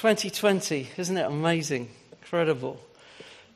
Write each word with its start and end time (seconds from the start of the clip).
2020, 0.00 0.88
isn't 0.96 1.18
it 1.18 1.26
amazing? 1.26 1.86
Incredible. 2.22 2.80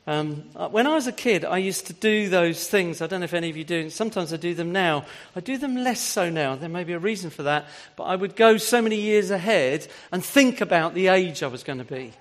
Um, 0.05 0.43
uh, 0.55 0.69
when 0.69 0.85
I 0.85 0.93
was 0.93 1.07
a 1.07 1.11
kid, 1.11 1.43
I 1.43 1.57
used 1.57 1.87
to 1.87 1.93
do 1.93 2.29
those 2.29 2.67
things. 2.67 3.01
I 3.01 3.07
don't 3.07 3.21
know 3.21 3.23
if 3.23 3.33
any 3.33 3.49
of 3.49 3.57
you 3.57 3.63
do. 3.63 3.89
Sometimes 3.89 4.31
I 4.31 4.37
do 4.37 4.53
them 4.53 4.71
now. 4.71 5.05
I 5.35 5.39
do 5.39 5.57
them 5.57 5.75
less 5.75 5.99
so 5.99 6.29
now. 6.29 6.55
There 6.55 6.69
may 6.69 6.83
be 6.83 6.93
a 6.93 6.99
reason 6.99 7.31
for 7.31 7.41
that. 7.41 7.65
But 7.95 8.03
I 8.03 8.15
would 8.15 8.35
go 8.35 8.57
so 8.57 8.79
many 8.79 9.01
years 9.01 9.31
ahead 9.31 9.87
and 10.11 10.23
think 10.23 10.61
about 10.61 10.93
the 10.93 11.07
age 11.07 11.41
I 11.41 11.47
was 11.47 11.63
going 11.63 11.79
to 11.79 11.83
be. 11.83 12.13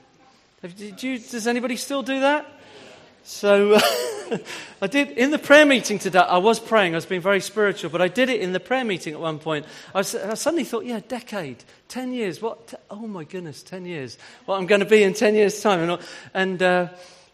You, 0.63 1.19
does 1.19 1.47
anybody 1.47 1.77
still 1.77 2.03
do 2.03 2.21
that? 2.21 2.47
So 3.27 3.79
I 4.83 4.87
did 4.87 5.13
in 5.13 5.31
the 5.31 5.39
prayer 5.39 5.65
meeting 5.65 5.99
today. 5.99 6.19
I 6.19 6.37
was 6.37 6.61
praying. 6.61 6.93
I 6.93 6.99
was 6.99 7.07
being 7.07 7.23
very 7.23 7.41
spiritual, 7.41 7.89
but 7.89 8.03
I 8.03 8.09
did 8.09 8.29
it 8.29 8.43
in 8.43 8.53
the 8.53 8.61
prayer 8.61 8.85
meeting 8.85 9.15
at 9.15 9.21
one 9.21 9.39
point. 9.39 9.65
I, 9.95 9.99
was, 9.99 10.15
I 10.15 10.35
suddenly 10.35 10.65
thought, 10.65 10.85
yeah, 10.85 11.01
decade, 11.09 11.65
ten 11.89 12.13
years. 12.13 12.43
What? 12.43 12.75
Oh 12.91 13.07
my 13.07 13.25
goodness, 13.25 13.63
ten 13.63 13.87
years. 13.87 14.19
What 14.45 14.59
I'm 14.59 14.67
going 14.67 14.81
to 14.81 14.87
be 14.87 15.03
in 15.03 15.15
ten 15.15 15.35
years' 15.35 15.63
time. 15.63 15.89
And, 15.89 16.03
and 16.35 16.63
uh, 16.63 16.89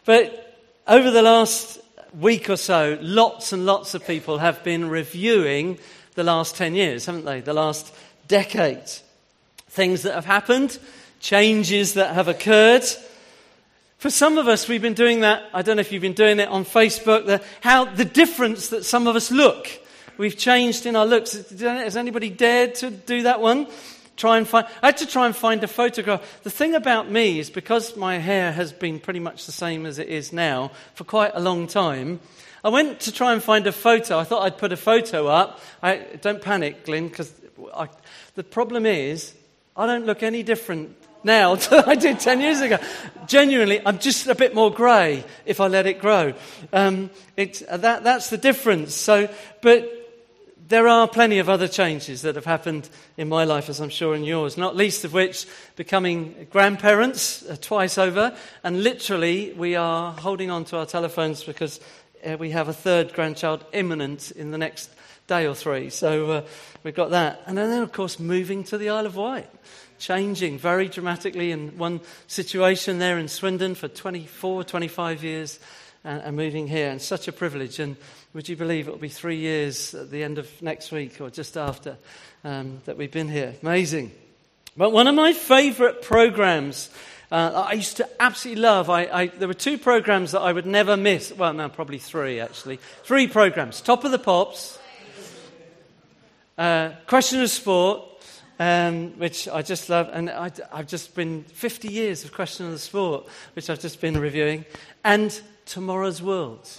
but 0.05 0.57
over 0.87 1.11
the 1.11 1.21
last 1.21 1.79
week 2.17 2.49
or 2.49 2.57
so, 2.57 2.97
lots 3.01 3.51
and 3.51 3.65
lots 3.65 3.93
of 3.93 4.07
people 4.07 4.37
have 4.37 4.63
been 4.63 4.89
reviewing 4.89 5.77
the 6.15 6.23
last 6.23 6.55
ten 6.55 6.73
years, 6.73 7.05
haven't 7.05 7.25
they? 7.25 7.41
The 7.41 7.53
last 7.53 7.93
decade. 8.29 8.89
Things 9.67 10.03
that 10.03 10.13
have 10.13 10.25
happened, 10.25 10.79
changes 11.19 11.95
that 11.95 12.13
have 12.13 12.29
occurred. 12.29 12.85
For 14.01 14.09
some 14.09 14.39
of 14.39 14.47
us, 14.47 14.67
we've 14.67 14.81
been 14.81 14.95
doing 14.95 15.19
that. 15.19 15.43
I 15.53 15.61
don't 15.61 15.75
know 15.75 15.81
if 15.81 15.91
you've 15.91 16.01
been 16.01 16.13
doing 16.13 16.39
it 16.39 16.49
on 16.49 16.65
Facebook, 16.65 17.27
the, 17.27 17.39
how 17.61 17.85
the 17.85 18.03
difference 18.03 18.69
that 18.69 18.83
some 18.83 19.05
of 19.05 19.15
us 19.15 19.29
look. 19.29 19.69
We've 20.17 20.35
changed 20.35 20.87
in 20.87 20.95
our 20.95 21.05
looks. 21.05 21.33
Has 21.59 21.95
anybody 21.95 22.31
dared 22.31 22.73
to 22.75 22.89
do 22.89 23.21
that 23.21 23.41
one? 23.41 23.67
Try 24.17 24.39
and 24.39 24.47
find, 24.47 24.65
I 24.81 24.87
had 24.87 24.97
to 24.97 25.05
try 25.05 25.27
and 25.27 25.35
find 25.35 25.63
a 25.63 25.67
photograph. 25.67 26.41
The 26.41 26.49
thing 26.49 26.73
about 26.73 27.11
me 27.11 27.37
is 27.37 27.51
because 27.51 27.95
my 27.95 28.17
hair 28.17 28.51
has 28.51 28.73
been 28.73 28.99
pretty 28.99 29.19
much 29.19 29.45
the 29.45 29.51
same 29.51 29.85
as 29.85 29.99
it 29.99 30.07
is 30.07 30.33
now 30.33 30.71
for 30.95 31.03
quite 31.03 31.33
a 31.35 31.39
long 31.39 31.67
time, 31.67 32.21
I 32.63 32.69
went 32.69 33.01
to 33.01 33.11
try 33.11 33.33
and 33.33 33.43
find 33.43 33.67
a 33.67 33.71
photo. 33.71 34.17
I 34.17 34.23
thought 34.23 34.41
I'd 34.41 34.57
put 34.57 34.71
a 34.71 34.77
photo 34.77 35.27
up. 35.27 35.59
I, 35.83 35.97
don't 36.21 36.41
panic, 36.41 36.85
Glyn, 36.85 37.07
because 37.07 37.31
the 38.33 38.43
problem 38.43 38.87
is 38.87 39.35
I 39.77 39.85
don't 39.85 40.07
look 40.07 40.23
any 40.23 40.41
different 40.41 41.00
now 41.23 41.55
than 41.55 41.83
I 41.87 41.95
did 41.95 42.19
10 42.19 42.41
years 42.41 42.61
ago. 42.61 42.77
Genuinely, 43.27 43.81
I'm 43.85 43.99
just 43.99 44.27
a 44.27 44.35
bit 44.35 44.55
more 44.55 44.71
grey 44.71 45.23
if 45.45 45.59
I 45.59 45.67
let 45.67 45.85
it 45.85 45.99
grow. 45.99 46.33
Um, 46.73 47.09
it, 47.37 47.61
uh, 47.63 47.77
that, 47.77 48.03
that's 48.03 48.29
the 48.29 48.37
difference. 48.37 48.95
So, 48.95 49.29
but 49.61 49.89
there 50.67 50.87
are 50.87 51.07
plenty 51.07 51.39
of 51.39 51.49
other 51.49 51.67
changes 51.67 52.21
that 52.21 52.35
have 52.35 52.45
happened 52.45 52.89
in 53.17 53.27
my 53.27 53.43
life, 53.43 53.67
as 53.67 53.81
I'm 53.81 53.89
sure 53.89 54.15
in 54.15 54.23
yours, 54.23 54.57
not 54.57 54.75
least 54.75 55.03
of 55.03 55.13
which 55.13 55.45
becoming 55.75 56.47
grandparents 56.49 57.43
uh, 57.43 57.57
twice 57.59 57.97
over. 57.97 58.35
And 58.63 58.81
literally, 58.81 59.53
we 59.53 59.75
are 59.75 60.13
holding 60.13 60.49
on 60.49 60.63
to 60.65 60.77
our 60.77 60.85
telephones 60.85 61.43
because 61.43 61.81
uh, 62.25 62.37
we 62.37 62.51
have 62.51 62.69
a 62.69 62.73
third 62.73 63.13
grandchild 63.13 63.65
imminent 63.73 64.31
in 64.31 64.51
the 64.51 64.57
next 64.57 64.89
day 65.27 65.45
or 65.45 65.55
three. 65.55 65.89
So 65.89 66.31
uh, 66.31 66.41
we've 66.83 66.95
got 66.95 67.11
that. 67.11 67.41
And 67.45 67.57
then, 67.57 67.83
of 67.83 67.91
course, 67.91 68.19
moving 68.19 68.63
to 68.65 68.77
the 68.77 68.89
Isle 68.89 69.05
of 69.05 69.15
Wight 69.15 69.49
changing 70.01 70.57
very 70.57 70.89
dramatically 70.89 71.51
in 71.51 71.77
one 71.77 72.01
situation 72.27 72.97
there 72.97 73.19
in 73.19 73.27
Swindon 73.27 73.75
for 73.75 73.87
24, 73.87 74.63
25 74.63 75.23
years 75.23 75.59
and, 76.03 76.21
and 76.23 76.35
moving 76.35 76.67
here. 76.67 76.89
And 76.89 77.01
such 77.01 77.27
a 77.27 77.31
privilege. 77.31 77.79
And 77.79 77.95
would 78.33 78.49
you 78.49 78.55
believe 78.55 78.87
it 78.87 78.91
will 78.91 78.97
be 78.97 79.09
three 79.09 79.37
years 79.37 79.93
at 79.93 80.09
the 80.09 80.23
end 80.23 80.39
of 80.39 80.49
next 80.61 80.91
week 80.91 81.21
or 81.21 81.29
just 81.29 81.55
after 81.55 81.97
um, 82.43 82.81
that 82.85 82.97
we've 82.97 83.11
been 83.11 83.29
here? 83.29 83.55
Amazing. 83.61 84.11
But 84.75 84.91
one 84.91 85.07
of 85.07 85.15
my 85.15 85.33
favorite 85.33 86.01
programs. 86.01 86.89
Uh, 87.31 87.65
I 87.69 87.73
used 87.73 87.95
to 87.95 88.09
absolutely 88.19 88.61
love. 88.61 88.89
I, 88.89 89.03
I, 89.03 89.27
there 89.27 89.47
were 89.47 89.53
two 89.53 89.77
programs 89.77 90.33
that 90.33 90.41
I 90.41 90.51
would 90.51 90.65
never 90.65 90.97
miss. 90.97 91.31
Well, 91.31 91.53
no, 91.53 91.69
probably 91.69 91.97
three 91.97 92.41
actually. 92.41 92.79
Three 93.03 93.29
programs: 93.29 93.79
Top 93.79 94.03
of 94.03 94.11
the 94.11 94.19
Pops, 94.19 94.77
uh, 96.57 96.89
Question 97.07 97.41
of 97.41 97.49
Sport, 97.49 98.10
um, 98.61 99.17
which 99.17 99.47
I 99.47 99.63
just 99.63 99.89
love. 99.89 100.11
And 100.13 100.29
I, 100.29 100.51
have 100.71 100.85
just 100.85 101.15
been 101.15 101.45
50 101.45 101.87
years 101.87 102.23
of 102.23 102.31
Question 102.31 102.67
of 102.67 102.73
the 102.73 102.79
Sport, 102.79 103.25
which 103.55 103.71
I've 103.71 103.79
just 103.79 103.99
been 103.99 104.19
reviewing, 104.19 104.65
and 105.03 105.41
Tomorrow's 105.65 106.21
World. 106.21 106.69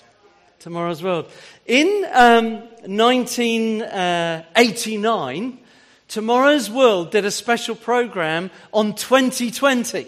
Tomorrow's 0.60 1.03
World. 1.03 1.28
In 1.66 2.06
um, 2.12 2.60
1989, 2.87 5.59
Tomorrow's 6.06 6.70
World 6.70 7.10
did 7.10 7.25
a 7.25 7.32
special 7.32 7.75
program 7.75 8.53
on 8.72 8.94
2020. 8.94 10.06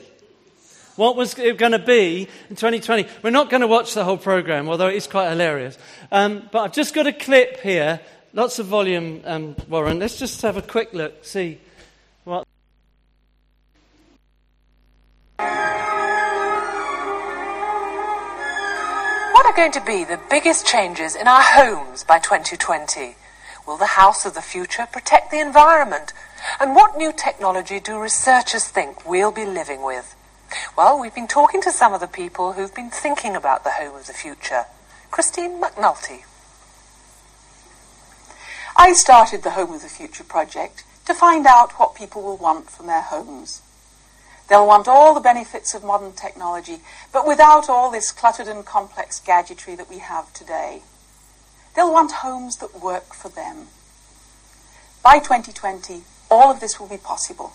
What 0.95 1.17
was 1.17 1.37
it 1.37 1.59
going 1.59 1.73
to 1.73 1.81
be 1.81 2.29
in 2.51 2.55
2020? 2.55 3.09
We're 3.21 3.31
not 3.31 3.51
going 3.51 3.63
to 3.63 3.67
watch 3.67 3.95
the 3.95 4.05
whole 4.05 4.17
program, 4.17 4.69
although 4.69 4.87
it 4.87 4.95
is 4.95 5.09
quite 5.09 5.29
hilarious. 5.29 5.77
Um, 6.13 6.49
but 6.53 6.61
I've 6.61 6.73
just 6.73 6.95
got 6.95 7.09
a 7.09 7.13
clip 7.13 7.59
here. 7.63 8.01
Lots 8.37 8.59
of 8.59 8.67
volume, 8.67 9.21
um, 9.27 9.55
Warren. 9.69 10.01
Let's 10.01 10.19
just 10.19 10.43
have 10.43 10.57
a 10.57 10.63
quick 10.63 10.93
look, 10.93 11.25
see 11.25 11.61
what. 12.25 12.45
What 19.31 19.47
are 19.47 19.55
going 19.55 19.71
to 19.71 19.85
be 19.87 20.03
the 20.03 20.19
biggest 20.29 20.67
changes 20.67 21.15
in 21.15 21.29
our 21.29 21.43
homes 21.43 22.03
by 22.03 22.19
2020? 22.19 23.15
Will 23.69 23.77
the 23.77 23.87
house 23.87 24.27
of 24.27 24.35
the 24.35 24.43
future 24.43 24.89
protect 24.91 25.31
the 25.31 25.39
environment? 25.39 26.13
And 26.59 26.75
what 26.75 26.99
new 26.99 27.13
technology 27.13 27.79
do 27.79 28.01
researchers 28.01 28.65
think 28.65 29.09
we'll 29.09 29.31
be 29.31 29.45
living 29.45 29.85
with? 29.85 30.17
Well, 30.77 30.99
we've 31.01 31.15
been 31.15 31.29
talking 31.29 31.63
to 31.63 31.71
some 31.71 31.95
of 31.95 32.01
the 32.01 32.09
people 32.09 32.55
who've 32.55 32.75
been 32.75 32.91
thinking 32.91 33.37
about 33.37 33.63
the 33.63 33.71
home 33.71 33.95
of 33.95 34.09
the 34.09 34.13
future. 34.13 34.65
Christine 35.13 35.63
McNulty. 35.63 36.25
I 38.77 38.93
started 38.93 39.45
the 39.45 39.53
Home 39.53 39.73
of 39.73 39.83
the 39.83 39.89
Future 39.89 40.25
project 40.25 40.83
to 41.07 41.15
find 41.15 41.47
out 41.47 41.79
what 41.79 41.95
people 41.95 42.23
will 42.23 42.37
want 42.37 42.69
from 42.69 42.89
their 42.89 43.03
homes. 43.03 43.63
They'll 44.49 44.67
want 44.67 44.89
all 44.89 45.15
the 45.15 45.21
benefits 45.21 45.75
of 45.75 45.85
modern 45.85 46.13
technology, 46.13 46.79
but 47.13 47.25
without 47.25 47.69
all 47.71 47.93
this 47.93 48.11
cluttered 48.11 48.49
and 48.49 48.67
complex 48.67 49.21
gadgetry 49.21 49.77
that 49.77 49.89
we 49.89 49.99
have 49.99 50.33
today. 50.33 50.83
They'll 51.77 51.93
want 51.93 52.25
homes 52.27 52.57
that 52.57 52.83
work 52.83 53.15
for 53.15 53.29
them. 53.29 53.69
By 55.05 55.19
2020, 55.21 56.03
all 56.29 56.51
of 56.51 56.59
this 56.59 56.81
will 56.81 56.89
be 56.89 56.97
possible. 56.97 57.53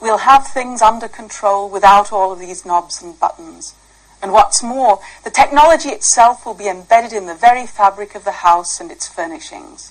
We'll 0.00 0.18
have 0.18 0.46
things 0.46 0.82
under 0.82 1.08
control 1.08 1.68
without 1.68 2.12
all 2.12 2.32
of 2.32 2.38
these 2.38 2.64
knobs 2.64 3.02
and 3.02 3.18
buttons. 3.18 3.74
And 4.22 4.32
what's 4.32 4.62
more, 4.62 5.00
the 5.24 5.30
technology 5.30 5.88
itself 5.88 6.46
will 6.46 6.54
be 6.54 6.68
embedded 6.68 7.12
in 7.12 7.26
the 7.26 7.34
very 7.34 7.66
fabric 7.66 8.14
of 8.14 8.24
the 8.24 8.44
house 8.46 8.80
and 8.80 8.92
its 8.92 9.08
furnishings. 9.08 9.90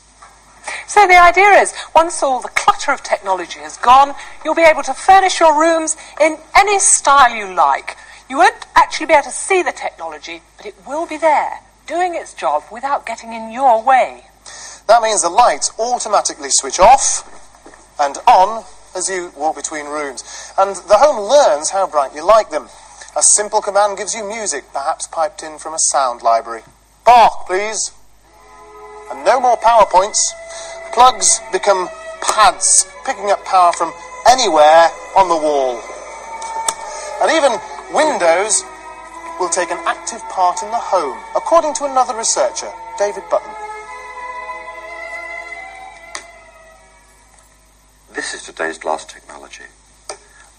So 0.88 1.08
the 1.08 1.22
idea 1.22 1.50
is, 1.62 1.74
once 1.96 2.22
all 2.22 2.42
the 2.42 2.50
clutter 2.50 2.92
of 2.92 3.04
technology 3.04 3.60
is 3.60 3.78
gone, 3.78 4.16
you'll 4.44 4.56
be 4.56 4.62
able 4.62 4.84
to 4.84 4.94
furnish 4.94 5.40
your 5.40 5.60
rooms 5.60 5.98
in 6.20 6.38
any 6.56 6.80
style 6.80 7.36
you 7.36 7.54
like. 7.54 7.98
You 8.30 8.38
won't 8.38 8.66
actually 8.76 9.08
be 9.08 9.14
able 9.14 9.24
to 9.24 9.32
see 9.32 9.64
the 9.64 9.72
technology, 9.72 10.42
but 10.58 10.66
it 10.66 10.76
will 10.88 11.06
be 11.06 11.18
there, 11.18 11.60
doing 11.88 12.16
its 12.16 12.34
job 12.34 12.64
without 12.72 13.06
getting 13.06 13.34
in 13.34 13.52
your 13.52 13.84
way. 13.84 14.26
That 14.88 15.02
means 15.02 15.22
the 15.22 15.30
lights 15.30 15.72
automatically 15.80 16.50
switch 16.50 16.80
off 16.80 17.30
and 18.00 18.18
on 18.28 18.66
as 18.96 19.10
you 19.10 19.32
walk 19.36 19.56
between 19.56 19.86
rooms. 19.86 20.24
And 20.58 20.76
the 20.76 20.98
home 20.98 21.30
learns 21.30 21.70
how 21.70 21.88
bright 21.88 22.14
you 22.14 22.26
like 22.26 22.50
them. 22.50 22.70
A 23.16 23.22
simple 23.22 23.62
command 23.62 23.98
gives 23.98 24.16
you 24.16 24.28
music, 24.28 24.66
perhaps 24.74 25.08
piped 25.08 25.44
in 25.44 25.58
from 25.58 25.74
a 25.74 25.80
sound 25.80 26.22
library. 26.22 26.64
Bach, 27.06 27.46
please. 27.48 27.92
And 29.12 29.26
no 29.26 29.40
more 29.40 29.58
PowerPoints. 29.58 30.32
Plugs 30.94 31.40
become 31.52 31.90
pads, 32.22 32.88
picking 33.06 33.32
up 33.32 33.44
power 33.46 33.74
from 33.74 33.94
anywhere 34.28 34.90
on 35.18 35.30
the 35.30 35.38
wall. 35.38 35.82
And 37.22 37.32
even 37.32 37.60
Windows 37.94 38.64
will 39.40 39.50
take 39.50 39.72
an 39.72 39.80
active 39.86 40.22
part 40.30 40.62
in 40.64 40.70
the 40.70 40.78
home, 40.78 41.18
according 41.36 41.74
to 41.76 41.86
another 41.86 42.16
researcher, 42.16 42.72
David 42.98 43.24
Button. 43.30 43.52
This 48.14 48.34
is 48.34 48.44
today's 48.44 48.78
glass 48.78 49.06
technology, 49.06 49.66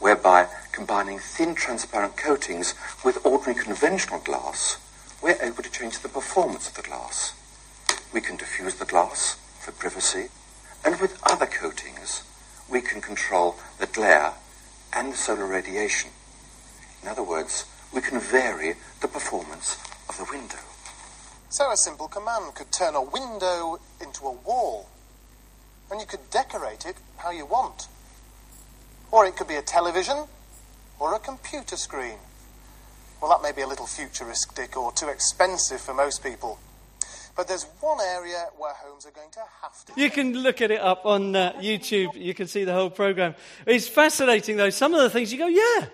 whereby 0.00 0.49
combining 0.73 1.19
thin 1.19 1.55
transparent 1.55 2.17
coatings 2.17 2.75
with 3.05 3.25
ordinary 3.25 3.55
conventional 3.55 4.20
glass, 4.20 4.79
we're 5.23 5.40
able 5.40 5.62
to 5.62 5.70
change 5.70 6.00
the 6.00 6.08
performance 6.08 6.69
of 6.69 6.75
the 6.75 6.82
glass. 6.82 7.32
We 8.14 8.20
can 8.20 8.37
diffuse 8.37 8.76
the 8.76 8.84
glass, 8.84 9.37
for 9.58 9.72
privacy, 9.72 10.28
and 10.84 11.00
with 11.00 11.20
other 11.25 11.46
coatings, 11.46 12.22
we 12.70 12.81
can 12.81 13.00
control 13.00 13.56
the 13.81 13.88
glare 13.88 14.34
and 14.93 15.12
the 15.12 15.16
solar 15.16 15.46
radiation. 15.46 16.11
In 17.02 17.08
other 17.08 17.25
words, 17.25 17.64
we 17.93 18.00
can 18.00 18.20
vary 18.20 18.75
the 19.00 19.08
performance 19.08 19.78
of 20.08 20.16
the 20.16 20.26
window. 20.31 20.61
So 21.49 21.72
a 21.72 21.76
simple 21.76 22.06
command 22.06 22.55
could 22.55 22.70
turn 22.70 22.94
a 22.94 23.02
window 23.02 23.81
into 24.00 24.26
a 24.26 24.32
wall, 24.32 24.88
and 25.90 26.00
you 26.00 26.06
could 26.06 26.31
decorate 26.31 26.87
it 26.87 26.96
how 27.16 27.32
you 27.32 27.46
want. 27.46 27.88
Or 29.11 29.26
it 29.26 29.34
could 29.34 29.49
be 29.49 29.56
a 29.56 29.62
television, 29.62 30.28
or 31.00 31.16
a 31.16 31.19
computer 31.19 31.76
screen? 31.76 32.19
Well, 33.20 33.32
that 33.32 33.43
may 33.43 33.50
be 33.50 33.62
a 33.62 33.66
little 33.66 33.88
futuristic 33.88 34.76
or 34.76 34.93
too 34.93 35.08
expensive 35.08 35.81
for 35.81 35.94
most 35.94 36.22
people. 36.22 36.61
But 37.37 37.49
there's 37.49 37.67
one 37.81 37.99
area 38.01 38.47
where 38.57 38.73
homes 38.75 39.07
are 39.07 39.11
going 39.11 39.31
to 39.33 39.41
have 39.63 39.85
to. 39.87 40.01
You 40.01 40.11
can 40.11 40.35
look 40.35 40.61
at 40.61 40.71
it 40.71 40.81
up 40.81 41.05
on 41.05 41.35
uh, 41.35 41.53
YouTube. 41.55 42.15
You 42.15 42.33
can 42.33 42.47
see 42.47 42.65
the 42.65 42.73
whole 42.73 42.91
program. 42.91 43.35
It's 43.67 43.89
fascinating, 43.89 44.57
though. 44.57 44.71
Some 44.71 44.95
of 44.95 45.01
the 45.01 45.11
things 45.11 45.33
you 45.33 45.39
go, 45.39 45.49
yeah, 45.49 45.87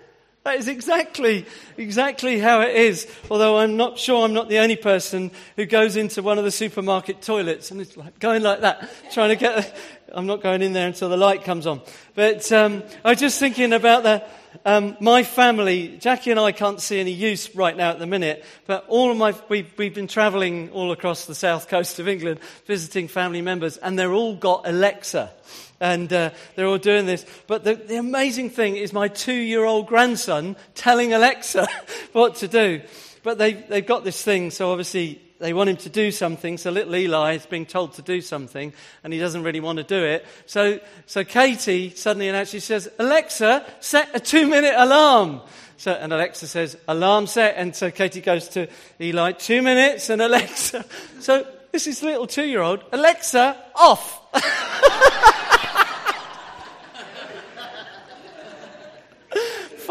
that 0.43 0.57
is 0.57 0.67
exactly, 0.67 1.45
exactly 1.77 2.39
how 2.39 2.61
it 2.61 2.75
is. 2.75 3.07
Although 3.29 3.57
I'm 3.57 3.77
not 3.77 3.99
sure 3.99 4.25
I'm 4.25 4.33
not 4.33 4.49
the 4.49 4.57
only 4.57 4.75
person 4.75 5.31
who 5.55 5.65
goes 5.65 5.95
into 5.95 6.23
one 6.23 6.37
of 6.39 6.43
the 6.43 6.51
supermarket 6.51 7.21
toilets 7.21 7.69
and 7.69 7.79
it's 7.79 7.95
like 7.95 8.19
going 8.19 8.41
like 8.41 8.61
that, 8.61 8.89
trying 9.11 9.29
to 9.29 9.35
get. 9.35 9.77
I'm 10.13 10.25
not 10.25 10.41
going 10.41 10.61
in 10.61 10.73
there 10.73 10.87
until 10.87 11.09
the 11.09 11.17
light 11.17 11.43
comes 11.43 11.65
on. 11.65 11.81
But 12.15 12.51
um, 12.51 12.83
I 13.05 13.11
was 13.11 13.19
just 13.19 13.39
thinking 13.39 13.71
about 13.71 14.03
the, 14.03 14.23
um, 14.65 14.97
my 14.99 15.23
family. 15.23 15.97
Jackie 15.97 16.31
and 16.31 16.39
I 16.39 16.51
can't 16.51 16.81
see 16.81 16.99
any 16.99 17.11
use 17.11 17.55
right 17.55 17.75
now 17.75 17.91
at 17.91 17.99
the 17.99 18.05
minute, 18.05 18.43
but 18.65 18.85
all 18.87 19.11
of 19.11 19.17
my 19.17 19.33
we, 19.49 19.67
we've 19.77 19.95
been 19.95 20.07
travelling 20.07 20.69
all 20.71 20.91
across 20.91 21.25
the 21.25 21.35
south 21.35 21.67
coast 21.67 21.99
of 21.99 22.07
England, 22.07 22.39
visiting 22.65 23.07
family 23.07 23.41
members, 23.41 23.77
and 23.77 23.97
they're 23.97 24.13
all 24.13 24.35
got 24.35 24.67
Alexa 24.67 25.31
and 25.79 26.13
uh, 26.13 26.29
they're 26.55 26.67
all 26.67 26.77
doing 26.77 27.07
this. 27.07 27.25
But 27.47 27.63
the, 27.63 27.75
the 27.75 27.97
amazing 27.97 28.51
thing 28.51 28.77
is 28.77 28.93
my 28.93 29.07
two 29.07 29.33
year 29.33 29.65
old 29.65 29.87
grandson 29.87 30.55
telling 30.75 31.13
Alexa 31.13 31.67
what 32.13 32.35
to 32.35 32.47
do. 32.47 32.81
But 33.23 33.37
they, 33.37 33.53
they've 33.53 33.85
got 33.85 34.03
this 34.03 34.21
thing, 34.21 34.51
so 34.51 34.71
obviously 34.71 35.21
they 35.41 35.53
want 35.53 35.69
him 35.69 35.77
to 35.77 35.89
do 35.89 36.11
something. 36.11 36.57
So 36.57 36.71
little 36.71 36.95
Eli 36.95 37.33
is 37.33 37.45
being 37.45 37.65
told 37.65 37.93
to 37.95 38.01
do 38.01 38.21
something, 38.21 38.73
and 39.03 39.11
he 39.11 39.19
doesn't 39.19 39.43
really 39.43 39.59
want 39.59 39.77
to 39.77 39.83
do 39.83 40.03
it. 40.03 40.25
So, 40.45 40.79
so 41.05 41.23
Katie 41.23 41.89
suddenly 41.89 42.27
and 42.27 42.37
actually 42.37 42.61
says, 42.61 42.89
Alexa, 42.99 43.65
set 43.79 44.09
a 44.13 44.19
two 44.19 44.47
minute 44.47 44.73
alarm. 44.77 45.41
So, 45.77 45.91
and 45.91 46.13
Alexa 46.13 46.47
says, 46.47 46.77
alarm 46.87 47.27
set. 47.27 47.55
And 47.57 47.75
so 47.75 47.89
Katie 47.89 48.21
goes 48.21 48.47
to 48.49 48.67
Eli, 48.99 49.31
two 49.31 49.61
minutes, 49.61 50.09
and 50.09 50.21
Alexa. 50.21 50.85
So 51.19 51.45
this 51.71 51.85
is 51.85 52.01
little 52.01 52.25
two 52.25 52.45
year 52.45 52.61
old, 52.61 52.83
Alexa, 52.91 53.55
off. 53.75 54.19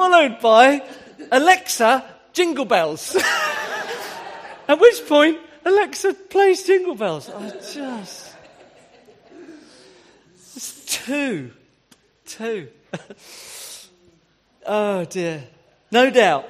followed 0.00 0.40
by 0.40 0.82
Alexa 1.30 2.04
Jingle 2.32 2.64
Bells. 2.64 3.16
At 4.70 4.78
which 4.78 5.04
point, 5.08 5.36
Alexa 5.64 6.14
plays 6.14 6.62
Jingle 6.62 6.94
Bells. 6.94 7.28
I 7.28 7.50
just. 7.50 8.36
It's 10.54 10.84
two. 10.86 11.50
Two. 12.24 12.68
oh 14.66 15.04
dear. 15.06 15.42
No 15.90 16.08
doubt, 16.10 16.48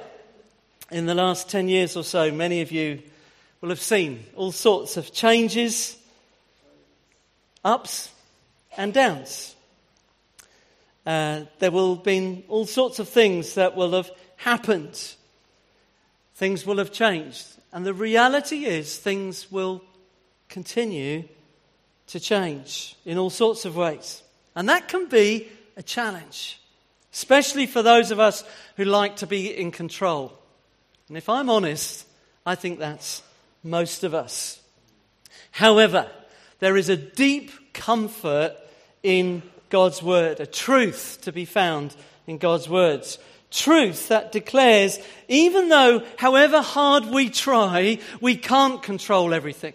in 0.91 1.07
the 1.07 1.15
last 1.15 1.49
10 1.49 1.67
years 1.67 1.97
or 1.97 2.03
so, 2.03 2.31
many 2.31 2.61
of 2.61 2.71
you 2.71 3.01
will 3.59 3.69
have 3.69 3.81
seen 3.81 4.23
all 4.35 4.51
sorts 4.51 4.97
of 4.97 5.11
changes, 5.11 5.97
ups 7.65 8.11
and 8.77 8.93
downs. 8.93 9.55
Uh, 11.07 11.45
there 11.57 11.71
will 11.71 11.95
have 11.95 12.03
been 12.03 12.43
all 12.49 12.67
sorts 12.67 12.99
of 12.99 13.09
things 13.09 13.55
that 13.55 13.75
will 13.75 13.93
have 13.93 14.11
happened. 14.35 15.15
Things 16.35 16.67
will 16.67 16.77
have 16.77 16.91
changed. 16.91 17.47
And 17.73 17.85
the 17.85 17.93
reality 17.93 18.65
is, 18.65 18.97
things 18.97 19.51
will 19.51 19.81
continue 20.49 21.23
to 22.07 22.19
change 22.19 22.95
in 23.05 23.17
all 23.17 23.29
sorts 23.29 23.65
of 23.65 23.77
ways. 23.77 24.21
And 24.55 24.67
that 24.67 24.89
can 24.89 25.07
be 25.07 25.47
a 25.77 25.83
challenge, 25.83 26.59
especially 27.13 27.65
for 27.65 27.81
those 27.81 28.11
of 28.11 28.19
us 28.19 28.43
who 28.75 28.83
like 28.83 29.17
to 29.17 29.27
be 29.27 29.47
in 29.47 29.71
control. 29.71 30.37
And 31.07 31.17
if 31.17 31.29
I'm 31.29 31.49
honest, 31.49 32.05
I 32.45 32.55
think 32.55 32.79
that's 32.79 33.23
most 33.63 34.03
of 34.03 34.13
us. 34.13 34.59
However, 35.51 36.09
there 36.59 36.75
is 36.77 36.89
a 36.89 36.97
deep 36.97 37.73
comfort 37.73 38.55
in 39.03 39.41
God's 39.69 40.03
word, 40.03 40.39
a 40.39 40.45
truth 40.45 41.19
to 41.21 41.31
be 41.31 41.45
found 41.45 41.95
in 42.27 42.37
God's 42.37 42.67
words. 42.67 43.17
Truth 43.51 44.07
that 44.07 44.31
declares, 44.31 44.97
even 45.27 45.67
though, 45.67 46.03
however 46.17 46.61
hard 46.61 47.07
we 47.07 47.29
try, 47.29 47.99
we 48.21 48.37
can't 48.37 48.81
control 48.81 49.33
everything. 49.33 49.73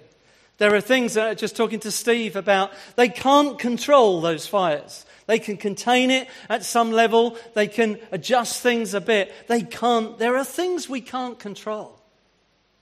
There 0.59 0.75
are 0.75 0.81
things 0.81 1.15
that 1.15 1.29
I 1.29 1.35
just 1.35 1.57
talking 1.57 1.81
to 1.81 1.91
Steve 1.91 2.37
about, 2.37 2.73
they 2.97 3.11
can't 3.11 3.59
control 3.59 4.23
those 4.23 4.47
fires. 4.47 5.05
They 5.27 5.39
can 5.39 5.59
contain 5.59 6.11
it 6.11 6.29
at 6.49 6.65
some 6.65 6.91
level, 6.91 7.37
they 7.55 7.67
can 7.67 7.99
adjust 8.13 8.63
things 8.63 8.95
a 8.95 9.01
bit. 9.01 9.33
They 9.49 9.63
can't, 9.63 10.19
there 10.19 10.37
are 10.37 10.45
things 10.45 10.89
we 10.89 11.03
can't 11.03 11.39
control. 11.39 12.01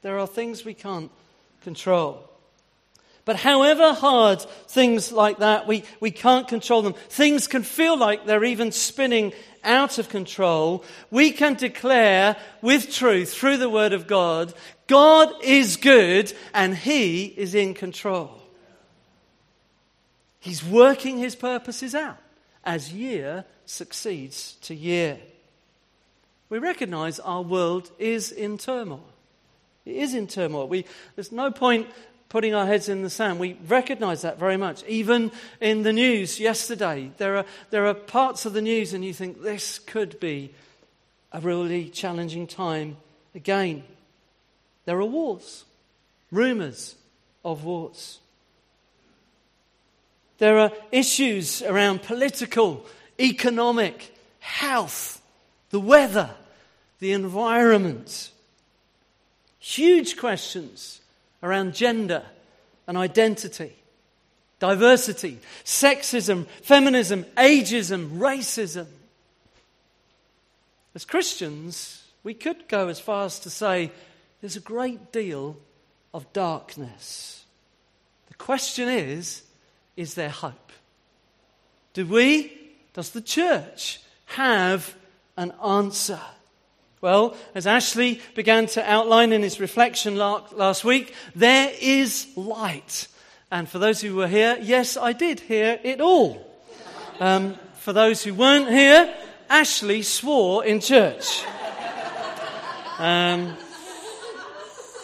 There 0.02 0.18
are 0.18 0.26
things 0.26 0.64
we 0.64 0.74
can't 0.74 1.10
control. 1.62 2.30
But 3.24 3.36
however 3.36 3.94
hard 3.94 4.42
things 4.42 5.10
like 5.10 5.38
that, 5.38 5.66
we, 5.66 5.84
we 6.00 6.10
can't 6.10 6.46
control 6.46 6.82
them. 6.82 6.94
Things 7.08 7.46
can 7.46 7.62
feel 7.62 7.96
like 7.96 8.26
they're 8.26 8.44
even 8.44 8.70
spinning 8.70 9.32
out 9.62 9.98
of 9.98 10.10
control. 10.10 10.84
We 11.10 11.30
can 11.30 11.54
declare 11.54 12.36
with 12.60 12.92
truth 12.92 13.32
through 13.32 13.56
the 13.56 13.70
Word 13.70 13.92
of 13.92 14.06
God 14.06 14.52
God 14.86 15.32
is 15.42 15.76
good 15.76 16.32
and 16.52 16.76
He 16.76 17.24
is 17.24 17.54
in 17.54 17.72
control. 17.72 18.42
He's 20.38 20.62
working 20.62 21.16
His 21.16 21.34
purposes 21.34 21.94
out 21.94 22.18
as 22.64 22.92
year 22.92 23.46
succeeds 23.64 24.54
to 24.62 24.74
year. 24.74 25.18
We 26.50 26.58
recognize 26.58 27.18
our 27.20 27.40
world 27.40 27.90
is 27.98 28.30
in 28.30 28.58
turmoil. 28.58 29.08
It 29.86 29.96
is 29.96 30.14
in 30.14 30.26
turmoil. 30.26 30.68
We, 30.68 30.84
there's 31.14 31.32
no 31.32 31.50
point 31.50 31.88
putting 32.34 32.52
our 32.52 32.66
heads 32.66 32.88
in 32.88 33.02
the 33.02 33.08
sand. 33.08 33.38
We 33.38 33.56
recognize 33.68 34.22
that 34.22 34.40
very 34.40 34.56
much. 34.56 34.82
Even 34.88 35.30
in 35.60 35.84
the 35.84 35.92
news 35.92 36.40
yesterday, 36.40 37.12
there 37.16 37.36
are, 37.36 37.44
there 37.70 37.86
are 37.86 37.94
parts 37.94 38.44
of 38.44 38.54
the 38.54 38.60
news, 38.60 38.92
and 38.92 39.04
you 39.04 39.12
think 39.12 39.40
this 39.40 39.78
could 39.78 40.18
be 40.18 40.52
a 41.30 41.40
really 41.40 41.88
challenging 41.88 42.48
time 42.48 42.96
again. 43.36 43.84
There 44.84 44.98
are 44.98 45.04
wars, 45.04 45.64
rumors 46.32 46.96
of 47.44 47.62
wars. 47.62 48.18
There 50.38 50.58
are 50.58 50.72
issues 50.90 51.62
around 51.62 52.02
political, 52.02 52.84
economic, 53.20 54.12
health, 54.40 55.22
the 55.70 55.78
weather, 55.78 56.30
the 56.98 57.12
environment. 57.12 58.32
Huge 59.60 60.16
questions 60.16 61.00
around 61.44 61.74
gender 61.74 62.24
and 62.88 62.96
identity, 62.96 63.72
diversity, 64.58 65.38
sexism, 65.64 66.46
feminism, 66.62 67.24
ageism, 67.36 68.18
racism. 68.18 68.86
As 70.94 71.04
Christians, 71.04 72.02
we 72.22 72.32
could 72.32 72.66
go 72.66 72.88
as 72.88 72.98
far 72.98 73.26
as 73.26 73.38
to 73.40 73.50
say 73.50 73.92
there's 74.40 74.56
a 74.56 74.60
great 74.60 75.12
deal 75.12 75.56
of 76.14 76.32
darkness. 76.32 77.44
The 78.28 78.34
question 78.34 78.88
is 78.88 79.42
is 79.96 80.14
there 80.14 80.30
hope? 80.30 80.72
Do 81.92 82.06
we, 82.06 82.52
does 82.94 83.10
the 83.10 83.20
church, 83.20 84.00
have 84.26 84.94
an 85.36 85.52
answer? 85.64 86.20
Well, 87.04 87.36
as 87.54 87.66
Ashley 87.66 88.22
began 88.34 88.64
to 88.68 88.90
outline 88.90 89.34
in 89.34 89.42
his 89.42 89.60
reflection 89.60 90.16
last 90.16 90.84
week, 90.84 91.14
there 91.36 91.70
is 91.78 92.26
light. 92.34 93.08
And 93.50 93.68
for 93.68 93.78
those 93.78 94.00
who 94.00 94.16
were 94.16 94.26
here, 94.26 94.56
yes, 94.62 94.96
I 94.96 95.12
did 95.12 95.40
hear 95.40 95.78
it 95.82 96.00
all. 96.00 96.42
Um, 97.20 97.56
for 97.74 97.92
those 97.92 98.24
who 98.24 98.32
weren't 98.32 98.70
here, 98.70 99.14
Ashley 99.50 100.00
swore 100.00 100.64
in 100.64 100.80
church. 100.80 101.44
Um, 102.98 103.54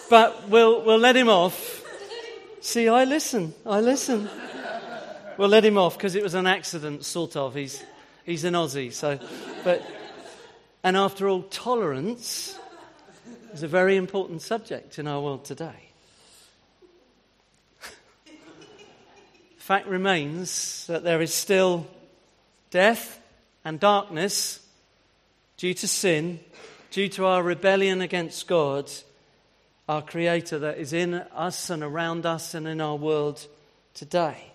but 0.08 0.48
we'll, 0.48 0.82
we'll 0.82 0.96
let 0.96 1.16
him 1.16 1.28
off. 1.28 1.84
See, 2.62 2.88
I 2.88 3.04
listen. 3.04 3.52
I 3.66 3.82
listen. 3.82 4.26
We'll 5.36 5.50
let 5.50 5.66
him 5.66 5.76
off 5.76 5.98
because 5.98 6.14
it 6.14 6.22
was 6.22 6.32
an 6.32 6.46
accident, 6.46 7.04
sort 7.04 7.36
of. 7.36 7.54
He's, 7.54 7.84
he's 8.24 8.44
an 8.44 8.54
Aussie, 8.54 8.90
so. 8.90 9.18
But 9.64 9.82
and 10.82 10.96
after 10.96 11.28
all, 11.28 11.42
tolerance 11.42 12.58
is 13.52 13.62
a 13.62 13.68
very 13.68 13.96
important 13.96 14.42
subject 14.42 14.98
in 14.98 15.06
our 15.06 15.20
world 15.20 15.44
today. 15.44 15.90
Fact 19.58 19.86
remains 19.86 20.86
that 20.88 21.04
there 21.04 21.20
is 21.20 21.32
still 21.32 21.86
death 22.70 23.20
and 23.64 23.78
darkness 23.78 24.66
due 25.56 25.74
to 25.74 25.86
sin, 25.86 26.40
due 26.90 27.08
to 27.08 27.26
our 27.26 27.42
rebellion 27.42 28.00
against 28.00 28.48
God, 28.48 28.90
our 29.88 30.02
Creator, 30.02 30.60
that 30.60 30.78
is 30.78 30.92
in 30.92 31.14
us 31.14 31.70
and 31.70 31.82
around 31.82 32.26
us 32.26 32.54
and 32.54 32.66
in 32.66 32.80
our 32.80 32.96
world 32.96 33.46
today. 33.94 34.50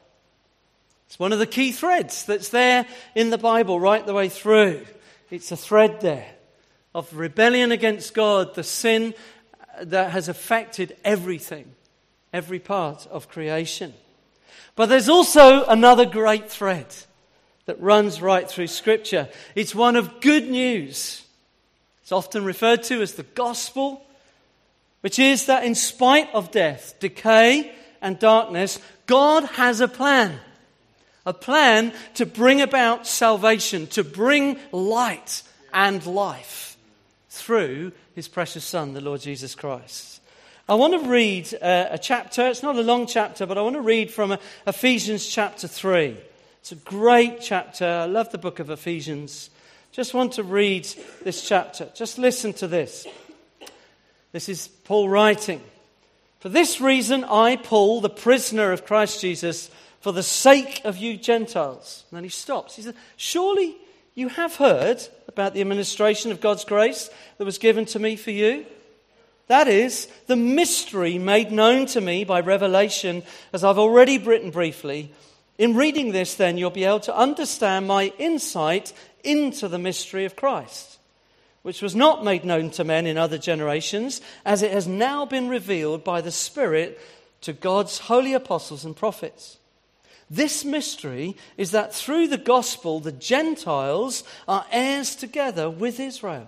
It's 1.08 1.20
one 1.20 1.32
of 1.32 1.40
the 1.40 1.46
key 1.46 1.72
threads 1.72 2.26
that's 2.26 2.50
there 2.50 2.86
in 3.14 3.30
the 3.30 3.38
Bible 3.38 3.80
right 3.80 4.06
the 4.06 4.14
way 4.14 4.28
through. 4.28 4.86
It's 5.30 5.52
a 5.52 5.58
thread 5.58 6.02
there. 6.02 6.32
of 6.96 7.14
rebellion 7.14 7.74
against 7.74 8.14
God, 8.14 8.56
the 8.56 8.64
sin 8.64 9.14
that 9.82 10.12
has 10.12 10.30
affected 10.30 10.96
everything, 11.04 11.70
every 12.32 12.58
part 12.58 13.06
of 13.08 13.28
creation. 13.28 13.94
But 14.78 14.86
there's 14.86 15.10
also 15.10 15.66
another 15.66 16.06
great 16.06 16.50
thread 16.50 16.88
that 17.66 17.82
runs 17.82 18.22
right 18.22 18.50
through 18.50 18.68
Scripture. 18.68 19.28
It's 19.56 19.76
one 19.76 19.98
of 19.98 20.22
good 20.22 20.50
news. 20.50 21.26
It's 22.02 22.14
often 22.14 22.46
referred 22.46 22.84
to 22.84 23.02
as 23.02 23.16
the 23.16 23.24
gospel, 23.24 24.06
which 25.02 25.20
is 25.20 25.48
that 25.48 25.66
in 25.66 25.76
spite 25.76 26.34
of 26.34 26.50
death, 26.50 26.96
decay, 27.02 27.74
and 28.02 28.18
darkness, 28.18 28.80
God 29.06 29.44
has 29.44 29.82
a 29.82 29.90
plan. 29.90 30.40
A 31.26 31.34
plan 31.34 31.94
to 32.16 32.26
bring 32.26 32.62
about 32.62 33.08
salvation, 33.08 33.88
to 33.88 34.04
bring 34.04 34.60
light 34.72 35.44
and 35.74 36.06
life 36.06 36.78
through 37.30 37.92
his 38.14 38.28
precious 38.28 38.64
Son, 38.64 38.94
the 38.94 39.02
Lord 39.02 39.22
Jesus 39.22 39.56
Christ. 39.56 40.22
I 40.68 40.76
want 40.76 41.00
to 41.00 41.10
read 41.10 41.54
uh, 41.62 41.88
a 41.92 41.98
chapter. 41.98 42.48
It's 42.48 42.64
not 42.64 42.76
a 42.76 42.82
long 42.82 43.06
chapter, 43.06 43.46
but 43.46 43.58
I 43.58 43.62
want 43.62 43.76
to 43.76 43.82
read 43.82 44.10
from 44.10 44.38
Ephesians 44.66 45.28
chapter 45.28 45.68
3. 45.68 46.18
It's 46.62 46.72
a 46.72 46.76
great 46.76 47.42
chapter. 47.42 47.86
I 47.86 48.06
love 48.06 48.32
the 48.32 48.40
book 48.40 48.60
of 48.60 48.72
Ephesians. 48.72 49.52
Just 49.92 50.16
want 50.16 50.34
to 50.34 50.44
read 50.44 50.88
this 51.24 51.48
chapter. 51.48 51.90
Just 51.94 52.18
listen 52.18 52.54
to 52.54 52.68
this. 52.68 53.06
This 54.32 54.50
is 54.50 54.68
Paul 54.68 55.08
writing. 55.08 55.62
For 56.40 56.50
this 56.50 56.82
reason, 56.82 57.24
I, 57.24 57.58
Paul, 57.58 58.02
the 58.02 58.10
prisoner 58.10 58.72
of 58.72 58.86
Christ 58.86 59.22
Jesus, 59.22 59.70
for 60.06 60.12
the 60.12 60.22
sake 60.22 60.82
of 60.86 60.98
you 60.98 61.18
Gentiles. 61.18 62.04
And 62.12 62.18
then 62.18 62.24
he 62.24 62.30
stops. 62.30 62.76
He 62.76 62.84
says, 62.84 62.94
Surely 63.18 63.76
you 64.14 64.30
have 64.30 64.56
heard 64.56 65.02
about 65.28 65.56
the 65.56 65.62
administration 65.62 66.32
of 66.32 66.40
God's 66.40 66.64
grace 66.64 67.10
that 67.40 67.44
was 67.44 67.58
given 67.58 67.86
to 67.86 67.98
me 67.98 68.16
for 68.16 68.30
you. 68.30 68.68
That 69.48 69.68
is, 69.68 70.08
the 70.28 70.36
mystery 70.36 71.18
made 71.18 71.52
known 71.52 71.88
to 71.88 72.02
me 72.02 72.24
by 72.24 72.42
revelation, 72.42 73.24
as 73.52 73.64
I've 73.64 73.80
already 73.80 74.20
written 74.20 74.52
briefly. 74.52 75.12
In 75.58 75.76
reading 75.76 76.12
this, 76.12 76.36
then, 76.36 76.60
you'll 76.60 76.70
be 76.70 76.84
able 76.84 77.00
to 77.00 77.18
understand 77.18 77.88
my 77.88 78.14
insight 78.20 78.94
into 79.24 79.68
the 79.68 79.80
mystery 79.80 80.26
of 80.26 80.36
Christ, 80.36 81.00
which 81.64 81.82
was 81.82 81.96
not 81.96 82.24
made 82.24 82.46
known 82.46 82.70
to 82.70 82.84
men 82.84 83.08
in 83.08 83.18
other 83.18 83.40
generations, 83.40 84.22
as 84.46 84.62
it 84.62 84.72
has 84.72 84.86
now 84.86 85.26
been 85.26 85.50
revealed 85.50 86.04
by 86.04 86.22
the 86.22 86.32
Spirit 86.32 87.02
to 87.42 87.54
God's 87.54 87.98
holy 87.98 88.34
apostles 88.34 88.86
and 88.86 88.96
prophets. 88.96 89.58
This 90.30 90.66
mystery 90.66 91.36
is 91.56 91.72
that 91.72 91.94
through 91.94 92.28
the 92.28 92.38
gospel, 92.38 93.00
the 93.00 93.12
Gentiles 93.12 94.24
are 94.48 94.66
heirs 94.72 95.16
together 95.16 95.70
with 95.70 96.00
Israel, 96.00 96.48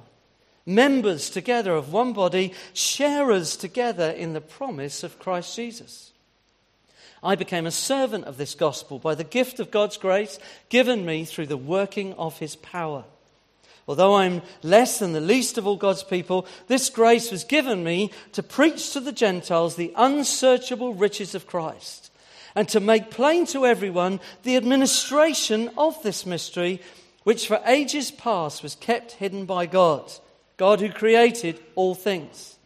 members 0.65 1.29
together 1.29 1.75
of 1.75 1.93
one 1.93 2.13
body, 2.13 2.53
sharers 2.74 3.55
together 3.55 4.10
in 4.10 4.34
the 4.34 4.41
promise 4.41 5.03
of 5.03 5.19
Christ 5.19 5.55
Jesus. 5.55 6.12
I 7.22 7.36
became 7.36 7.65
a 7.65 7.72
servant 7.72 8.25
of 8.25 8.38
this 8.38 8.55
gospel 8.55 9.00
by 9.00 9.15
the 9.15 9.24
gift 9.24 9.60
of 9.60 9.72
God's 9.72 9.98
grace 9.98 10.39
given 10.69 11.05
me 11.05 11.25
through 11.25 11.48
the 11.48 11.57
working 11.57 12.13
of 12.13 12.39
his 12.39 12.55
power. 12.55 13.03
Although 13.88 14.15
I'm 14.15 14.41
less 14.63 15.00
than 15.00 15.13
the 15.13 15.22
least 15.22 15.57
of 15.57 15.65
all 15.65 15.77
God's 15.77 16.03
people, 16.03 16.46
this 16.67 16.89
grace 16.89 17.31
was 17.31 17.43
given 17.43 17.84
me 17.84 18.12
to 18.34 18.43
preach 18.43 18.91
to 18.91 19.00
the 19.00 19.13
Gentiles 19.13 19.75
the 19.75 19.93
unsearchable 19.96 20.93
riches 20.93 21.34
of 21.36 21.48
Christ 21.48 22.07
and 22.57 22.67
to 22.67 22.79
make 22.79 23.11
plain 23.11 23.45
to 23.45 23.67
everyone 23.67 24.19
the 24.41 24.57
administration 24.57 25.69
of 25.77 26.01
this 26.01 26.25
mystery, 26.25 26.81
which 27.23 27.47
for 27.47 27.61
ages 27.67 28.09
past 28.09 28.63
was 28.63 28.73
kept 28.73 29.11
hidden 29.11 29.45
by 29.45 29.67
God, 29.67 30.11
God 30.57 30.79
who 30.79 30.89
created 30.89 31.59
all 31.75 31.93
things. 31.93 32.57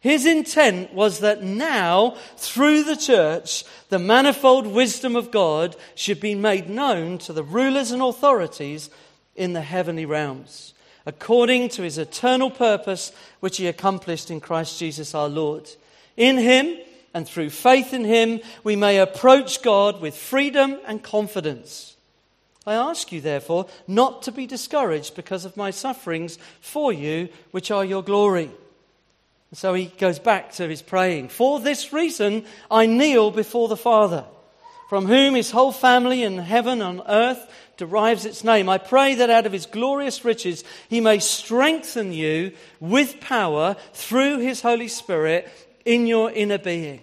His 0.00 0.26
intent 0.26 0.92
was 0.92 1.20
that 1.20 1.44
now, 1.44 2.16
through 2.36 2.82
the 2.82 2.96
church, 2.96 3.62
the 3.90 4.00
manifold 4.00 4.66
wisdom 4.66 5.14
of 5.14 5.30
God 5.30 5.76
should 5.94 6.18
be 6.18 6.34
made 6.34 6.68
known 6.68 7.18
to 7.18 7.32
the 7.32 7.44
rulers 7.44 7.92
and 7.92 8.02
authorities 8.02 8.90
in 9.36 9.52
the 9.52 9.62
heavenly 9.62 10.04
realms, 10.04 10.74
according 11.06 11.68
to 11.70 11.82
his 11.82 11.96
eternal 11.96 12.50
purpose, 12.50 13.12
which 13.38 13.58
he 13.58 13.68
accomplished 13.68 14.32
in 14.32 14.40
Christ 14.40 14.80
Jesus 14.80 15.14
our 15.14 15.28
Lord. 15.28 15.70
In 16.16 16.38
him, 16.38 16.76
and 17.14 17.26
through 17.26 17.50
faith 17.50 17.92
in 17.92 18.04
Him, 18.04 18.40
we 18.64 18.76
may 18.76 18.98
approach 18.98 19.62
God 19.62 20.00
with 20.00 20.16
freedom 20.16 20.78
and 20.86 21.02
confidence. 21.02 21.96
I 22.66 22.74
ask 22.74 23.12
you, 23.12 23.22
therefore, 23.22 23.66
not 23.86 24.22
to 24.22 24.32
be 24.32 24.46
discouraged 24.46 25.16
because 25.16 25.46
of 25.46 25.56
my 25.56 25.70
sufferings 25.70 26.38
for 26.60 26.92
you, 26.92 27.30
which 27.50 27.70
are 27.70 27.84
your 27.84 28.02
glory. 28.02 28.50
So 29.54 29.72
he 29.72 29.86
goes 29.86 30.18
back 30.18 30.52
to 30.52 30.68
his 30.68 30.82
praying. 30.82 31.30
For 31.30 31.60
this 31.60 31.92
reason, 31.94 32.44
I 32.70 32.84
kneel 32.84 33.30
before 33.30 33.68
the 33.68 33.76
Father, 33.76 34.26
from 34.90 35.06
whom 35.06 35.34
his 35.34 35.50
whole 35.50 35.72
family 35.72 36.22
in 36.22 36.36
heaven 36.36 36.82
and 36.82 37.00
earth 37.08 37.50
derives 37.78 38.26
its 38.26 38.44
name. 38.44 38.68
I 38.68 38.76
pray 38.76 39.14
that 39.14 39.30
out 39.30 39.46
of 39.46 39.52
his 39.52 39.64
glorious 39.64 40.22
riches 40.24 40.64
he 40.90 41.00
may 41.00 41.20
strengthen 41.20 42.12
you 42.12 42.52
with 42.80 43.20
power 43.20 43.76
through 43.94 44.40
his 44.40 44.60
Holy 44.60 44.88
Spirit 44.88 45.50
in 45.88 46.06
your 46.06 46.30
inner 46.30 46.58
being, 46.58 47.00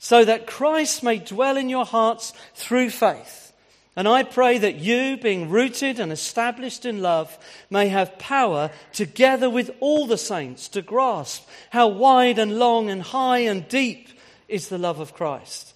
so 0.00 0.24
that 0.24 0.48
Christ 0.48 1.04
may 1.04 1.18
dwell 1.18 1.56
in 1.56 1.68
your 1.68 1.84
hearts 1.84 2.32
through 2.56 2.90
faith. 2.90 3.52
And 3.94 4.08
I 4.08 4.24
pray 4.24 4.58
that 4.58 4.74
you, 4.74 5.16
being 5.16 5.48
rooted 5.48 6.00
and 6.00 6.10
established 6.10 6.84
in 6.84 7.00
love, 7.00 7.38
may 7.70 7.86
have 7.86 8.18
power, 8.18 8.72
together 8.92 9.48
with 9.48 9.70
all 9.78 10.08
the 10.08 10.18
saints, 10.18 10.66
to 10.70 10.82
grasp 10.82 11.48
how 11.70 11.86
wide 11.86 12.40
and 12.40 12.58
long 12.58 12.90
and 12.90 13.00
high 13.00 13.38
and 13.38 13.68
deep 13.68 14.08
is 14.48 14.68
the 14.68 14.76
love 14.76 14.98
of 14.98 15.14
Christ 15.14 15.75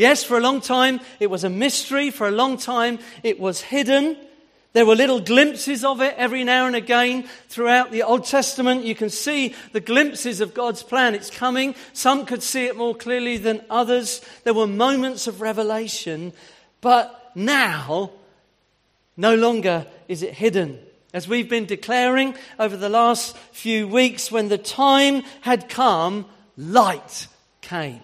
Yes, 0.00 0.24
for 0.24 0.38
a 0.38 0.40
long 0.40 0.62
time 0.62 1.00
it 1.18 1.28
was 1.28 1.44
a 1.44 1.50
mystery. 1.50 2.10
For 2.10 2.26
a 2.26 2.30
long 2.30 2.56
time 2.56 3.00
it 3.22 3.38
was 3.38 3.60
hidden. 3.60 4.16
There 4.72 4.86
were 4.86 4.94
little 4.94 5.20
glimpses 5.20 5.84
of 5.84 6.00
it 6.00 6.14
every 6.16 6.42
now 6.42 6.66
and 6.66 6.74
again 6.74 7.28
throughout 7.50 7.90
the 7.90 8.04
Old 8.04 8.24
Testament. 8.24 8.86
You 8.86 8.94
can 8.94 9.10
see 9.10 9.54
the 9.72 9.80
glimpses 9.80 10.40
of 10.40 10.54
God's 10.54 10.82
plan. 10.82 11.14
It's 11.14 11.28
coming. 11.28 11.74
Some 11.92 12.24
could 12.24 12.42
see 12.42 12.64
it 12.64 12.78
more 12.78 12.94
clearly 12.94 13.36
than 13.36 13.60
others. 13.68 14.22
There 14.44 14.54
were 14.54 14.66
moments 14.66 15.26
of 15.26 15.42
revelation. 15.42 16.32
But 16.80 17.32
now, 17.34 18.12
no 19.18 19.34
longer 19.34 19.86
is 20.08 20.22
it 20.22 20.32
hidden. 20.32 20.78
As 21.12 21.28
we've 21.28 21.50
been 21.50 21.66
declaring 21.66 22.36
over 22.58 22.78
the 22.78 22.88
last 22.88 23.36
few 23.52 23.86
weeks, 23.86 24.32
when 24.32 24.48
the 24.48 24.56
time 24.56 25.24
had 25.42 25.68
come, 25.68 26.24
light 26.56 27.28
came. 27.60 28.00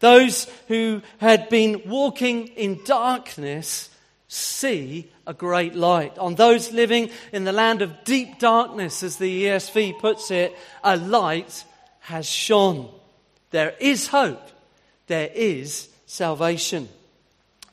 Those 0.00 0.46
who 0.68 1.02
had 1.18 1.48
been 1.48 1.82
walking 1.86 2.48
in 2.48 2.80
darkness 2.84 3.90
see 4.28 5.10
a 5.26 5.34
great 5.34 5.74
light. 5.74 6.16
On 6.18 6.34
those 6.34 6.72
living 6.72 7.10
in 7.32 7.44
the 7.44 7.52
land 7.52 7.82
of 7.82 8.04
deep 8.04 8.38
darkness, 8.38 9.02
as 9.02 9.16
the 9.16 9.44
ESV 9.44 9.98
puts 9.98 10.30
it, 10.30 10.56
a 10.84 10.96
light 10.96 11.64
has 12.00 12.28
shone. 12.28 12.88
There 13.50 13.74
is 13.80 14.08
hope. 14.08 14.50
There 15.06 15.30
is 15.34 15.88
salvation. 16.06 16.88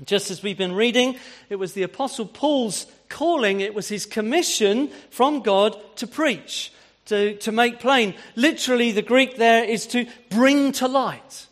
Just 0.06 0.32
as 0.32 0.42
we've 0.42 0.58
been 0.58 0.74
reading, 0.74 1.18
it 1.50 1.56
was 1.58 1.74
the 1.74 1.84
Apostle 1.84 2.26
Paul's 2.26 2.86
calling, 3.08 3.62
it 3.62 3.74
was 3.74 3.88
his 3.88 4.06
commission 4.06 4.90
from 5.10 5.42
God 5.42 5.78
to 5.98 6.08
preach, 6.08 6.74
to, 7.06 7.36
to 7.38 7.52
make 7.52 7.80
plain. 7.80 8.16
Literally, 8.36 8.92
the 8.92 9.02
Greek 9.02 9.38
there 9.38 9.64
is 9.64 9.88
to 9.88 10.06
bring 10.30 10.72
to 10.74 10.88
light. 10.88 11.48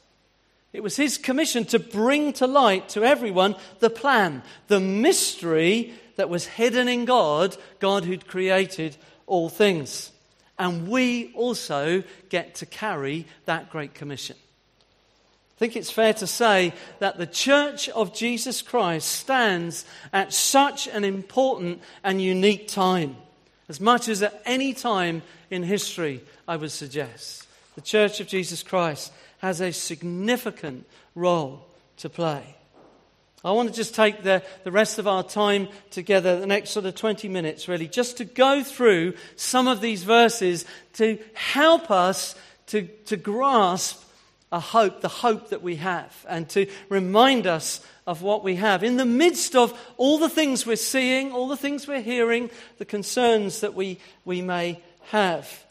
It 0.74 0.82
was 0.82 0.96
his 0.96 1.20
commission 1.20 1.66
to 1.66 1.80
bring 1.80 2.34
to 2.34 2.48
light 2.48 2.90
to 2.90 3.04
everyone 3.04 3.56
the 3.80 3.92
plan, 3.92 4.42
the 4.68 4.80
mystery 4.80 5.94
that 6.16 6.30
was 6.30 6.48
hidden 6.48 6.88
in 6.88 7.06
God, 7.06 7.56
God 7.80 8.06
who'd 8.06 8.28
created 8.28 8.98
all 9.28 9.50
things. 9.50 10.12
And 10.58 10.88
we 10.88 11.32
also 11.34 12.04
get 12.30 12.56
to 12.56 12.66
carry 12.66 13.28
that 13.46 13.70
great 13.70 13.94
commission. 13.94 14.36
I 15.56 15.60
think 15.60 15.76
it's 15.76 15.92
fair 15.92 16.14
to 16.16 16.28
say 16.28 16.74
that 17.00 17.18
the 17.18 17.28
Church 17.28 17.88
of 17.90 18.14
Jesus 18.14 18.62
Christ 18.62 19.08
stands 19.08 19.86
at 20.12 20.34
such 20.34 20.88
an 20.88 21.04
important 21.04 21.82
and 22.04 22.22
unique 22.22 22.68
time. 22.68 23.16
As 23.70 23.80
much 23.80 24.10
as 24.10 24.24
at 24.24 24.42
any 24.46 24.74
time 24.74 25.22
in 25.50 25.64
history, 25.64 26.22
I 26.48 26.58
would 26.58 26.72
suggest. 26.72 27.48
The 27.76 27.82
Church 27.82 28.20
of 28.20 28.28
Jesus 28.28 28.62
Christ 28.62 29.12
has 29.44 29.60
a 29.60 29.74
significant 29.74 30.88
role 31.16 31.68
to 31.98 32.08
play. 32.08 32.56
I 33.44 33.52
want 33.52 33.68
to 33.68 33.76
just 33.76 33.94
take 33.94 34.24
the, 34.24 34.42
the 34.64 34.72
rest 34.72 35.00
of 35.00 35.08
our 35.08 35.22
time 35.22 35.68
together, 35.92 36.40
the 36.40 36.48
next 36.48 36.70
sort 36.70 36.86
of 36.86 36.96
20 36.96 37.28
minutes 37.28 37.68
really, 37.68 37.90
just 37.90 38.16
to 38.18 38.26
go 38.26 38.64
through 38.64 39.16
some 39.36 39.68
of 39.68 39.82
these 39.82 40.04
verses 40.04 40.64
to 40.94 41.20
help 41.34 41.92
us 41.92 42.36
to, 42.68 42.84
to 43.08 43.18
grasp 43.18 44.02
a 44.50 44.62
hope, 44.62 45.02
the 45.02 45.10
hope 45.10 45.50
that 45.50 45.62
we 45.62 45.76
have, 45.76 46.26
and 46.30 46.48
to 46.52 46.66
remind 46.88 47.46
us 47.46 47.86
of 48.08 48.22
what 48.22 48.46
we 48.46 48.56
have. 48.56 48.82
In 48.82 48.96
the 48.96 49.04
midst 49.04 49.58
of 49.58 49.78
all 49.98 50.20
the 50.20 50.30
things 50.30 50.66
we're 50.66 50.78
seeing, 50.78 51.34
all 51.34 51.50
the 51.50 51.58
things 51.58 51.86
we're 51.86 52.00
hearing, 52.00 52.50
the 52.78 52.86
concerns 52.86 53.60
that 53.60 53.74
we, 53.74 54.00
we 54.24 54.42
may 54.42 54.82
have. 55.10 55.63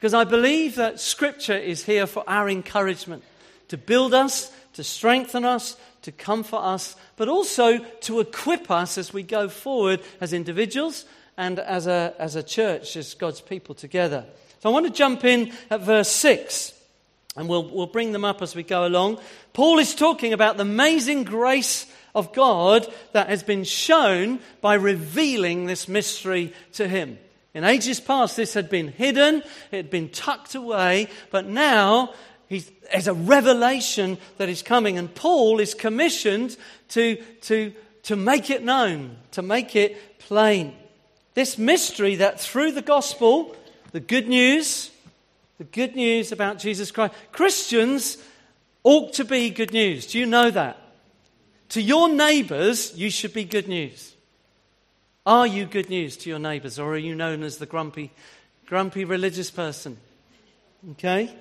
Because 0.00 0.14
I 0.14 0.24
believe 0.24 0.76
that 0.76 0.98
Scripture 0.98 1.58
is 1.58 1.84
here 1.84 2.06
for 2.06 2.24
our 2.26 2.48
encouragement, 2.48 3.22
to 3.68 3.76
build 3.76 4.14
us, 4.14 4.50
to 4.72 4.82
strengthen 4.82 5.44
us, 5.44 5.76
to 6.00 6.10
comfort 6.10 6.56
us, 6.56 6.96
but 7.16 7.28
also 7.28 7.76
to 7.76 8.20
equip 8.20 8.70
us 8.70 8.96
as 8.96 9.12
we 9.12 9.22
go 9.22 9.50
forward 9.50 10.00
as 10.18 10.32
individuals 10.32 11.04
and 11.36 11.58
as 11.58 11.86
a, 11.86 12.14
as 12.18 12.34
a 12.34 12.42
church, 12.42 12.96
as 12.96 13.12
God's 13.12 13.42
people 13.42 13.74
together. 13.74 14.24
So 14.60 14.70
I 14.70 14.72
want 14.72 14.86
to 14.86 14.92
jump 14.92 15.22
in 15.22 15.52
at 15.68 15.82
verse 15.82 16.10
6, 16.10 16.72
and 17.36 17.46
we'll, 17.46 17.68
we'll 17.68 17.84
bring 17.84 18.12
them 18.12 18.24
up 18.24 18.40
as 18.40 18.54
we 18.54 18.62
go 18.62 18.86
along. 18.86 19.20
Paul 19.52 19.78
is 19.78 19.94
talking 19.94 20.32
about 20.32 20.56
the 20.56 20.62
amazing 20.62 21.24
grace 21.24 21.84
of 22.14 22.32
God 22.32 22.90
that 23.12 23.28
has 23.28 23.42
been 23.42 23.64
shown 23.64 24.40
by 24.62 24.74
revealing 24.74 25.66
this 25.66 25.88
mystery 25.88 26.54
to 26.72 26.88
him. 26.88 27.18
In 27.52 27.64
ages 27.64 28.00
past, 28.00 28.36
this 28.36 28.54
had 28.54 28.70
been 28.70 28.88
hidden, 28.88 29.42
it 29.72 29.76
had 29.76 29.90
been 29.90 30.08
tucked 30.08 30.54
away, 30.54 31.08
but 31.30 31.46
now 31.46 32.14
there's 32.48 33.08
a 33.08 33.14
revelation 33.14 34.18
that 34.38 34.48
is 34.48 34.62
coming, 34.62 34.98
and 34.98 35.12
Paul 35.14 35.60
is 35.60 35.74
commissioned 35.74 36.56
to, 36.90 37.16
to, 37.42 37.72
to 38.04 38.16
make 38.16 38.50
it 38.50 38.62
known, 38.62 39.16
to 39.32 39.42
make 39.42 39.74
it 39.74 40.18
plain. 40.20 40.74
This 41.34 41.58
mystery 41.58 42.16
that 42.16 42.40
through 42.40 42.72
the 42.72 42.82
gospel, 42.82 43.54
the 43.92 44.00
good 44.00 44.28
news, 44.28 44.90
the 45.58 45.64
good 45.64 45.96
news 45.96 46.32
about 46.32 46.58
Jesus 46.58 46.90
Christ, 46.90 47.14
Christians 47.32 48.18
ought 48.82 49.12
to 49.14 49.24
be 49.24 49.50
good 49.50 49.72
news. 49.72 50.06
Do 50.06 50.18
you 50.18 50.26
know 50.26 50.50
that? 50.50 50.78
To 51.70 51.82
your 51.82 52.08
neighbours, 52.08 52.96
you 52.96 53.10
should 53.10 53.32
be 53.32 53.44
good 53.44 53.68
news. 53.68 54.09
Are 55.30 55.46
you 55.46 55.64
good 55.64 55.88
news 55.88 56.16
to 56.16 56.28
your 56.28 56.40
neighbours, 56.40 56.76
or 56.76 56.92
are 56.92 56.98
you 56.98 57.14
known 57.14 57.44
as 57.44 57.58
the 57.58 57.64
grumpy, 57.64 58.10
grumpy 58.66 59.04
religious 59.04 59.48
person? 59.48 59.96
Okay? 60.90 61.32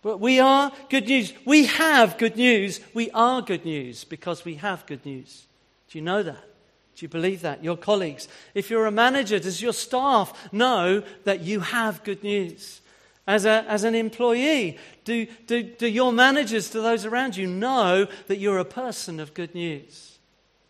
But 0.00 0.20
we 0.20 0.40
are 0.40 0.72
good 0.88 1.06
news. 1.06 1.34
We 1.44 1.66
have 1.66 2.16
good 2.16 2.34
news. 2.34 2.80
We 2.94 3.10
are 3.10 3.42
good 3.42 3.66
news 3.66 4.04
because 4.04 4.46
we 4.46 4.54
have 4.54 4.86
good 4.86 5.04
news. 5.04 5.44
Do 5.90 5.98
you 5.98 6.02
know 6.02 6.22
that? 6.22 6.48
Do 6.96 7.04
you 7.04 7.08
believe 7.10 7.42
that? 7.42 7.62
Your 7.62 7.76
colleagues, 7.76 8.26
if 8.54 8.70
you're 8.70 8.86
a 8.86 8.90
manager, 8.90 9.38
does 9.38 9.60
your 9.60 9.74
staff 9.74 10.50
know 10.50 11.02
that 11.24 11.42
you 11.42 11.60
have 11.60 12.04
good 12.04 12.22
news? 12.22 12.80
As, 13.26 13.44
a, 13.44 13.66
as 13.68 13.84
an 13.84 13.94
employee, 13.94 14.78
do, 15.04 15.26
do, 15.46 15.62
do 15.62 15.86
your 15.86 16.10
managers, 16.10 16.70
do 16.70 16.80
those 16.80 17.04
around 17.04 17.36
you 17.36 17.48
know 17.48 18.06
that 18.28 18.38
you're 18.38 18.56
a 18.56 18.64
person 18.64 19.20
of 19.20 19.34
good 19.34 19.54
news? 19.54 20.16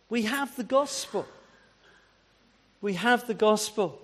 We 0.09 0.23
have 0.23 0.53
the 0.57 0.65
gospel. 0.65 1.25
We 2.81 2.93
have 2.93 3.27
the 3.27 3.33
gospel. 3.33 4.01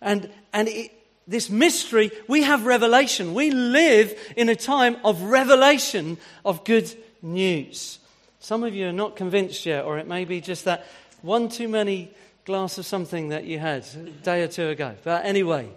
And, 0.00 0.30
and 0.52 0.68
it, 0.68 0.92
this 1.26 1.50
mystery, 1.50 2.10
we 2.28 2.42
have 2.42 2.66
revelation. 2.66 3.34
We 3.34 3.50
live 3.50 4.16
in 4.36 4.48
a 4.48 4.56
time 4.56 4.96
of 5.04 5.22
revelation 5.22 6.18
of 6.44 6.64
good 6.64 6.92
news. 7.22 7.98
Some 8.40 8.62
of 8.62 8.74
you 8.74 8.88
are 8.88 8.92
not 8.92 9.16
convinced 9.16 9.66
yet, 9.66 9.84
or 9.84 9.98
it 9.98 10.06
may 10.06 10.24
be 10.24 10.40
just 10.40 10.64
that 10.66 10.86
one 11.22 11.48
too 11.48 11.68
many 11.68 12.10
glass 12.44 12.78
of 12.78 12.86
something 12.86 13.30
that 13.30 13.44
you 13.44 13.58
had 13.58 13.84
a 13.96 14.10
day 14.22 14.42
or 14.42 14.48
two 14.48 14.68
ago. 14.68 14.94
But 15.02 15.24
anyway, 15.24 15.68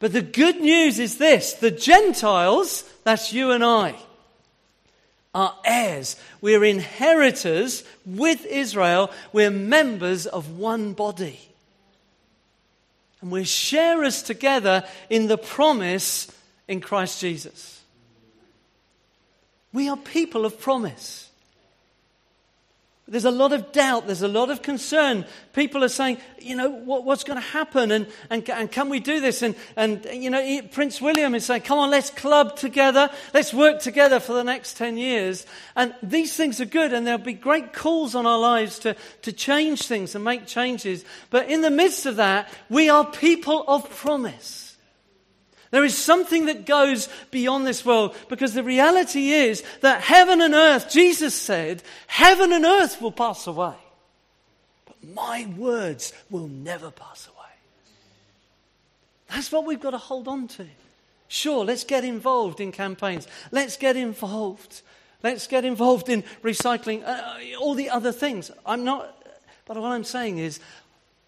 but 0.00 0.12
the 0.12 0.22
good 0.22 0.60
news 0.60 0.98
is 0.98 1.18
this 1.18 1.54
the 1.54 1.70
Gentiles, 1.70 2.82
that's 3.04 3.32
you 3.32 3.52
and 3.52 3.64
I, 3.64 3.94
are 5.36 5.54
heirs. 5.66 6.16
We're 6.40 6.64
inheritors 6.64 7.84
with 8.06 8.46
Israel. 8.46 9.10
We're 9.34 9.50
members 9.50 10.26
of 10.26 10.58
one 10.58 10.94
body. 10.94 11.38
And 13.20 13.30
we're 13.30 13.44
sharers 13.44 14.22
together 14.22 14.84
in 15.10 15.26
the 15.26 15.36
promise 15.36 16.32
in 16.66 16.80
Christ 16.80 17.20
Jesus. 17.20 17.82
We 19.74 19.90
are 19.90 19.96
people 19.98 20.46
of 20.46 20.58
promise. 20.58 21.28
There's 23.08 23.24
a 23.24 23.30
lot 23.30 23.52
of 23.52 23.70
doubt, 23.70 24.06
there's 24.06 24.22
a 24.22 24.28
lot 24.28 24.50
of 24.50 24.62
concern. 24.62 25.24
People 25.52 25.84
are 25.84 25.88
saying, 25.88 26.18
you 26.40 26.56
know, 26.56 26.70
what, 26.70 27.04
what's 27.04 27.22
going 27.22 27.40
to 27.40 27.48
happen 27.48 27.92
and, 27.92 28.08
and, 28.30 28.48
and 28.50 28.70
can 28.70 28.88
we 28.88 28.98
do 28.98 29.20
this? 29.20 29.42
And, 29.42 29.54
and, 29.76 30.04
you 30.12 30.28
know, 30.28 30.60
Prince 30.72 31.00
William 31.00 31.36
is 31.36 31.46
saying, 31.46 31.62
come 31.62 31.78
on, 31.78 31.90
let's 31.90 32.10
club 32.10 32.56
together, 32.56 33.08
let's 33.32 33.54
work 33.54 33.78
together 33.78 34.18
for 34.18 34.32
the 34.32 34.42
next 34.42 34.76
10 34.76 34.96
years. 34.96 35.46
And 35.76 35.94
these 36.02 36.34
things 36.34 36.60
are 36.60 36.64
good 36.64 36.92
and 36.92 37.06
there'll 37.06 37.20
be 37.20 37.32
great 37.32 37.72
calls 37.72 38.16
on 38.16 38.26
our 38.26 38.40
lives 38.40 38.80
to, 38.80 38.96
to 39.22 39.32
change 39.32 39.82
things 39.82 40.16
and 40.16 40.24
make 40.24 40.46
changes. 40.46 41.04
But 41.30 41.48
in 41.48 41.60
the 41.60 41.70
midst 41.70 42.06
of 42.06 42.16
that, 42.16 42.52
we 42.68 42.88
are 42.88 43.04
people 43.04 43.64
of 43.68 43.88
promise. 43.88 44.65
There 45.70 45.84
is 45.84 45.96
something 45.96 46.46
that 46.46 46.66
goes 46.66 47.08
beyond 47.30 47.66
this 47.66 47.84
world 47.84 48.16
because 48.28 48.54
the 48.54 48.62
reality 48.62 49.30
is 49.30 49.62
that 49.80 50.02
heaven 50.02 50.40
and 50.40 50.54
earth, 50.54 50.90
Jesus 50.90 51.34
said, 51.34 51.82
heaven 52.06 52.52
and 52.52 52.64
earth 52.64 53.00
will 53.00 53.12
pass 53.12 53.46
away, 53.46 53.74
but 54.84 54.96
my 55.14 55.46
words 55.56 56.12
will 56.30 56.48
never 56.48 56.90
pass 56.90 57.26
away. 57.26 57.36
That's 59.28 59.50
what 59.50 59.66
we've 59.66 59.80
got 59.80 59.90
to 59.90 59.98
hold 59.98 60.28
on 60.28 60.48
to. 60.48 60.66
Sure, 61.28 61.64
let's 61.64 61.84
get 61.84 62.04
involved 62.04 62.60
in 62.60 62.70
campaigns. 62.70 63.26
Let's 63.50 63.76
get 63.76 63.96
involved. 63.96 64.82
Let's 65.22 65.48
get 65.48 65.64
involved 65.64 66.08
in 66.08 66.22
recycling, 66.44 67.04
uh, 67.04 67.58
all 67.60 67.74
the 67.74 67.90
other 67.90 68.12
things. 68.12 68.52
I'm 68.64 68.84
not, 68.84 69.12
but 69.64 69.76
what 69.76 69.90
I'm 69.90 70.04
saying 70.04 70.38
is 70.38 70.60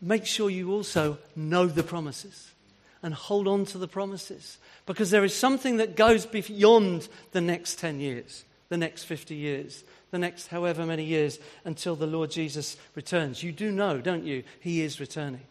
make 0.01 0.25
sure 0.25 0.49
you 0.49 0.73
also 0.73 1.19
know 1.35 1.67
the 1.67 1.83
promises 1.83 2.53
and 3.03 3.15
hold 3.15 3.47
on 3.47 3.65
to 3.67 3.79
the 3.79 3.89
promises. 3.89 4.59
Because 4.87 5.11
there 5.11 5.25
is 5.25 5.35
something 5.35 5.77
that 5.77 5.97
goes 5.97 6.27
beyond 6.27 7.09
the 7.33 7.41
next 7.41 7.79
10 7.79 8.01
years, 8.01 8.45
the 8.69 8.77
next 8.77 9.05
50 9.05 9.35
years, 9.35 9.85
the 10.11 10.19
next 10.19 10.49
however 10.49 10.87
many 10.87 11.05
years 11.05 11.39
until 11.65 11.95
the 11.95 12.07
Lord 12.07 12.31
Jesus 12.31 12.77
returns. 12.95 13.43
You 13.43 13.53
do 13.53 13.71
know, 13.71 14.01
don't 14.01 14.25
you? 14.25 14.43
He 14.61 14.83
is 14.83 15.01
returning. 15.01 15.47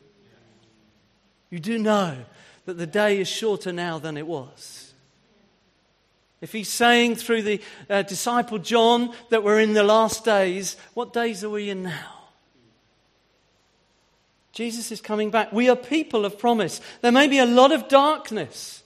You 1.49 1.60
do 1.60 1.77
know 1.77 2.17
that 2.65 2.77
the 2.77 2.88
day 2.88 3.19
is 3.19 3.27
shorter 3.27 3.71
now 3.71 3.99
than 3.99 4.17
it 4.17 4.27
was. 4.27 4.93
If 6.41 6.51
he's 6.51 6.69
saying 6.69 7.15
through 7.15 7.41
the 7.43 7.62
uh, 7.89 8.03
disciple 8.03 8.60
John 8.60 9.13
that 9.29 9.43
we're 9.43 9.60
in 9.60 9.73
the 9.73 9.83
last 9.83 10.23
days, 10.23 10.75
what 10.93 11.13
days 11.13 11.43
are 11.43 11.49
we 11.49 11.69
in 11.69 11.83
now? 11.83 12.16
Jesus 14.58 14.91
is 14.91 15.02
coming 15.02 15.30
back. 15.30 15.54
We 15.54 15.70
are 15.70 15.76
people 15.76 16.26
of 16.26 16.39
promise. 16.39 16.82
There 17.02 17.12
may 17.12 17.28
be 17.28 17.38
a 17.38 17.46
lot 17.46 17.72
of 17.72 17.88
darkness. 17.88 18.82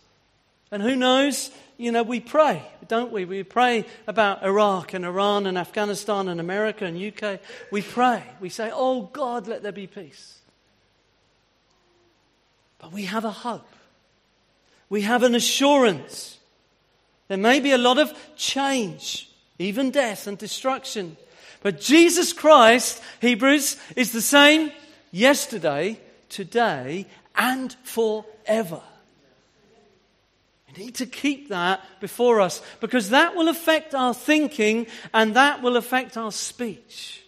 And 0.69 0.83
who 0.83 0.97
knows? 0.97 1.49
You 1.77 1.93
know, 1.93 2.03
we 2.03 2.19
pray, 2.19 2.61
don't 2.89 3.13
we? 3.13 3.23
We 3.23 3.43
pray 3.43 3.85
about 4.05 4.43
Iraq 4.43 4.93
and 4.93 5.05
Iran 5.05 5.45
and 5.45 5.57
Afghanistan 5.57 6.27
and 6.27 6.41
America 6.41 6.83
and 6.83 7.01
UK. 7.01 7.39
We 7.71 7.81
pray. 7.81 8.21
We 8.41 8.49
say, 8.49 8.69
Oh 8.73 9.03
God, 9.13 9.47
let 9.47 9.63
there 9.63 9.71
be 9.71 9.87
peace. 9.87 10.39
But 12.77 12.91
we 12.91 13.05
have 13.05 13.23
a 13.23 13.31
hope. 13.31 13.69
We 14.89 15.03
have 15.03 15.23
an 15.23 15.35
assurance. 15.35 16.37
There 17.29 17.37
may 17.37 17.61
be 17.61 17.71
a 17.71 17.77
lot 17.77 17.97
of 17.97 18.13
change, 18.35 19.31
even 19.57 19.89
death 19.89 20.27
and 20.27 20.37
destruction. 20.37 21.15
But 21.63 21.79
Jesus 21.79 22.33
Christ, 22.33 23.01
Hebrews, 23.21 23.77
is 23.95 24.11
the 24.11 24.21
same 24.21 24.73
yesterday, 25.11 25.99
today, 26.29 27.05
and 27.35 27.73
forever. 27.83 28.81
We 30.75 30.85
need 30.85 30.95
to 30.95 31.05
keep 31.05 31.49
that 31.49 31.81
before 31.99 32.39
us 32.39 32.61
because 32.79 33.09
that 33.09 33.35
will 33.35 33.49
affect 33.49 33.93
our 33.93 34.13
thinking 34.13 34.87
and 35.13 35.35
that 35.35 35.61
will 35.61 35.75
affect 35.75 36.17
our 36.17 36.31
speech. 36.31 37.23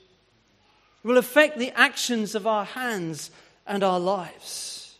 It 1.03 1.07
will 1.07 1.17
affect 1.17 1.57
the 1.57 1.71
actions 1.77 2.35
of 2.35 2.47
our 2.47 2.63
hands 2.63 3.31
and 3.67 3.83
our 3.83 3.99
lives. 3.99 4.95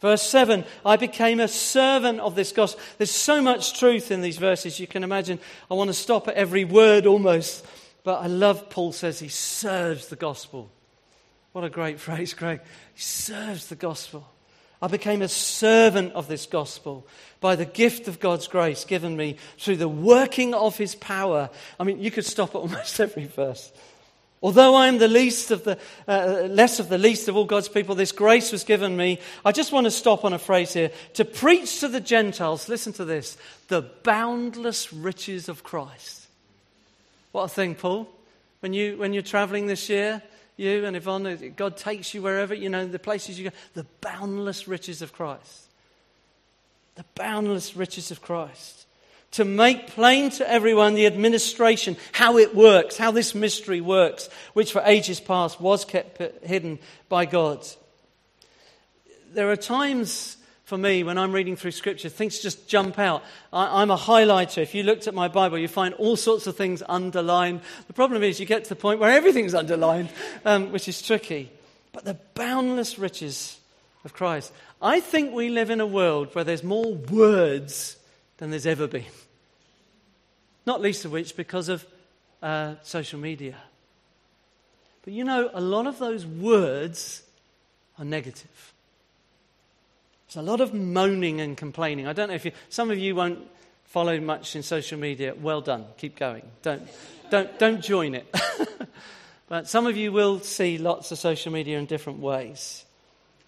Verse 0.00 0.22
7 0.22 0.64
I 0.84 0.96
became 0.96 1.40
a 1.40 1.48
servant 1.48 2.20
of 2.20 2.34
this 2.34 2.52
gospel. 2.52 2.80
There's 2.96 3.10
so 3.10 3.42
much 3.42 3.78
truth 3.78 4.10
in 4.10 4.22
these 4.22 4.38
verses, 4.38 4.80
you 4.80 4.86
can 4.86 5.04
imagine. 5.04 5.38
I 5.70 5.74
want 5.74 5.88
to 5.88 5.94
stop 5.94 6.28
at 6.28 6.34
every 6.34 6.64
word 6.64 7.06
almost, 7.06 7.66
but 8.02 8.22
I 8.22 8.26
love 8.26 8.70
Paul 8.70 8.92
says 8.92 9.18
he 9.18 9.28
serves 9.28 10.08
the 10.08 10.16
gospel. 10.16 10.70
What 11.52 11.64
a 11.64 11.70
great 11.70 12.00
phrase, 12.00 12.34
Greg. 12.34 12.60
He 12.94 13.02
serves 13.02 13.66
the 13.66 13.76
gospel. 13.76 14.28
I 14.82 14.88
became 14.88 15.20
a 15.20 15.28
servant 15.28 16.14
of 16.14 16.26
this 16.26 16.46
gospel 16.46 17.06
by 17.40 17.54
the 17.54 17.66
gift 17.66 18.08
of 18.08 18.18
God's 18.18 18.48
grace 18.48 18.84
given 18.84 19.14
me 19.14 19.36
through 19.58 19.76
the 19.76 19.88
working 19.88 20.54
of 20.54 20.78
his 20.78 20.94
power. 20.94 21.50
I 21.78 21.84
mean, 21.84 22.00
you 22.00 22.10
could 22.10 22.24
stop 22.24 22.50
at 22.50 22.54
almost 22.60 22.98
every 22.98 23.26
verse. 23.26 23.72
Although 24.42 24.74
I 24.74 24.86
am 24.86 24.96
the 24.96 25.08
least 25.08 25.50
of 25.50 25.64
the, 25.64 25.78
uh, 26.08 26.46
less 26.48 26.80
of 26.80 26.88
the 26.88 26.96
least 26.96 27.28
of 27.28 27.36
all 27.36 27.44
God's 27.44 27.68
people, 27.68 27.94
this 27.94 28.12
grace 28.12 28.52
was 28.52 28.64
given 28.64 28.96
me. 28.96 29.18
I 29.44 29.52
just 29.52 29.70
want 29.70 29.84
to 29.84 29.90
stop 29.90 30.24
on 30.24 30.32
a 30.32 30.38
phrase 30.38 30.72
here. 30.72 30.90
To 31.14 31.26
preach 31.26 31.80
to 31.80 31.88
the 31.88 32.00
Gentiles, 32.00 32.66
listen 32.66 32.94
to 32.94 33.04
this, 33.04 33.36
the 33.68 33.82
boundless 34.02 34.94
riches 34.94 35.50
of 35.50 35.62
Christ. 35.62 36.26
What 37.32 37.44
a 37.44 37.48
thing, 37.48 37.74
Paul. 37.74 38.08
When, 38.60 38.72
you, 38.72 38.96
when 38.96 39.12
you're 39.12 39.22
traveling 39.22 39.66
this 39.66 39.90
year, 39.90 40.22
you 40.60 40.84
and 40.84 40.94
Yvonne, 40.94 41.54
God 41.56 41.76
takes 41.76 42.12
you 42.12 42.22
wherever, 42.22 42.54
you 42.54 42.68
know, 42.68 42.86
the 42.86 42.98
places 42.98 43.38
you 43.38 43.50
go, 43.50 43.56
the 43.74 43.86
boundless 44.00 44.68
riches 44.68 45.02
of 45.02 45.12
Christ. 45.12 45.64
The 46.96 47.04
boundless 47.14 47.76
riches 47.76 48.10
of 48.10 48.20
Christ. 48.20 48.86
To 49.32 49.44
make 49.44 49.86
plain 49.86 50.30
to 50.32 50.50
everyone 50.50 50.94
the 50.94 51.06
administration, 51.06 51.96
how 52.12 52.36
it 52.36 52.54
works, 52.54 52.96
how 52.96 53.10
this 53.10 53.34
mystery 53.34 53.80
works, 53.80 54.28
which 54.52 54.72
for 54.72 54.82
ages 54.84 55.20
past 55.20 55.60
was 55.60 55.84
kept 55.84 56.44
hidden 56.44 56.78
by 57.08 57.24
God. 57.24 57.66
There 59.32 59.50
are 59.50 59.56
times 59.56 60.36
for 60.70 60.78
me, 60.78 61.02
when 61.02 61.18
I'm 61.18 61.32
reading 61.32 61.56
through 61.56 61.72
Scripture, 61.72 62.08
things 62.08 62.38
just 62.38 62.68
jump 62.68 62.96
out. 62.96 63.24
I, 63.52 63.82
am 63.82 63.90
a 63.90 63.96
highlighter. 63.96 64.58
If 64.58 64.72
you 64.72 64.84
looked 64.84 65.08
at 65.08 65.14
my 65.14 65.26
Bible, 65.26 65.58
you 65.58 65.66
find 65.66 65.94
all 65.94 66.14
sorts 66.14 66.46
of 66.46 66.54
things 66.54 66.80
underlined. 66.88 67.62
The 67.88 67.92
problem 67.92 68.22
is, 68.22 68.38
you 68.38 68.46
get 68.46 68.62
to 68.62 68.68
the 68.68 68.76
point 68.76 69.00
where 69.00 69.10
everything's 69.10 69.52
underlined, 69.52 70.10
um, 70.44 70.70
which 70.70 70.86
is 70.86 71.02
tricky. 71.02 71.50
But 71.90 72.04
the 72.04 72.16
boundless 72.34 73.00
riches 73.00 73.58
of 74.04 74.12
Christ. 74.12 74.52
I 74.80 75.00
think 75.00 75.34
we 75.34 75.48
live 75.48 75.70
in 75.70 75.80
a 75.80 75.86
world 75.88 76.32
where 76.36 76.44
there's 76.44 76.62
more 76.62 76.94
words 76.94 77.96
than 78.36 78.50
there's 78.50 78.64
ever 78.64 78.86
been. 78.86 79.10
Not 80.66 80.80
least 80.80 81.04
of 81.04 81.10
which 81.10 81.34
because 81.34 81.68
of 81.68 81.84
uh, 82.44 82.76
social 82.84 83.18
media. 83.18 83.56
But 85.02 85.14
you 85.14 85.24
know, 85.24 85.50
a 85.52 85.60
lot 85.60 85.88
of 85.88 85.98
those 85.98 86.24
words 86.24 87.24
are 87.98 88.04
negative. 88.04 88.72
There's 90.32 90.46
a 90.46 90.48
lot 90.48 90.60
of 90.60 90.72
moaning 90.72 91.40
and 91.40 91.56
complaining. 91.56 92.06
I 92.06 92.12
don't 92.12 92.28
know 92.28 92.36
if 92.36 92.44
you, 92.44 92.52
some 92.68 92.92
of 92.92 92.98
you 92.98 93.16
won't 93.16 93.40
follow 93.86 94.20
much 94.20 94.54
in 94.54 94.62
social 94.62 94.96
media. 94.96 95.34
Well 95.34 95.60
done. 95.60 95.84
Keep 95.96 96.16
going. 96.16 96.44
Don't, 96.62 96.88
don't, 97.30 97.58
don't 97.58 97.80
join 97.80 98.14
it. 98.14 98.32
but 99.48 99.68
some 99.68 99.88
of 99.88 99.96
you 99.96 100.12
will 100.12 100.38
see 100.38 100.78
lots 100.78 101.10
of 101.10 101.18
social 101.18 101.50
media 101.50 101.80
in 101.80 101.86
different 101.86 102.20
ways. 102.20 102.84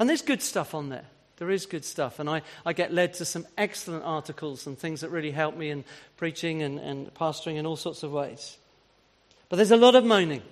And 0.01 0.09
there's 0.09 0.23
good 0.23 0.43
stuff 0.43 0.75
on 0.75 0.89
there. 0.89 1.05
There 1.37 1.51
is 1.51 1.67
good 1.67 1.85
stuff. 1.85 2.19
And 2.19 2.29
I, 2.29 2.43
I 2.67 2.73
get 2.73 2.93
led 2.93 3.15
to 3.15 3.25
some 3.25 3.47
excellent 3.57 4.03
articles 4.03 4.67
and 4.67 4.77
things 4.77 5.03
that 5.03 5.11
really 5.11 5.31
help 5.31 5.57
me 5.57 5.71
in 5.71 5.85
preaching 6.17 6.65
and, 6.65 6.81
and 6.81 7.15
pastoring 7.15 7.59
in 7.59 7.65
all 7.67 7.77
sorts 7.77 8.03
of 8.03 8.11
ways. 8.11 8.59
But 9.49 9.57
there's 9.57 9.71
a 9.71 9.77
lot 9.77 9.95
of 9.95 10.05
moaning, 10.05 10.43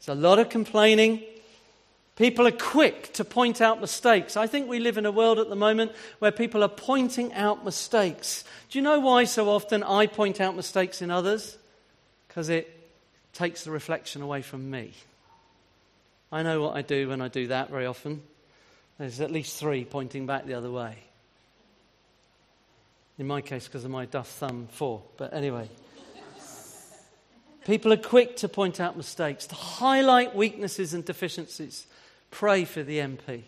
there's 0.00 0.18
a 0.18 0.20
lot 0.20 0.38
of 0.38 0.50
complaining. 0.50 1.22
People 2.16 2.46
are 2.46 2.52
quick 2.52 3.12
to 3.14 3.24
point 3.26 3.60
out 3.60 3.80
mistakes. 3.80 4.38
I 4.38 4.46
think 4.46 4.68
we 4.68 4.78
live 4.78 4.96
in 4.96 5.04
a 5.04 5.12
world 5.12 5.38
at 5.38 5.50
the 5.50 5.56
moment 5.56 5.92
where 6.18 6.32
people 6.32 6.64
are 6.64 6.68
pointing 6.68 7.32
out 7.34 7.62
mistakes. 7.62 8.42
Do 8.70 8.78
you 8.78 8.82
know 8.82 9.00
why 9.00 9.24
so 9.24 9.50
often 9.50 9.82
I 9.82 10.06
point 10.06 10.40
out 10.40 10.56
mistakes 10.56 11.02
in 11.02 11.10
others? 11.10 11.58
Because 12.26 12.48
it 12.48 12.72
takes 13.34 13.64
the 13.64 13.70
reflection 13.70 14.22
away 14.22 14.40
from 14.40 14.70
me. 14.70 14.94
I 16.32 16.42
know 16.42 16.62
what 16.62 16.74
I 16.74 16.80
do 16.80 17.10
when 17.10 17.20
I 17.20 17.28
do 17.28 17.48
that 17.48 17.68
very 17.68 17.84
often. 17.84 18.22
There's 18.98 19.20
at 19.20 19.30
least 19.30 19.58
three 19.58 19.84
pointing 19.84 20.24
back 20.24 20.46
the 20.46 20.54
other 20.54 20.70
way. 20.70 20.96
In 23.18 23.26
my 23.26 23.42
case, 23.42 23.66
because 23.66 23.84
of 23.84 23.90
my 23.90 24.06
duff 24.06 24.28
thumb, 24.28 24.68
four. 24.72 25.02
But 25.18 25.34
anyway. 25.34 25.68
People 27.66 27.92
are 27.92 27.98
quick 27.98 28.36
to 28.36 28.48
point 28.48 28.80
out 28.80 28.96
mistakes, 28.96 29.46
to 29.48 29.54
highlight 29.54 30.34
weaknesses 30.34 30.94
and 30.94 31.04
deficiencies. 31.04 31.86
Pray 32.36 32.66
for 32.66 32.82
the 32.82 32.98
MP. 32.98 33.44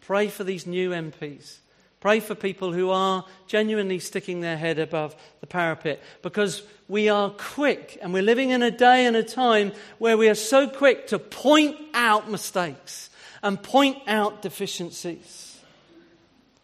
Pray 0.00 0.28
for 0.28 0.44
these 0.44 0.66
new 0.66 0.92
MPs. 0.92 1.58
Pray 2.00 2.20
for 2.20 2.34
people 2.34 2.72
who 2.72 2.88
are 2.88 3.26
genuinely 3.46 3.98
sticking 3.98 4.40
their 4.40 4.56
head 4.56 4.78
above 4.78 5.14
the 5.42 5.46
parapet 5.46 6.00
because 6.22 6.62
we 6.88 7.10
are 7.10 7.28
quick 7.28 7.98
and 8.00 8.14
we're 8.14 8.22
living 8.22 8.48
in 8.48 8.62
a 8.62 8.70
day 8.70 9.04
and 9.04 9.14
a 9.14 9.22
time 9.22 9.72
where 9.98 10.16
we 10.16 10.30
are 10.30 10.34
so 10.34 10.66
quick 10.70 11.08
to 11.08 11.18
point 11.18 11.76
out 11.92 12.30
mistakes 12.30 13.10
and 13.42 13.62
point 13.62 13.98
out 14.06 14.40
deficiencies. 14.40 15.60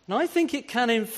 And 0.08 0.16
I 0.16 0.26
think 0.26 0.54
it 0.54 0.66
can, 0.66 0.88
in, 0.88 1.08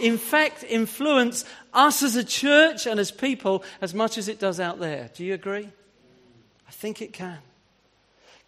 in 0.00 0.16
fact, 0.16 0.64
influence 0.66 1.44
us 1.74 2.02
as 2.02 2.16
a 2.16 2.24
church 2.24 2.86
and 2.86 2.98
as 2.98 3.10
people 3.10 3.64
as 3.82 3.92
much 3.92 4.16
as 4.16 4.28
it 4.28 4.38
does 4.38 4.60
out 4.60 4.80
there. 4.80 5.10
Do 5.12 5.26
you 5.26 5.34
agree? 5.34 5.68
I 6.66 6.70
think 6.70 7.02
it 7.02 7.12
can. 7.12 7.40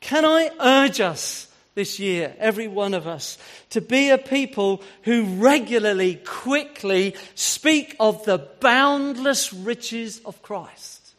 Can 0.02 0.24
I 0.24 0.50
urge 0.60 1.00
us 1.00 1.48
this 1.74 1.98
year, 1.98 2.34
every 2.38 2.68
one 2.68 2.92
of 2.92 3.06
us, 3.06 3.38
to 3.70 3.80
be 3.80 4.10
a 4.10 4.18
people 4.18 4.82
who 5.02 5.24
regularly, 5.24 6.16
quickly 6.16 7.14
speak 7.34 7.96
of 7.98 8.24
the 8.24 8.38
boundless 8.60 9.52
riches 9.54 10.20
of 10.26 10.42
Christ? 10.42 11.14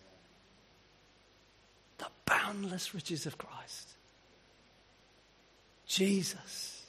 The 1.97 2.07
boundless 2.25 2.93
riches 2.93 3.25
of 3.25 3.37
Christ. 3.37 3.87
Jesus. 5.87 6.83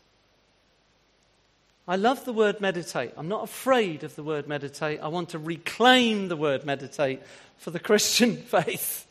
I 1.86 1.96
love 1.96 2.24
the 2.24 2.32
word 2.32 2.60
meditate. 2.60 3.12
I'm 3.16 3.28
not 3.28 3.44
afraid 3.44 4.02
of 4.02 4.16
the 4.16 4.22
word 4.24 4.48
meditate. 4.48 5.00
I 5.00 5.08
want 5.08 5.28
to 5.30 5.38
reclaim 5.38 6.26
the 6.26 6.36
word 6.36 6.64
meditate 6.64 7.22
for 7.58 7.70
the 7.70 7.78
Christian 7.88 8.36
faith. 8.36 9.06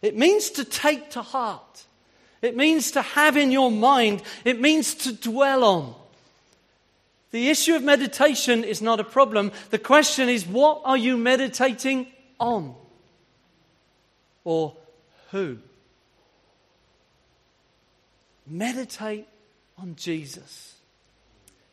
It 0.00 0.16
means 0.16 0.50
to 0.50 0.64
take 0.64 1.10
to 1.10 1.22
heart. 1.22 1.84
It 2.44 2.56
means 2.56 2.90
to 2.90 3.00
have 3.00 3.38
in 3.38 3.50
your 3.50 3.70
mind, 3.70 4.22
it 4.44 4.60
means 4.60 4.94
to 4.96 5.14
dwell 5.14 5.64
on. 5.64 5.94
The 7.30 7.48
issue 7.48 7.74
of 7.74 7.82
meditation 7.82 8.64
is 8.64 8.82
not 8.82 9.00
a 9.00 9.04
problem. 9.04 9.50
The 9.70 9.78
question 9.78 10.28
is, 10.28 10.46
what 10.46 10.82
are 10.84 10.96
you 10.96 11.16
meditating 11.16 12.06
on? 12.38 12.74
Or 14.44 14.76
who? 15.30 15.56
Meditate 18.46 19.26
on 19.78 19.96
Jesus 19.96 20.73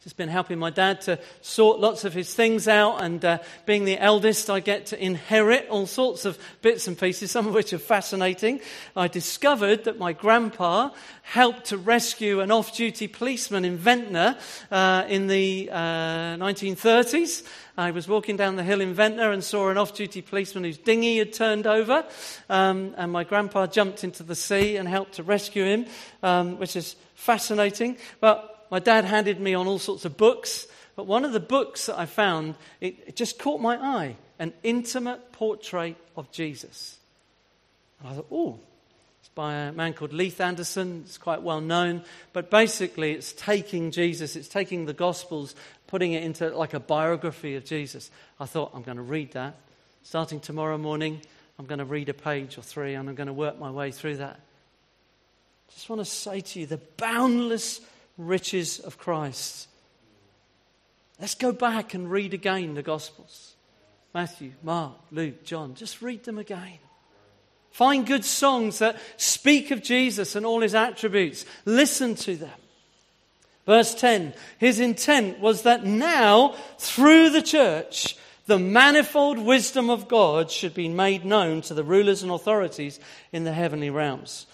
just 0.03 0.17
been 0.17 0.29
helping 0.29 0.57
my 0.57 0.71
dad 0.71 0.99
to 0.99 1.19
sort 1.41 1.79
lots 1.79 2.05
of 2.05 2.13
his 2.13 2.33
things 2.33 2.67
out, 2.67 3.03
and 3.03 3.23
uh, 3.23 3.37
being 3.67 3.85
the 3.85 3.99
eldest, 3.99 4.49
I 4.49 4.59
get 4.59 4.87
to 4.87 5.03
inherit 5.03 5.67
all 5.69 5.85
sorts 5.85 6.25
of 6.25 6.39
bits 6.63 6.87
and 6.87 6.97
pieces, 6.97 7.29
some 7.29 7.45
of 7.45 7.53
which 7.53 7.71
are 7.71 7.77
fascinating. 7.77 8.61
I 8.95 9.07
discovered 9.07 9.83
that 9.83 9.99
my 9.99 10.13
grandpa 10.13 10.89
helped 11.21 11.65
to 11.65 11.77
rescue 11.77 12.39
an 12.39 12.49
off 12.49 12.75
duty 12.75 13.07
policeman 13.07 13.63
in 13.63 13.77
Ventnor 13.77 14.37
uh, 14.71 15.05
in 15.07 15.27
the 15.27 15.69
uh, 15.71 16.35
1930s. 16.35 17.43
I 17.77 17.91
was 17.91 18.07
walking 18.07 18.37
down 18.37 18.55
the 18.55 18.63
hill 18.63 18.81
in 18.81 18.95
Ventnor 18.95 19.31
and 19.31 19.43
saw 19.43 19.69
an 19.69 19.77
off 19.77 19.93
duty 19.93 20.23
policeman 20.23 20.63
whose 20.63 20.79
dinghy 20.79 21.19
had 21.19 21.31
turned 21.31 21.67
over, 21.67 22.03
um, 22.49 22.95
and 22.97 23.11
my 23.11 23.23
grandpa 23.23 23.67
jumped 23.67 24.03
into 24.03 24.23
the 24.23 24.35
sea 24.35 24.77
and 24.77 24.87
helped 24.87 25.13
to 25.13 25.23
rescue 25.23 25.63
him, 25.63 25.85
um, 26.23 26.57
which 26.57 26.75
is 26.75 26.95
fascinating. 27.13 27.97
But 28.19 28.50
my 28.71 28.79
dad 28.79 29.05
handed 29.05 29.39
me 29.39 29.53
on 29.53 29.67
all 29.67 29.77
sorts 29.77 30.05
of 30.05 30.17
books, 30.17 30.65
but 30.95 31.05
one 31.05 31.25
of 31.25 31.33
the 31.33 31.39
books 31.39 31.85
that 31.85 31.99
I 31.99 32.05
found, 32.05 32.55
it, 32.79 32.95
it 33.05 33.15
just 33.15 33.37
caught 33.37 33.61
my 33.61 33.75
eye 33.75 34.15
an 34.39 34.53
intimate 34.63 35.31
portrait 35.33 35.95
of 36.17 36.31
Jesus. 36.31 36.97
And 37.99 38.09
I 38.09 38.13
thought, 38.13 38.27
oh, 38.31 38.59
it's 39.19 39.29
by 39.29 39.53
a 39.53 39.71
man 39.71 39.93
called 39.93 40.13
Leith 40.13 40.41
Anderson. 40.41 41.03
It's 41.05 41.19
quite 41.19 41.43
well 41.43 41.61
known. 41.61 42.03
But 42.33 42.49
basically, 42.49 43.11
it's 43.11 43.33
taking 43.33 43.91
Jesus, 43.91 44.35
it's 44.35 44.47
taking 44.47 44.85
the 44.85 44.93
Gospels, 44.93 45.53
putting 45.85 46.13
it 46.13 46.23
into 46.23 46.49
like 46.57 46.73
a 46.73 46.79
biography 46.79 47.55
of 47.55 47.65
Jesus. 47.65 48.09
I 48.39 48.45
thought, 48.47 48.71
I'm 48.73 48.81
going 48.81 48.97
to 48.97 49.03
read 49.03 49.33
that. 49.33 49.57
Starting 50.01 50.39
tomorrow 50.39 50.79
morning, 50.79 51.21
I'm 51.59 51.67
going 51.67 51.79
to 51.79 51.85
read 51.85 52.09
a 52.09 52.13
page 52.15 52.57
or 52.57 52.63
three 52.63 52.95
and 52.95 53.07
I'm 53.07 53.13
going 53.13 53.27
to 53.27 53.33
work 53.33 53.59
my 53.59 53.69
way 53.69 53.91
through 53.91 54.17
that. 54.17 54.39
I 54.39 55.73
just 55.73 55.87
want 55.87 55.99
to 55.99 56.05
say 56.05 56.41
to 56.41 56.59
you 56.61 56.65
the 56.65 56.81
boundless 56.97 57.81
riches 58.27 58.79
of 58.79 58.97
Christ. 58.97 59.67
Let's 61.19 61.35
go 61.35 61.51
back 61.51 61.93
and 61.93 62.09
read 62.09 62.33
again 62.33 62.73
the 62.73 62.81
Gospels 62.81 63.55
Matthew, 64.13 64.51
Mark, 64.63 64.97
Luke, 65.11 65.43
John. 65.43 65.75
Just 65.75 66.01
read 66.01 66.23
them 66.23 66.37
again. 66.37 66.79
Find 67.71 68.05
good 68.05 68.25
songs 68.25 68.79
that 68.79 68.99
speak 69.15 69.71
of 69.71 69.81
Jesus 69.81 70.35
and 70.35 70.45
all 70.45 70.61
his 70.61 70.75
attributes. 70.75 71.45
Listen 71.63 72.15
to 72.15 72.35
them. 72.35 72.49
Verse 73.65 73.95
10 73.95 74.33
His 74.57 74.79
intent 74.79 75.39
was 75.39 75.61
that 75.61 75.85
now, 75.85 76.55
through 76.77 77.29
the 77.29 77.41
church, 77.41 78.17
the 78.47 78.59
manifold 78.59 79.37
wisdom 79.37 79.89
of 79.89 80.07
God 80.09 80.51
should 80.51 80.73
be 80.73 80.89
made 80.89 81.23
known 81.23 81.61
to 81.61 81.73
the 81.73 81.83
rulers 81.83 82.23
and 82.23 82.31
authorities 82.31 82.99
in 83.31 83.45
the 83.45 83.53
heavenly 83.53 83.89
realms. 83.89 84.47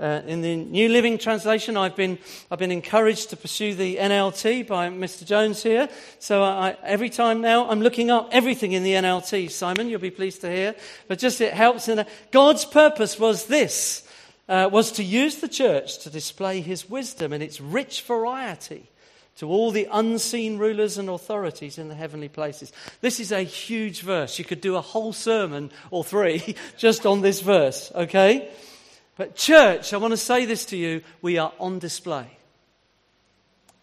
Uh, 0.00 0.22
in 0.26 0.40
the 0.40 0.56
New 0.56 0.88
Living 0.88 1.18
Translation, 1.18 1.76
I've 1.76 1.94
been, 1.94 2.18
I've 2.50 2.58
been 2.58 2.72
encouraged 2.72 3.30
to 3.30 3.36
pursue 3.36 3.76
the 3.76 3.96
NLT 3.98 4.66
by 4.66 4.88
Mr. 4.88 5.24
Jones 5.24 5.62
here. 5.62 5.88
So 6.18 6.42
I, 6.42 6.76
every 6.82 7.08
time 7.08 7.40
now 7.40 7.70
I'm 7.70 7.80
looking 7.80 8.10
up 8.10 8.28
everything 8.32 8.72
in 8.72 8.82
the 8.82 8.94
NLT. 8.94 9.52
Simon, 9.52 9.88
you'll 9.88 10.00
be 10.00 10.10
pleased 10.10 10.40
to 10.40 10.50
hear. 10.50 10.74
But 11.06 11.20
just 11.20 11.40
it 11.40 11.54
helps. 11.54 11.86
In 11.86 12.00
a, 12.00 12.06
God's 12.32 12.64
purpose 12.64 13.20
was 13.20 13.46
this, 13.46 14.04
uh, 14.48 14.68
was 14.72 14.90
to 14.92 15.04
use 15.04 15.36
the 15.36 15.46
church 15.46 15.98
to 15.98 16.10
display 16.10 16.60
his 16.60 16.90
wisdom 16.90 17.32
in 17.32 17.40
its 17.40 17.60
rich 17.60 18.02
variety 18.02 18.90
to 19.36 19.48
all 19.48 19.70
the 19.70 19.88
unseen 19.92 20.58
rulers 20.58 20.98
and 20.98 21.08
authorities 21.08 21.78
in 21.78 21.88
the 21.88 21.94
heavenly 21.94 22.28
places. 22.28 22.72
This 23.00 23.20
is 23.20 23.30
a 23.30 23.42
huge 23.42 24.02
verse. 24.02 24.40
You 24.40 24.44
could 24.44 24.60
do 24.60 24.74
a 24.74 24.80
whole 24.80 25.12
sermon 25.12 25.70
or 25.92 26.02
three 26.02 26.56
just 26.76 27.06
on 27.06 27.20
this 27.20 27.40
verse, 27.40 27.92
okay? 27.94 28.50
But, 29.16 29.36
church, 29.36 29.92
I 29.92 29.96
want 29.98 30.12
to 30.12 30.16
say 30.16 30.44
this 30.44 30.66
to 30.66 30.76
you 30.76 31.02
we 31.22 31.38
are 31.38 31.52
on 31.60 31.78
display. 31.78 32.26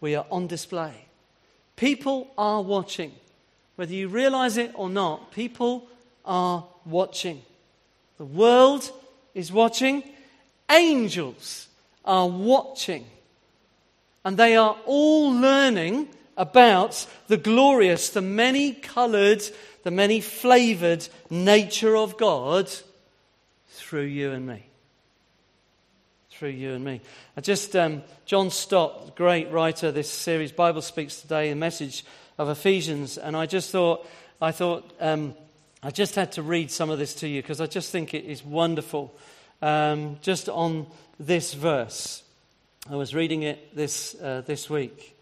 We 0.00 0.14
are 0.14 0.26
on 0.30 0.46
display. 0.46 0.92
People 1.76 2.30
are 2.36 2.60
watching. 2.60 3.12
Whether 3.76 3.94
you 3.94 4.08
realize 4.08 4.56
it 4.58 4.72
or 4.74 4.90
not, 4.90 5.32
people 5.32 5.88
are 6.24 6.66
watching. 6.84 7.42
The 8.18 8.24
world 8.24 8.90
is 9.34 9.50
watching. 9.50 10.02
Angels 10.70 11.68
are 12.04 12.28
watching. 12.28 13.06
And 14.24 14.36
they 14.36 14.56
are 14.56 14.76
all 14.86 15.32
learning 15.32 16.08
about 16.36 17.06
the 17.28 17.36
glorious, 17.36 18.10
the 18.10 18.20
many 18.20 18.72
colored, 18.72 19.42
the 19.82 19.90
many 19.90 20.20
flavored 20.20 21.08
nature 21.30 21.96
of 21.96 22.18
God 22.18 22.70
through 23.68 24.02
you 24.02 24.32
and 24.32 24.46
me 24.46 24.66
through 26.42 26.50
you 26.50 26.72
and 26.72 26.84
me. 26.84 27.00
I 27.36 27.40
just, 27.40 27.76
um, 27.76 28.02
John 28.26 28.50
Stott, 28.50 29.14
great 29.14 29.48
writer, 29.52 29.92
this 29.92 30.10
series, 30.10 30.50
Bible 30.50 30.82
Speaks 30.82 31.20
Today, 31.20 31.50
the 31.50 31.54
message 31.54 32.04
of 32.36 32.48
Ephesians, 32.48 33.16
and 33.16 33.36
I 33.36 33.46
just 33.46 33.70
thought, 33.70 34.04
I 34.40 34.50
thought, 34.50 34.92
um, 34.98 35.36
I 35.84 35.92
just 35.92 36.16
had 36.16 36.32
to 36.32 36.42
read 36.42 36.72
some 36.72 36.90
of 36.90 36.98
this 36.98 37.14
to 37.20 37.28
you 37.28 37.42
because 37.42 37.60
I 37.60 37.66
just 37.66 37.92
think 37.92 38.12
it 38.12 38.24
is 38.24 38.44
wonderful. 38.44 39.14
Um, 39.62 40.18
just 40.20 40.48
on 40.48 40.88
this 41.20 41.54
verse, 41.54 42.24
I 42.90 42.96
was 42.96 43.14
reading 43.14 43.44
it 43.44 43.76
this, 43.76 44.16
uh, 44.20 44.42
this 44.44 44.68
week. 44.68 45.16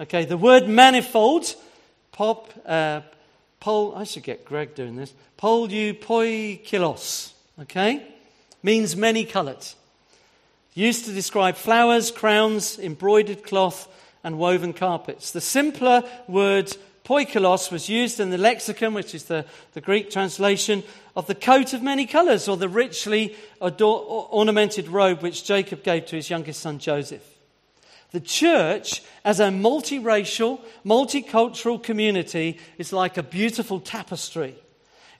Okay, 0.00 0.24
the 0.24 0.38
word 0.38 0.66
manifold, 0.66 1.54
pop, 2.10 2.48
uh, 2.64 3.02
pol, 3.60 3.94
I 3.94 4.04
should 4.04 4.22
get 4.22 4.46
Greg 4.46 4.74
doing 4.74 4.96
this, 4.96 5.12
polypoikilos, 5.38 7.32
okay, 7.60 8.02
means 8.62 8.96
many 8.96 9.26
coloured 9.26 9.66
used 10.74 11.04
to 11.06 11.12
describe 11.12 11.56
flowers, 11.56 12.10
crowns, 12.10 12.78
embroidered 12.78 13.44
cloth, 13.44 13.88
and 14.22 14.38
woven 14.38 14.72
carpets. 14.72 15.30
The 15.30 15.40
simpler 15.40 16.02
word 16.26 16.76
poikilos 17.04 17.70
was 17.70 17.88
used 17.88 18.18
in 18.18 18.30
the 18.30 18.38
lexicon, 18.38 18.94
which 18.94 19.14
is 19.14 19.24
the, 19.24 19.44
the 19.74 19.80
Greek 19.80 20.10
translation 20.10 20.82
of 21.14 21.26
the 21.26 21.34
coat 21.34 21.74
of 21.74 21.82
many 21.82 22.06
colours 22.06 22.48
or 22.48 22.56
the 22.56 22.68
richly 22.68 23.36
ador- 23.60 24.28
ornamented 24.30 24.88
robe 24.88 25.22
which 25.22 25.44
Jacob 25.44 25.84
gave 25.84 26.06
to 26.06 26.16
his 26.16 26.30
youngest 26.30 26.60
son 26.60 26.78
Joseph. 26.78 27.22
The 28.12 28.20
church, 28.20 29.02
as 29.24 29.40
a 29.40 29.48
multiracial, 29.48 30.60
multicultural 30.84 31.82
community, 31.82 32.58
is 32.78 32.92
like 32.92 33.16
a 33.16 33.22
beautiful 33.22 33.80
tapestry 33.80 34.54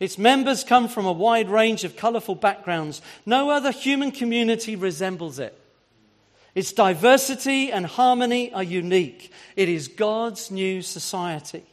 its 0.01 0.19
members 0.19 0.65
come 0.65 0.89
from 0.89 1.07
a 1.07 1.13
wide 1.13 1.49
range 1.49 1.85
of 1.85 1.97
colourful 1.97 2.35
backgrounds. 2.37 3.01
No 3.25 3.51
other 3.51 3.71
human 3.71 4.11
community 4.11 4.77
resembles 4.77 5.39
it. 5.39 5.59
Its 6.55 6.73
diversity 6.73 7.73
and 7.73 7.87
harmony 7.87 8.53
are 8.53 8.63
unique. 8.63 9.33
It 9.57 9.69
is 9.69 9.89
God's 9.89 10.51
new 10.51 10.83
society. 10.83 11.65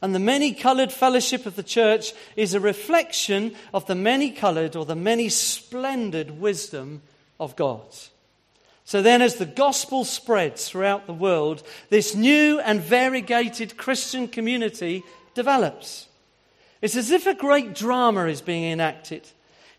And 0.00 0.14
the 0.14 0.20
many 0.20 0.52
coloured 0.52 0.92
fellowship 0.92 1.46
of 1.46 1.54
the 1.54 1.62
church 1.62 2.12
is 2.36 2.54
a 2.54 2.60
reflection 2.60 3.54
of 3.72 3.86
the 3.86 3.94
many 3.94 4.30
coloured 4.32 4.74
or 4.74 4.84
the 4.84 4.96
many 4.96 5.28
splendid 5.28 6.40
wisdom 6.40 7.02
of 7.38 7.54
God. 7.56 7.86
So 8.84 9.00
then, 9.00 9.22
as 9.22 9.36
the 9.36 9.46
gospel 9.46 10.04
spreads 10.04 10.68
throughout 10.68 11.06
the 11.06 11.12
world, 11.12 11.62
this 11.88 12.16
new 12.16 12.58
and 12.60 12.80
variegated 12.80 13.76
Christian 13.76 14.26
community 14.26 15.04
develops. 15.34 16.08
It's 16.82 16.96
as 16.96 17.12
if 17.12 17.26
a 17.26 17.34
great 17.34 17.74
drama 17.74 18.26
is 18.26 18.42
being 18.42 18.64
enacted. 18.64 19.26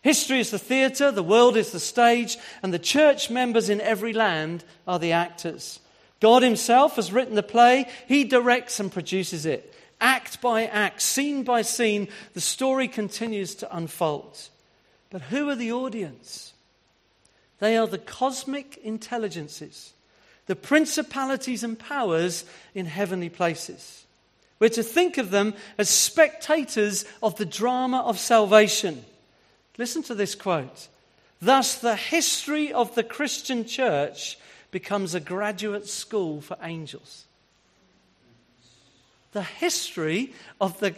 History 0.00 0.40
is 0.40 0.50
the 0.50 0.58
theatre, 0.58 1.10
the 1.10 1.22
world 1.22 1.56
is 1.56 1.70
the 1.70 1.80
stage, 1.80 2.36
and 2.62 2.72
the 2.72 2.78
church 2.78 3.30
members 3.30 3.68
in 3.68 3.80
every 3.80 4.12
land 4.12 4.64
are 4.86 4.98
the 4.98 5.12
actors. 5.12 5.80
God 6.20 6.42
Himself 6.42 6.96
has 6.96 7.12
written 7.12 7.34
the 7.34 7.42
play, 7.42 7.86
He 8.08 8.24
directs 8.24 8.80
and 8.80 8.90
produces 8.90 9.46
it. 9.46 9.74
Act 10.00 10.40
by 10.40 10.66
act, 10.66 11.00
scene 11.00 11.44
by 11.44 11.62
scene, 11.62 12.08
the 12.32 12.40
story 12.40 12.88
continues 12.88 13.54
to 13.56 13.76
unfold. 13.76 14.38
But 15.10 15.22
who 15.22 15.48
are 15.48 15.54
the 15.54 15.72
audience? 15.72 16.52
They 17.58 17.76
are 17.76 17.86
the 17.86 17.98
cosmic 17.98 18.78
intelligences, 18.78 19.92
the 20.46 20.56
principalities 20.56 21.62
and 21.62 21.78
powers 21.78 22.44
in 22.74 22.86
heavenly 22.86 23.28
places. 23.28 24.03
We're 24.58 24.68
to 24.70 24.82
think 24.82 25.18
of 25.18 25.30
them 25.30 25.54
as 25.78 25.88
spectators 25.88 27.04
of 27.22 27.36
the 27.36 27.44
drama 27.44 28.00
of 28.00 28.18
salvation. 28.18 29.04
Listen 29.78 30.02
to 30.04 30.14
this 30.14 30.34
quote. 30.34 30.88
Thus, 31.40 31.74
the 31.74 31.96
history 31.96 32.72
of 32.72 32.94
the 32.94 33.02
Christian 33.02 33.64
church 33.64 34.38
becomes 34.70 35.14
a 35.14 35.20
graduate 35.20 35.86
school 35.86 36.40
for 36.40 36.56
angels. 36.62 37.24
The 39.32 39.42
history 39.42 40.32
of 40.60 40.78
the 40.80 40.94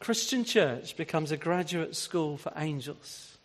Christian 0.00 0.44
church 0.44 0.96
becomes 0.96 1.30
a 1.30 1.36
graduate 1.36 1.96
school 1.96 2.36
for 2.36 2.52
angels. 2.56 3.36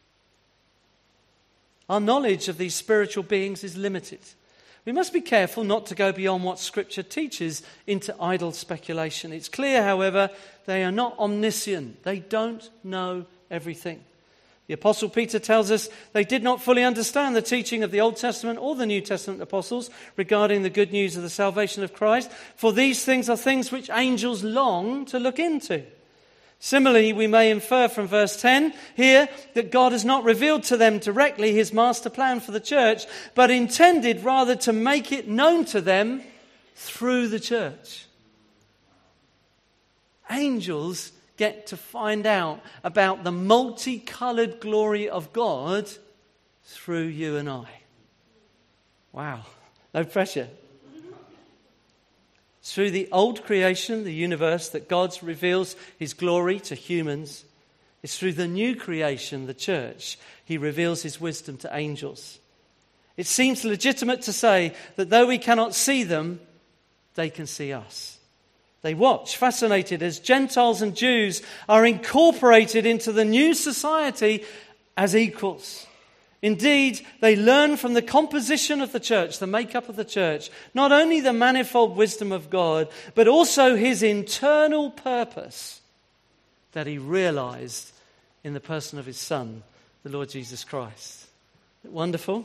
Our 1.89 1.99
knowledge 1.99 2.47
of 2.47 2.57
these 2.57 2.75
spiritual 2.75 3.23
beings 3.23 3.63
is 3.63 3.77
limited. 3.77 4.19
We 4.85 4.91
must 4.91 5.13
be 5.13 5.21
careful 5.21 5.63
not 5.63 5.85
to 5.87 5.95
go 5.95 6.11
beyond 6.11 6.43
what 6.43 6.59
Scripture 6.59 7.03
teaches 7.03 7.63
into 7.87 8.15
idle 8.21 8.51
speculation. 8.51 9.31
It's 9.31 9.47
clear, 9.47 9.81
however, 9.83 10.29
they 10.65 10.83
are 10.83 10.91
not 10.91 11.17
omniscient, 11.17 12.03
they 12.03 12.19
don't 12.19 12.69
know 12.83 13.25
everything. 13.49 14.03
The 14.67 14.73
Apostle 14.73 15.09
Peter 15.09 15.39
tells 15.39 15.71
us 15.71 15.89
they 16.13 16.23
did 16.23 16.41
not 16.41 16.61
fully 16.61 16.83
understand 16.83 17.35
the 17.35 17.41
teaching 17.41 17.83
of 17.83 17.91
the 17.91 18.01
Old 18.01 18.15
Testament 18.15 18.59
or 18.59 18.75
the 18.75 18.85
New 18.85 19.01
Testament 19.01 19.41
apostles 19.41 19.89
regarding 20.15 20.63
the 20.63 20.69
good 20.69 20.91
news 20.91 21.17
of 21.17 21.23
the 21.23 21.29
salvation 21.29 21.83
of 21.83 21.93
Christ, 21.93 22.31
for 22.55 22.71
these 22.71 23.03
things 23.03 23.29
are 23.29 23.37
things 23.37 23.71
which 23.71 23.89
angels 23.89 24.43
long 24.43 25.05
to 25.05 25.19
look 25.19 25.37
into. 25.37 25.83
Similarly, 26.63 27.11
we 27.11 27.27
may 27.27 27.51
infer 27.51 27.89
from 27.89 28.07
verse 28.07 28.39
10 28.39 28.73
here 28.95 29.27
that 29.53 29.69
God 29.69 29.91
has 29.91 30.05
not 30.05 30.23
revealed 30.23 30.63
to 30.63 30.77
them 30.77 30.97
directly 30.97 31.51
his 31.51 31.73
master 31.73 32.09
plan 32.09 32.39
for 32.39 32.53
the 32.53 32.61
church, 32.61 33.05
but 33.35 33.51
intended 33.51 34.23
rather 34.23 34.55
to 34.55 34.71
make 34.71 35.11
it 35.11 35.27
known 35.27 35.65
to 35.65 35.81
them 35.81 36.23
through 36.73 37.27
the 37.27 37.39
church. 37.41 38.05
Angels 40.31 41.11
get 41.35 41.67
to 41.67 41.75
find 41.75 42.25
out 42.25 42.61
about 42.81 43.25
the 43.25 43.31
multicolored 43.33 44.61
glory 44.61 45.09
of 45.09 45.33
God 45.33 45.89
through 46.63 47.07
you 47.07 47.35
and 47.35 47.49
I. 47.49 47.67
Wow, 49.11 49.41
no 49.93 50.05
pressure 50.05 50.47
through 52.63 52.91
the 52.91 53.09
old 53.11 53.43
creation, 53.43 54.03
the 54.03 54.13
universe, 54.13 54.69
that 54.69 54.87
God 54.87 55.15
reveals 55.21 55.75
his 55.99 56.13
glory 56.13 56.59
to 56.61 56.75
humans. 56.75 57.43
It's 58.01 58.17
through 58.17 58.33
the 58.33 58.47
new 58.47 58.75
creation, 58.75 59.47
the 59.47 59.53
church, 59.53 60.17
he 60.45 60.57
reveals 60.57 61.03
his 61.03 61.21
wisdom 61.21 61.57
to 61.57 61.75
angels. 61.75 62.39
It 63.15 63.27
seems 63.27 63.63
legitimate 63.63 64.23
to 64.23 64.33
say 64.33 64.73
that 64.95 65.09
though 65.09 65.27
we 65.27 65.37
cannot 65.37 65.75
see 65.75 66.03
them, 66.03 66.39
they 67.15 67.29
can 67.29 67.47
see 67.47 67.71
us. 67.73 68.17
They 68.81 68.93
watch, 68.93 69.37
fascinated, 69.37 70.01
as 70.01 70.19
Gentiles 70.19 70.81
and 70.81 70.95
Jews 70.95 71.41
are 71.69 71.85
incorporated 71.85 72.85
into 72.85 73.11
the 73.11 73.23
new 73.23 73.53
society 73.53 74.43
as 74.97 75.15
equals. 75.15 75.85
Indeed, 76.43 77.07
they 77.21 77.37
learn 77.37 77.77
from 77.77 77.93
the 77.93 78.01
composition 78.01 78.81
of 78.81 78.91
the 78.91 78.99
church, 78.99 79.39
the 79.39 79.47
makeup 79.47 79.87
of 79.87 79.95
the 79.95 80.03
church, 80.03 80.51
not 80.73 80.91
only 80.91 81.21
the 81.21 81.31
manifold 81.31 81.95
wisdom 81.95 82.33
of 82.33 82.49
God, 82.49 82.89
but 83.15 83.29
also 83.29 83.77
his 83.77 84.03
internal 84.03 84.91
purpose 84.91 85.79
that 86.73 86.85
he 86.85 86.97
realized 86.97 87.93
in 88.43 88.53
the 88.53 88.59
person 88.59 88.99
of 88.99 89.05
his 89.05 89.17
Son, 89.17 89.63
the 90.03 90.09
Lord 90.09 90.27
Jesus 90.27 90.65
Christ. 90.65 91.27
Wonderful. 91.85 92.43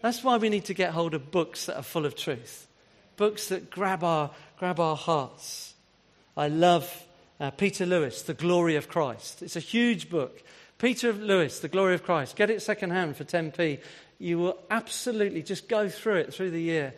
That's 0.00 0.22
why 0.22 0.36
we 0.36 0.48
need 0.48 0.66
to 0.66 0.74
get 0.74 0.92
hold 0.92 1.12
of 1.12 1.32
books 1.32 1.66
that 1.66 1.76
are 1.76 1.82
full 1.82 2.06
of 2.06 2.14
truth, 2.14 2.68
books 3.16 3.48
that 3.48 3.68
grab 3.68 4.04
our, 4.04 4.30
grab 4.60 4.78
our 4.78 4.96
hearts. 4.96 5.74
I 6.36 6.46
love 6.46 7.04
uh, 7.40 7.50
Peter 7.50 7.84
Lewis, 7.84 8.22
The 8.22 8.34
Glory 8.34 8.76
of 8.76 8.88
Christ. 8.88 9.42
It's 9.42 9.56
a 9.56 9.60
huge 9.60 10.08
book 10.08 10.40
Peter 10.84 11.14
Lewis, 11.14 11.60
The 11.60 11.68
Glory 11.68 11.94
of 11.94 12.02
Christ. 12.02 12.36
Get 12.36 12.50
it 12.50 12.60
secondhand 12.60 13.16
for 13.16 13.24
10p. 13.24 13.80
You 14.18 14.38
will 14.38 14.58
absolutely 14.70 15.42
just 15.42 15.66
go 15.66 15.88
through 15.88 16.16
it 16.16 16.34
through 16.34 16.50
the 16.50 16.60
year. 16.60 16.92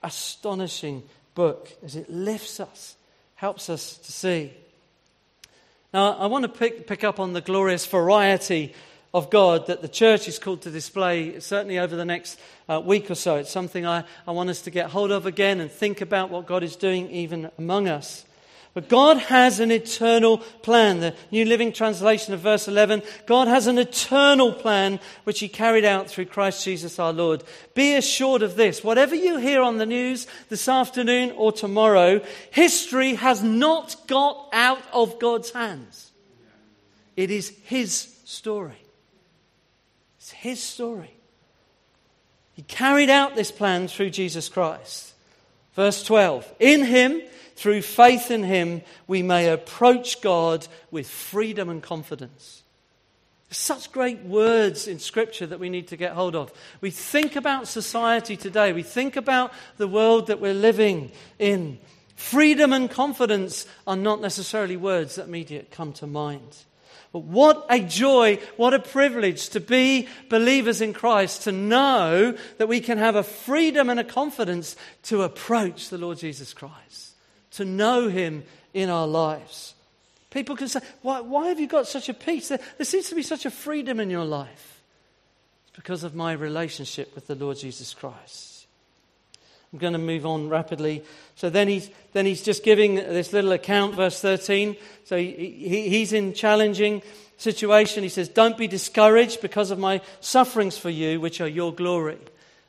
Astonishing 0.00 1.02
book 1.34 1.68
as 1.82 1.96
it 1.96 2.08
lifts 2.08 2.60
us, 2.60 2.94
helps 3.34 3.68
us 3.68 3.96
to 3.96 4.12
see. 4.12 4.52
Now, 5.92 6.12
I 6.18 6.26
want 6.26 6.44
to 6.44 6.48
pick, 6.48 6.86
pick 6.86 7.02
up 7.02 7.18
on 7.18 7.32
the 7.32 7.40
glorious 7.40 7.84
variety 7.84 8.74
of 9.12 9.28
God 9.28 9.66
that 9.66 9.82
the 9.82 9.88
church 9.88 10.28
is 10.28 10.38
called 10.38 10.62
to 10.62 10.70
display, 10.70 11.40
certainly 11.40 11.80
over 11.80 11.96
the 11.96 12.04
next 12.04 12.38
uh, 12.68 12.80
week 12.80 13.10
or 13.10 13.16
so. 13.16 13.34
It's 13.34 13.50
something 13.50 13.84
I, 13.84 14.04
I 14.24 14.30
want 14.30 14.50
us 14.50 14.62
to 14.62 14.70
get 14.70 14.90
hold 14.90 15.10
of 15.10 15.26
again 15.26 15.58
and 15.58 15.68
think 15.68 16.00
about 16.00 16.30
what 16.30 16.46
God 16.46 16.62
is 16.62 16.76
doing 16.76 17.10
even 17.10 17.50
among 17.58 17.88
us. 17.88 18.24
But 18.74 18.88
God 18.88 19.18
has 19.18 19.60
an 19.60 19.70
eternal 19.70 20.38
plan. 20.38 21.00
The 21.00 21.14
New 21.30 21.44
Living 21.44 21.72
Translation 21.72 22.32
of 22.32 22.40
verse 22.40 22.68
11 22.68 23.02
God 23.26 23.46
has 23.46 23.66
an 23.66 23.78
eternal 23.78 24.52
plan 24.52 24.98
which 25.24 25.40
He 25.40 25.48
carried 25.48 25.84
out 25.84 26.08
through 26.08 26.26
Christ 26.26 26.64
Jesus 26.64 26.98
our 26.98 27.12
Lord. 27.12 27.44
Be 27.74 27.94
assured 27.94 28.42
of 28.42 28.56
this. 28.56 28.82
Whatever 28.82 29.14
you 29.14 29.36
hear 29.36 29.60
on 29.60 29.76
the 29.76 29.84
news 29.84 30.26
this 30.48 30.68
afternoon 30.68 31.32
or 31.32 31.52
tomorrow, 31.52 32.22
history 32.50 33.14
has 33.14 33.42
not 33.42 33.96
got 34.06 34.48
out 34.54 34.82
of 34.92 35.18
God's 35.18 35.50
hands. 35.50 36.10
It 37.14 37.30
is 37.30 37.52
His 37.64 38.16
story. 38.24 38.82
It's 40.16 40.30
His 40.30 40.62
story. 40.62 41.14
He 42.54 42.62
carried 42.62 43.10
out 43.10 43.34
this 43.34 43.50
plan 43.50 43.88
through 43.88 44.10
Jesus 44.10 44.48
Christ. 44.48 45.11
Verse 45.74 46.02
12 46.02 46.54
In 46.58 46.84
Him, 46.84 47.22
through 47.56 47.82
faith 47.82 48.30
in 48.30 48.42
Him, 48.42 48.82
we 49.06 49.22
may 49.22 49.48
approach 49.48 50.20
God 50.20 50.66
with 50.90 51.08
freedom 51.08 51.68
and 51.68 51.82
confidence. 51.82 52.62
Such 53.50 53.92
great 53.92 54.22
words 54.22 54.88
in 54.88 54.98
Scripture 54.98 55.46
that 55.46 55.60
we 55.60 55.68
need 55.68 55.88
to 55.88 55.96
get 55.96 56.12
hold 56.12 56.34
of. 56.34 56.50
We 56.80 56.90
think 56.90 57.36
about 57.36 57.68
society 57.68 58.34
today, 58.36 58.72
we 58.72 58.82
think 58.82 59.16
about 59.16 59.52
the 59.76 59.88
world 59.88 60.28
that 60.28 60.40
we're 60.40 60.54
living 60.54 61.12
in. 61.38 61.78
Freedom 62.16 62.72
and 62.72 62.90
confidence 62.90 63.66
are 63.86 63.96
not 63.96 64.20
necessarily 64.20 64.76
words 64.76 65.16
that 65.16 65.26
immediately 65.26 65.68
come 65.70 65.92
to 65.94 66.06
mind. 66.06 66.64
But 67.12 67.24
what 67.24 67.66
a 67.68 67.80
joy, 67.80 68.38
what 68.56 68.74
a 68.74 68.78
privilege 68.78 69.50
to 69.50 69.60
be 69.60 70.08
believers 70.28 70.80
in 70.80 70.92
Christ, 70.92 71.42
to 71.42 71.52
know 71.52 72.36
that 72.58 72.68
we 72.68 72.80
can 72.80 72.98
have 72.98 73.16
a 73.16 73.22
freedom 73.22 73.90
and 73.90 74.00
a 74.00 74.04
confidence 74.04 74.76
to 75.04 75.22
approach 75.22 75.88
the 75.90 75.98
Lord 75.98 76.18
Jesus 76.18 76.54
Christ 76.54 77.12
to 77.52 77.64
know 77.64 78.08
Him 78.08 78.44
in 78.74 78.90
our 78.90 79.06
lives. 79.06 79.74
People 80.30 80.56
can 80.56 80.68
say, 80.68 80.80
Why, 81.02 81.20
why 81.20 81.48
have 81.48 81.60
you 81.60 81.66
got 81.66 81.86
such 81.86 82.08
a 82.08 82.14
peace? 82.14 82.48
There, 82.48 82.60
there 82.78 82.84
seems 82.84 83.08
to 83.10 83.14
be 83.14 83.22
such 83.22 83.46
a 83.46 83.50
freedom 83.50 84.00
in 84.00 84.10
your 84.10 84.24
life. 84.24 84.80
It's 85.66 85.76
because 85.76 86.04
of 86.04 86.14
my 86.14 86.32
relationship 86.32 87.14
with 87.14 87.26
the 87.26 87.34
Lord 87.34 87.58
Jesus 87.58 87.94
Christ. 87.94 88.51
I'm 89.72 89.78
going 89.78 89.94
to 89.94 89.98
move 89.98 90.26
on 90.26 90.48
rapidly. 90.48 91.02
So 91.34 91.48
then 91.48 91.66
he's, 91.66 91.88
then 92.12 92.26
he's 92.26 92.42
just 92.42 92.62
giving 92.62 92.96
this 92.96 93.32
little 93.32 93.52
account, 93.52 93.94
verse 93.94 94.20
13. 94.20 94.76
So 95.04 95.16
he, 95.16 95.32
he, 95.32 95.88
he's 95.88 96.12
in 96.12 96.34
challenging 96.34 97.02
situation. 97.38 98.02
He 98.02 98.10
says, 98.10 98.28
Don't 98.28 98.58
be 98.58 98.68
discouraged 98.68 99.40
because 99.40 99.70
of 99.70 99.78
my 99.78 100.02
sufferings 100.20 100.76
for 100.76 100.90
you, 100.90 101.20
which 101.20 101.40
are 101.40 101.48
your 101.48 101.72
glory. 101.72 102.18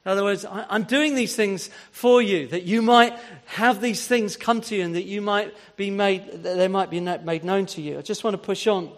In 0.06 0.12
other 0.12 0.24
words, 0.24 0.46
I'm 0.50 0.84
doing 0.84 1.16
these 1.16 1.36
things 1.36 1.70
for 1.92 2.22
you, 2.22 2.48
that 2.48 2.64
you 2.64 2.82
might 2.82 3.18
have 3.46 3.80
these 3.80 4.06
things 4.06 4.36
come 4.36 4.60
to 4.62 4.76
you 4.76 4.84
and 4.84 4.96
that 4.96 5.06
you 5.06 5.22
might 5.22 5.54
be 5.78 5.92
made, 5.92 6.44
they 6.44 6.68
might 6.68 6.90
be 6.90 7.00
made 7.00 7.46
known 7.46 7.66
to 7.68 7.82
you. 7.82 8.00
I 8.00 8.02
just 8.02 8.24
want 8.24 8.34
to 8.34 8.38
push 8.38 8.68
on. 8.68 8.92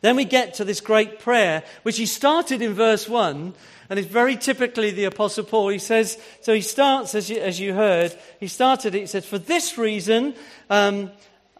Then 0.00 0.16
we 0.16 0.24
get 0.24 0.54
to 0.54 0.64
this 0.64 0.80
great 0.80 1.20
prayer, 1.20 1.62
which 1.82 1.98
he 1.98 2.06
started 2.06 2.62
in 2.62 2.72
verse 2.72 3.06
1, 3.06 3.54
and 3.92 3.98
it's 3.98 4.08
very 4.08 4.36
typically 4.36 4.90
the 4.90 5.04
Apostle 5.04 5.44
Paul. 5.44 5.68
He 5.68 5.78
says, 5.78 6.16
so 6.40 6.54
he 6.54 6.62
starts, 6.62 7.14
as 7.14 7.28
you, 7.28 7.36
as 7.40 7.60
you 7.60 7.74
heard, 7.74 8.16
he 8.40 8.48
started 8.48 8.94
he 8.94 9.04
said, 9.04 9.22
For 9.22 9.36
this 9.36 9.76
reason, 9.76 10.34
um, 10.70 11.10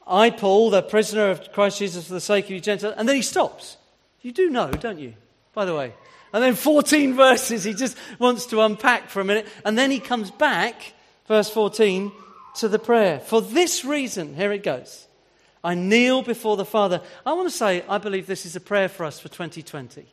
I, 0.07 0.31
Paul, 0.31 0.71
the 0.71 0.81
prisoner 0.81 1.29
of 1.29 1.53
Christ 1.53 1.81
Jesus 1.81 2.07
for 2.07 2.15
the 2.15 2.23
sake 2.23 2.47
of 2.47 2.53
you 2.53 2.59
Gentiles, 2.59 2.95
and 2.97 3.07
then 3.07 3.17
he 3.17 3.21
stops. 3.21 3.77
You 4.23 4.33
do 4.33 4.49
know, 4.49 4.71
don't 4.71 4.99
you? 4.99 5.13
By 5.53 5.67
the 5.67 5.75
way, 5.75 5.93
and 6.33 6.43
then 6.43 6.55
14 6.55 7.13
verses 7.17 7.65
he 7.65 7.75
just 7.75 7.99
wants 8.19 8.47
to 8.47 8.63
unpack 8.63 9.11
for 9.11 9.21
a 9.21 9.25
minute. 9.27 9.47
And 9.67 9.77
then 9.77 9.91
he 9.91 10.01
comes 10.01 10.31
back, 10.31 10.95
verse 11.29 11.51
14, 11.51 12.13
to 12.55 12.69
the 12.69 12.79
prayer. 12.79 13.21
For 13.21 13.43
this 13.43 13.85
reason, 13.85 14.37
here 14.37 14.53
it 14.53 14.63
goes. 14.63 15.07
I 15.63 15.75
kneel 15.75 16.23
before 16.23 16.57
the 16.57 16.65
Father. 16.65 17.03
I 17.27 17.35
want 17.35 17.51
to 17.51 17.55
say, 17.55 17.85
I 17.91 17.99
believe 17.99 18.27
this 18.27 18.47
is 18.47 18.57
a 18.57 18.61
prayer 18.61 18.89
for 18.89 19.05
us 19.05 19.21
for 19.21 19.29
2020. 19.29 20.07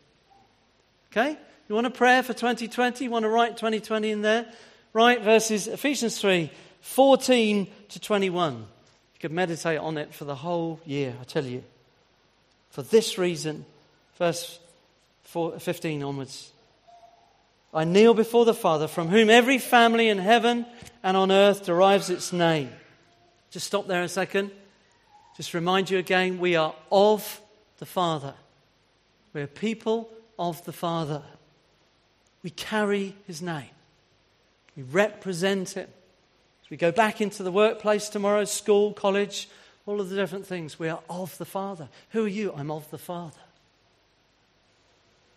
Okay? 1.14 1.38
You 1.70 1.76
want 1.76 1.86
a 1.86 1.92
prayer 1.92 2.24
for 2.24 2.34
2020? 2.34 3.04
You 3.04 3.12
want 3.12 3.24
to 3.24 3.30
write 3.30 3.56
2020 3.56 4.10
in 4.10 4.22
there? 4.24 4.48
Write 4.92 5.22
verses 5.22 5.68
Ephesians 5.68 6.20
3 6.20 6.50
14 6.82 7.68
to 7.90 8.00
21. 8.00 8.56
You 8.56 9.20
could 9.20 9.32
meditate 9.32 9.78
on 9.78 9.98
it 9.98 10.14
for 10.14 10.26
the 10.26 10.34
whole 10.34 10.80
year, 10.84 11.14
I 11.22 11.26
tell 11.26 11.46
you. 11.46 11.64
For 12.72 12.82
this 12.82 13.20
reason, 13.20 13.66
verse 14.18 14.60
15 15.24 16.02
onwards. 16.02 16.52
I 17.72 17.84
kneel 17.84 18.16
before 18.16 18.46
the 18.46 18.54
Father, 18.56 18.88
from 18.88 19.10
whom 19.10 19.30
every 19.30 19.60
family 19.60 20.08
in 20.08 20.18
heaven 20.18 20.66
and 21.04 21.16
on 21.16 21.32
earth 21.32 21.66
derives 21.66 22.10
its 22.10 22.34
name. 22.34 22.72
Just 23.52 23.68
stop 23.68 23.86
there 23.86 24.02
a 24.02 24.10
second. 24.10 24.50
Just 25.38 25.54
remind 25.54 25.92
you 25.92 26.00
again 26.00 26.40
we 26.40 26.56
are 26.56 26.74
of 26.92 27.40
the 27.78 27.86
Father. 27.86 28.34
We're 29.34 29.46
people 29.46 30.10
of 30.40 30.64
the 30.66 30.74
Father. 30.74 31.22
We 32.44 32.50
carry 32.52 33.16
his 33.28 33.42
name, 33.42 33.70
we 34.76 34.84
represent 34.84 35.72
him. 35.72 35.88
As 36.64 36.70
we 36.70 36.78
go 36.78 36.92
back 36.92 37.20
into 37.22 37.44
the 37.44 37.52
workplace 37.52 38.10
tomorrow, 38.10 38.46
school, 38.46 38.94
college, 38.94 39.50
all 39.86 40.00
of 40.00 40.10
the 40.10 40.16
different 40.16 40.46
things, 40.46 40.78
we 40.78 40.88
are 40.88 41.02
of 41.10 41.38
the 41.38 41.46
Father. 41.46 41.90
Who 42.12 42.26
are 42.26 42.28
you? 42.28 42.54
I'm 42.56 42.70
of 42.70 42.90
the 42.92 42.98
Father. 42.98 43.40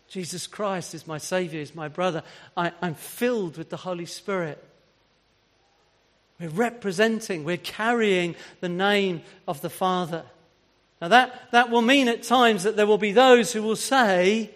Jesus 0.08 0.46
Christ 0.46 0.94
is 0.94 1.06
my 1.06 1.16
Savior, 1.16 1.60
is 1.60 1.74
my 1.74 1.88
brother. 1.88 2.22
I, 2.54 2.72
I'm 2.82 2.94
filled 2.94 3.56
with 3.56 3.70
the 3.70 3.78
Holy 3.78 4.04
Spirit. 4.04 4.62
We're 6.38 6.50
representing, 6.50 7.44
we're 7.44 7.56
carrying 7.56 8.34
the 8.60 8.68
name 8.68 9.22
of 9.48 9.62
the 9.62 9.70
Father. 9.70 10.24
Now, 11.00 11.08
that, 11.08 11.50
that 11.52 11.70
will 11.70 11.80
mean 11.80 12.08
at 12.08 12.24
times 12.24 12.64
that 12.64 12.76
there 12.76 12.86
will 12.86 12.98
be 12.98 13.12
those 13.12 13.54
who 13.54 13.62
will 13.62 13.74
say, 13.74 14.50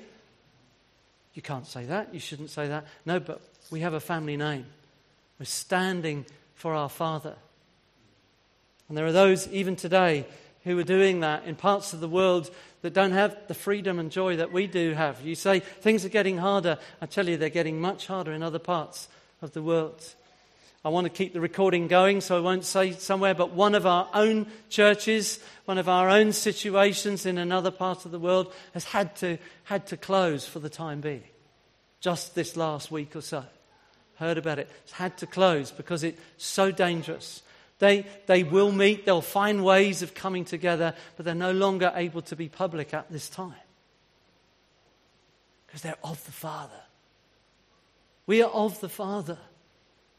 You 1.37 1.43
can't 1.43 1.67
say 1.67 1.85
that, 1.85 2.15
you 2.15 2.19
shouldn't 2.19 2.49
say 2.49 2.67
that. 2.67 2.87
No, 3.05 3.21
but 3.21 3.43
we 3.71 3.81
have 3.81 3.93
a 3.93 4.01
family 4.01 4.39
name. 4.39 4.65
We're 5.39 5.45
standing 5.45 6.25
for 6.55 6.75
our 6.75 6.89
Father. 6.89 7.35
And 8.89 8.97
there 8.97 9.05
are 9.05 9.13
those, 9.13 9.47
even 9.49 9.77
today, 9.77 10.25
who 10.65 10.79
are 10.79 10.83
doing 10.83 11.21
that 11.21 11.45
in 11.45 11.55
parts 11.55 11.93
of 11.93 12.01
the 12.01 12.09
world 12.09 12.51
that 12.81 12.95
don't 12.95 13.13
have 13.13 13.37
the 13.49 13.55
freedom 13.55 13.99
and 13.99 14.11
joy 14.11 14.37
that 14.37 14.51
we 14.51 14.67
do 14.67 14.95
have. 14.95 15.21
You 15.21 15.35
say 15.35 15.61
things 15.61 16.07
are 16.07 16.09
getting 16.09 16.39
harder. 16.39 16.79
I 17.03 17.07
tell 17.07 17.29
you, 17.29 17.37
they're 17.37 17.51
getting 17.51 17.83
much 17.83 18.07
harder 18.07 18.33
in 18.33 18.43
other 18.43 18.59
parts 18.59 19.09
of 19.43 19.53
the 19.53 19.63
world. 19.63 20.15
I 20.87 20.89
want 20.89 21.07
to 21.07 21.11
keep 21.11 21.33
the 21.33 21.41
recording 21.41 21.89
going, 21.89 22.21
so 22.21 22.37
I 22.37 22.41
won't 22.41 22.65
say 22.65 22.93
somewhere, 22.93 23.35
but 23.35 23.51
one 23.51 23.75
of 23.75 23.87
our 23.87 24.09
own 24.15 24.47
churches, 24.69 25.41
one 25.65 25.79
of 25.79 25.89
our 25.89 26.09
own 26.09 26.33
situations 26.33 27.27
in 27.27 27.39
another 27.39 27.73
part 27.73 28.05
of 28.05 28.13
the 28.13 28.21
world 28.21 28.55
has 28.73 28.85
had 28.85 29.17
to, 29.17 29.39
had 29.65 29.89
to 29.89 29.97
close 29.97 30.47
for 30.47 30.61
the 30.61 30.71
time 30.71 31.01
being. 31.01 31.25
Just 31.99 32.37
this 32.37 32.57
last 32.57 32.93
week 32.93 33.17
or 33.17 33.21
so. 33.21 33.43
Heard 34.15 34.39
about 34.39 34.61
it. 34.61 34.71
It's 34.85 34.93
had 34.93 35.19
to 35.19 35.27
close 35.27 35.73
because 35.73 36.05
it's 36.05 36.21
so 36.37 36.71
dangerous 36.71 37.43
they, 37.79 38.07
they 38.27 38.43
will 38.43 38.73
meet, 38.73 39.05
they'll 39.05 39.21
find 39.21 39.65
ways 39.65 40.03
of 40.03 40.15
coming 40.15 40.45
together, 40.45 40.95
but 41.17 41.27
they're 41.27 41.35
no 41.35 41.53
longer 41.53 41.93
able 41.95 42.23
to 42.23 42.37
be 42.37 42.49
public 42.49 42.95
at 42.95 43.11
this 43.11 43.29
time. 43.29 43.55
Because 45.67 45.83
they're 45.83 45.99
of 46.03 46.25
the 46.25 46.33
Father. 46.33 46.81
We 48.27 48.41
are 48.43 48.51
of 48.51 48.81
the 48.81 48.89
Father. 48.89 49.39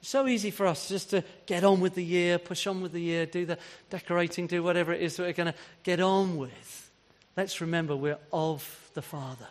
So 0.02 0.28
easy 0.28 0.52
for 0.52 0.68
us 0.68 0.88
just 0.88 1.10
to 1.10 1.24
get 1.46 1.64
on 1.64 1.80
with 1.80 1.96
the 1.96 2.04
year, 2.04 2.38
push 2.38 2.68
on 2.68 2.82
with 2.82 2.94
the 2.94 3.02
year, 3.02 3.26
do 3.26 3.46
the 3.46 3.58
decorating, 3.90 4.48
do 4.48 4.64
whatever 4.64 4.94
it 4.94 5.02
is 5.02 5.18
that 5.18 5.24
we're 5.24 5.34
going 5.34 5.52
to 5.52 5.60
get 5.84 6.00
on 6.00 6.38
with. 6.38 6.92
Let's 7.36 7.62
remember 7.62 7.96
we're 7.96 8.20
of 8.32 8.90
the 8.94 9.02
Father. 9.02 9.48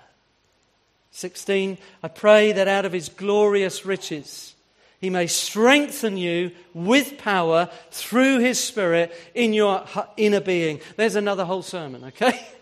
16, 1.11 1.79
I 2.03 2.09
pray 2.09 2.53
that 2.53 2.69
out 2.69 2.85
of 2.85 2.93
his 2.93 3.09
glorious 3.09 3.87
riches, 3.87 4.55
he 5.01 5.11
may 5.11 5.27
strengthen 5.27 6.17
you 6.17 6.53
with 6.75 7.19
power 7.19 7.71
through 7.91 8.41
his 8.41 8.63
spirit 8.63 9.15
in 9.35 9.53
your 9.53 9.85
inner 10.17 10.41
being. 10.41 10.81
There's 10.97 11.15
another 11.15 11.45
whole 11.45 11.63
sermon, 11.63 12.05
okay? 12.05 12.47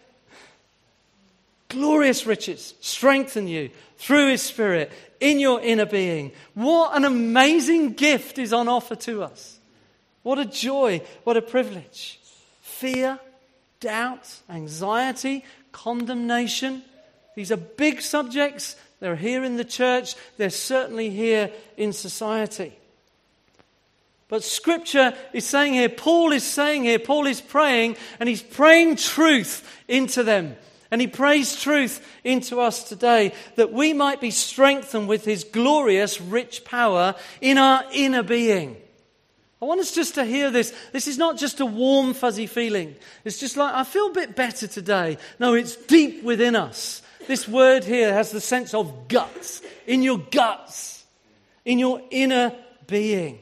Glorious 1.69 2.27
riches, 2.27 2.75
strengthen 2.81 3.49
you 3.49 3.71
through 3.97 4.31
his 4.31 4.43
spirit 4.43 4.93
in 5.21 5.41
your 5.41 5.61
inner 5.61 5.87
being. 5.87 6.33
What 6.55 6.97
an 6.97 7.05
amazing 7.05 7.95
gift 7.95 8.39
is 8.39 8.53
on 8.53 8.69
offer 8.69 8.97
to 8.97 9.23
us. 9.23 9.59
What 10.23 10.39
a 10.39 10.45
joy, 10.45 11.03
what 11.25 11.37
a 11.37 11.43
privilege. 11.43 12.21
Fear, 12.61 13.19
doubt, 13.81 14.29
anxiety, 14.49 15.45
condemnation. 15.73 16.83
These 17.35 17.53
are 17.53 17.57
big 17.57 18.01
subjects. 18.01 18.77
They're 19.01 19.17
here 19.17 19.45
in 19.45 19.57
the 19.57 19.65
church, 19.65 20.15
they're 20.39 20.51
certainly 20.51 21.11
here 21.11 21.51
in 21.77 21.93
society. 21.93 22.73
But 24.29 24.43
Scripture 24.43 25.15
is 25.33 25.45
saying 25.45 25.75
here, 25.75 25.91
Paul 25.91 26.33
is 26.33 26.43
saying 26.43 26.85
here, 26.85 26.99
Paul 26.99 27.27
is 27.27 27.41
praying, 27.41 27.97
and 28.19 28.29
he's 28.29 28.43
praying 28.43 28.97
truth 28.97 29.63
into 29.89 30.23
them. 30.23 30.57
And 30.95 31.01
he 31.01 31.09
prays 31.09 31.61
truth 31.61 32.07
into 32.23 32.61
us 32.61 32.85
today 32.85 33.33
that 33.57 33.73
we 33.73 33.93
might 33.93 34.21
be 34.21 34.31
strengthened 34.31 35.09
with 35.09 35.25
his 35.25 35.43
glorious, 35.43 36.21
rich 36.21 36.65
power 36.65 37.17
in 37.41 37.59
our 37.59 37.83
inner 37.93 38.23
being. 38.23 38.77
I 39.61 39.65
want 39.65 39.81
us 39.81 39.93
just 39.93 40.15
to 40.15 40.25
hear 40.25 40.53
this. 40.53 40.73
This 40.93 41.09
is 41.09 41.19
not 41.19 41.37
just 41.37 41.59
a 41.59 41.67
warm, 41.67 42.15
fuzzy 42.15 42.47
feeling. 42.47 42.95
It's 43.25 43.41
just 43.41 43.57
like, 43.57 43.75
I 43.75 43.83
feel 43.83 44.07
a 44.07 44.13
bit 44.13 44.37
better 44.37 44.69
today. 44.69 45.19
No, 45.41 45.55
it's 45.55 45.75
deep 45.75 46.23
within 46.23 46.55
us. 46.55 47.03
This 47.27 47.49
word 47.49 47.83
here 47.83 48.13
has 48.13 48.31
the 48.31 48.41
sense 48.41 48.73
of 48.73 49.09
guts, 49.09 49.63
in 49.89 50.05
your 50.05 50.19
guts, 50.19 51.05
in 51.65 51.81
your 51.81 52.03
inner 52.13 52.55
being. 52.87 53.41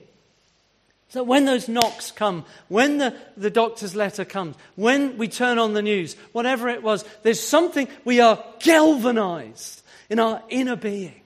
So 1.13 1.23
when 1.23 1.45
those 1.45 1.69
knocks 1.69 2.11
come, 2.11 2.47
when 2.69 2.97
the, 2.97 3.15
the 3.37 3.51
doctor's 3.51 3.95
letter 3.95 4.25
comes, 4.25 4.57
when 4.77 5.19
we 5.19 5.29
turn 5.29 5.59
on 5.59 5.75
the 5.75 5.83
news, 5.83 6.17
whatever 6.33 6.71
it 6.71 6.83
was, 6.83 7.05
there's 7.23 7.39
something, 7.39 7.87
we 8.07 8.21
are 8.21 8.43
galvanized 8.61 9.83
in 10.09 10.19
our 10.19 10.43
inner 10.49 10.75
being. 10.75 11.21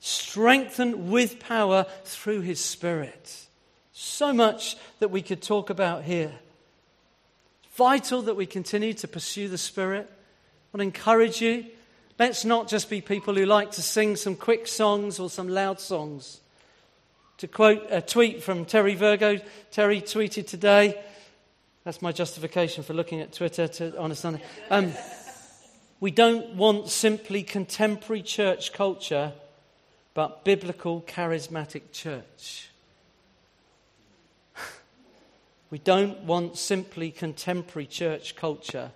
Strengthened 0.00 1.08
with 1.08 1.38
power 1.38 1.86
through 2.02 2.40
his 2.40 2.58
spirit. 2.58 3.46
So 3.92 4.32
much 4.32 4.76
that 4.98 5.12
we 5.12 5.22
could 5.22 5.40
talk 5.40 5.70
about 5.70 6.02
here. 6.02 6.32
Vital 7.76 8.22
that 8.22 8.34
we 8.34 8.46
continue 8.46 8.94
to 8.94 9.06
pursue 9.06 9.46
the 9.46 9.56
spirit. 9.56 10.10
I 10.10 10.76
want 10.76 10.80
to 10.80 10.98
encourage 10.98 11.40
you. 11.40 11.66
Let's 12.18 12.44
not 12.44 12.66
just 12.66 12.90
be 12.90 13.00
people 13.00 13.36
who 13.36 13.46
like 13.46 13.70
to 13.72 13.82
sing 13.82 14.16
some 14.16 14.34
quick 14.34 14.66
songs 14.66 15.20
or 15.20 15.30
some 15.30 15.46
loud 15.48 15.78
songs. 15.78 16.40
To 17.38 17.46
quote 17.46 17.86
a 17.90 18.02
tweet 18.02 18.42
from 18.42 18.64
Terry 18.64 18.96
Virgo, 18.96 19.38
Terry 19.70 20.00
tweeted 20.00 20.48
today, 20.48 21.00
that's 21.84 22.02
my 22.02 22.10
justification 22.10 22.82
for 22.82 22.94
looking 22.94 23.20
at 23.20 23.32
Twitter 23.32 23.68
to, 23.68 23.96
on 23.96 24.10
a 24.10 24.16
Sunday. 24.16 24.42
Um, 24.70 24.92
we 26.00 26.10
don't 26.10 26.56
want 26.56 26.88
simply 26.88 27.44
contemporary 27.44 28.22
church 28.22 28.72
culture, 28.72 29.32
but 30.14 30.44
biblical 30.44 31.02
charismatic 31.02 31.92
church. 31.92 32.70
we 35.70 35.78
don't 35.78 36.18
want 36.24 36.58
simply 36.58 37.12
contemporary 37.12 37.86
church 37.86 38.34
culture, 38.34 38.90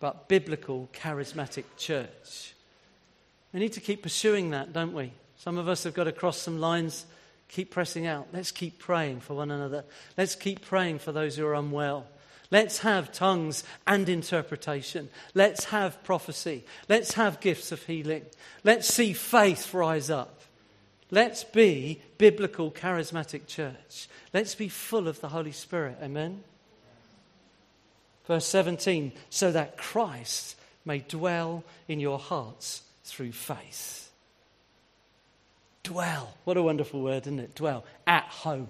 but 0.00 0.28
biblical 0.28 0.88
charismatic 0.94 1.64
church. 1.76 2.54
We 3.52 3.60
need 3.60 3.74
to 3.74 3.80
keep 3.80 4.02
pursuing 4.02 4.48
that, 4.52 4.72
don't 4.72 4.94
we? 4.94 5.12
Some 5.36 5.58
of 5.58 5.68
us 5.68 5.84
have 5.84 5.92
got 5.92 6.04
to 6.04 6.12
cross 6.12 6.38
some 6.38 6.58
lines 6.58 7.04
Keep 7.48 7.70
pressing 7.70 8.06
out. 8.06 8.28
Let's 8.32 8.50
keep 8.50 8.78
praying 8.78 9.20
for 9.20 9.34
one 9.34 9.50
another. 9.50 9.84
Let's 10.16 10.34
keep 10.34 10.64
praying 10.64 10.98
for 10.98 11.12
those 11.12 11.36
who 11.36 11.46
are 11.46 11.54
unwell. 11.54 12.06
Let's 12.50 12.78
have 12.78 13.12
tongues 13.12 13.64
and 13.86 14.08
interpretation. 14.08 15.08
Let's 15.34 15.64
have 15.64 16.02
prophecy. 16.04 16.64
Let's 16.88 17.14
have 17.14 17.40
gifts 17.40 17.72
of 17.72 17.82
healing. 17.82 18.24
Let's 18.62 18.92
see 18.92 19.12
faith 19.12 19.74
rise 19.74 20.10
up. 20.10 20.40
Let's 21.10 21.44
be 21.44 22.02
biblical, 22.18 22.70
charismatic 22.70 23.46
church. 23.46 24.08
Let's 24.32 24.54
be 24.54 24.68
full 24.68 25.08
of 25.08 25.20
the 25.20 25.28
Holy 25.28 25.52
Spirit. 25.52 25.98
Amen. 26.02 26.42
Verse 28.26 28.46
17 28.46 29.12
so 29.30 29.52
that 29.52 29.76
Christ 29.76 30.56
may 30.84 30.98
dwell 30.98 31.64
in 31.88 32.00
your 32.00 32.18
hearts 32.18 32.82
through 33.04 33.32
faith. 33.32 34.05
Dwell. 35.86 36.34
What 36.42 36.56
a 36.56 36.62
wonderful 36.62 37.00
word, 37.00 37.22
isn't 37.22 37.38
it? 37.38 37.54
Dwell. 37.54 37.84
At 38.08 38.24
home. 38.24 38.68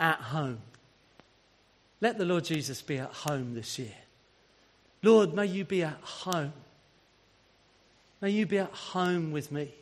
At 0.00 0.18
home. 0.18 0.58
Let 2.00 2.18
the 2.18 2.24
Lord 2.24 2.44
Jesus 2.44 2.82
be 2.82 2.98
at 2.98 3.12
home 3.12 3.54
this 3.54 3.78
year. 3.78 3.94
Lord, 5.02 5.32
may 5.32 5.46
you 5.46 5.64
be 5.64 5.84
at 5.84 6.00
home. 6.00 6.52
May 8.20 8.30
you 8.30 8.46
be 8.46 8.58
at 8.58 8.72
home 8.72 9.30
with 9.30 9.52
me. 9.52 9.72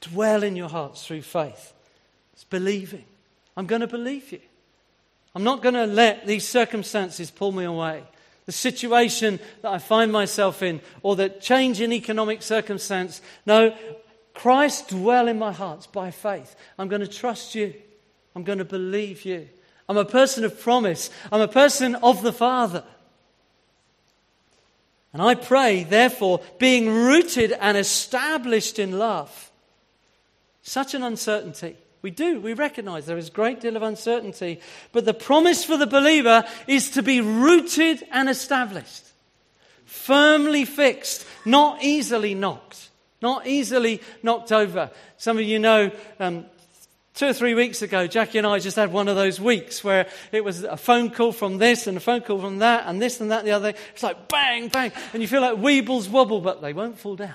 Dwell 0.00 0.42
in 0.42 0.56
your 0.56 0.70
hearts 0.70 1.06
through 1.06 1.22
faith. 1.22 1.74
It's 2.32 2.44
believing. 2.44 3.04
I'm 3.58 3.66
going 3.66 3.82
to 3.82 3.86
believe 3.86 4.32
you. 4.32 4.40
I'm 5.34 5.44
not 5.44 5.62
going 5.62 5.74
to 5.74 5.84
let 5.84 6.26
these 6.26 6.48
circumstances 6.48 7.30
pull 7.30 7.52
me 7.52 7.64
away. 7.64 8.02
The 8.46 8.52
situation 8.52 9.40
that 9.60 9.72
I 9.72 9.78
find 9.78 10.10
myself 10.10 10.62
in, 10.62 10.80
or 11.02 11.16
the 11.16 11.28
change 11.28 11.82
in 11.82 11.92
economic 11.92 12.40
circumstance. 12.40 13.20
No, 13.44 13.76
Christ 14.40 14.88
dwell 14.88 15.28
in 15.28 15.38
my 15.38 15.52
heart 15.52 15.86
by 15.92 16.10
faith. 16.10 16.56
I'm 16.78 16.88
going 16.88 17.02
to 17.02 17.06
trust 17.06 17.54
you. 17.54 17.74
I'm 18.34 18.42
going 18.42 18.56
to 18.56 18.64
believe 18.64 19.26
you. 19.26 19.46
I'm 19.86 19.98
a 19.98 20.04
person 20.06 20.44
of 20.44 20.58
promise. 20.58 21.10
I'm 21.30 21.42
a 21.42 21.46
person 21.46 21.94
of 21.96 22.22
the 22.22 22.32
Father. 22.32 22.82
And 25.12 25.20
I 25.20 25.34
pray, 25.34 25.84
therefore, 25.84 26.40
being 26.58 26.88
rooted 26.88 27.52
and 27.52 27.76
established 27.76 28.78
in 28.78 28.98
love. 28.98 29.50
Such 30.62 30.94
an 30.94 31.02
uncertainty. 31.02 31.76
We 32.00 32.10
do, 32.10 32.40
we 32.40 32.54
recognize 32.54 33.04
there 33.04 33.18
is 33.18 33.28
a 33.28 33.32
great 33.32 33.60
deal 33.60 33.76
of 33.76 33.82
uncertainty. 33.82 34.60
But 34.92 35.04
the 35.04 35.12
promise 35.12 35.66
for 35.66 35.76
the 35.76 35.86
believer 35.86 36.44
is 36.66 36.92
to 36.92 37.02
be 37.02 37.20
rooted 37.20 38.02
and 38.10 38.26
established, 38.26 39.04
firmly 39.84 40.64
fixed, 40.64 41.26
not 41.44 41.82
easily 41.82 42.32
knocked 42.32 42.89
not 43.22 43.46
easily 43.46 44.00
knocked 44.22 44.52
over. 44.52 44.90
Some 45.16 45.38
of 45.38 45.44
you 45.44 45.58
know 45.58 45.90
um, 46.18 46.46
Two 47.20 47.26
or 47.26 47.32
three 47.32 47.54
weeks 47.54 47.82
ago, 47.82 48.06
Jackie 48.06 48.38
and 48.38 48.46
I 48.46 48.60
just 48.60 48.76
had 48.76 48.92
one 48.92 49.08
of 49.08 49.16
those 49.16 49.40
weeks 49.40 49.82
where 49.82 50.08
it 50.32 50.44
was 50.44 50.62
a 50.62 50.76
phone 50.76 51.10
call 51.10 51.32
from 51.32 51.58
this 51.58 51.86
and 51.86 51.96
a 51.96 52.00
phone 52.00 52.22
call 52.22 52.40
from 52.40 52.60
that 52.60 52.84
and 52.86 53.02
this 53.02 53.20
and 53.20 53.30
that 53.30 53.40
and 53.40 53.48
the 53.48 53.52
other. 53.52 53.74
It's 53.92 54.02
like 54.02 54.28
bang, 54.28 54.68
bang. 54.68 54.92
And 55.12 55.20
you 55.20 55.28
feel 55.28 55.42
like 55.42 55.56
weebles 55.56 56.08
wobble, 56.08 56.40
but 56.40 56.62
they 56.62 56.72
won't 56.72 56.98
fall 56.98 57.16
down. 57.16 57.34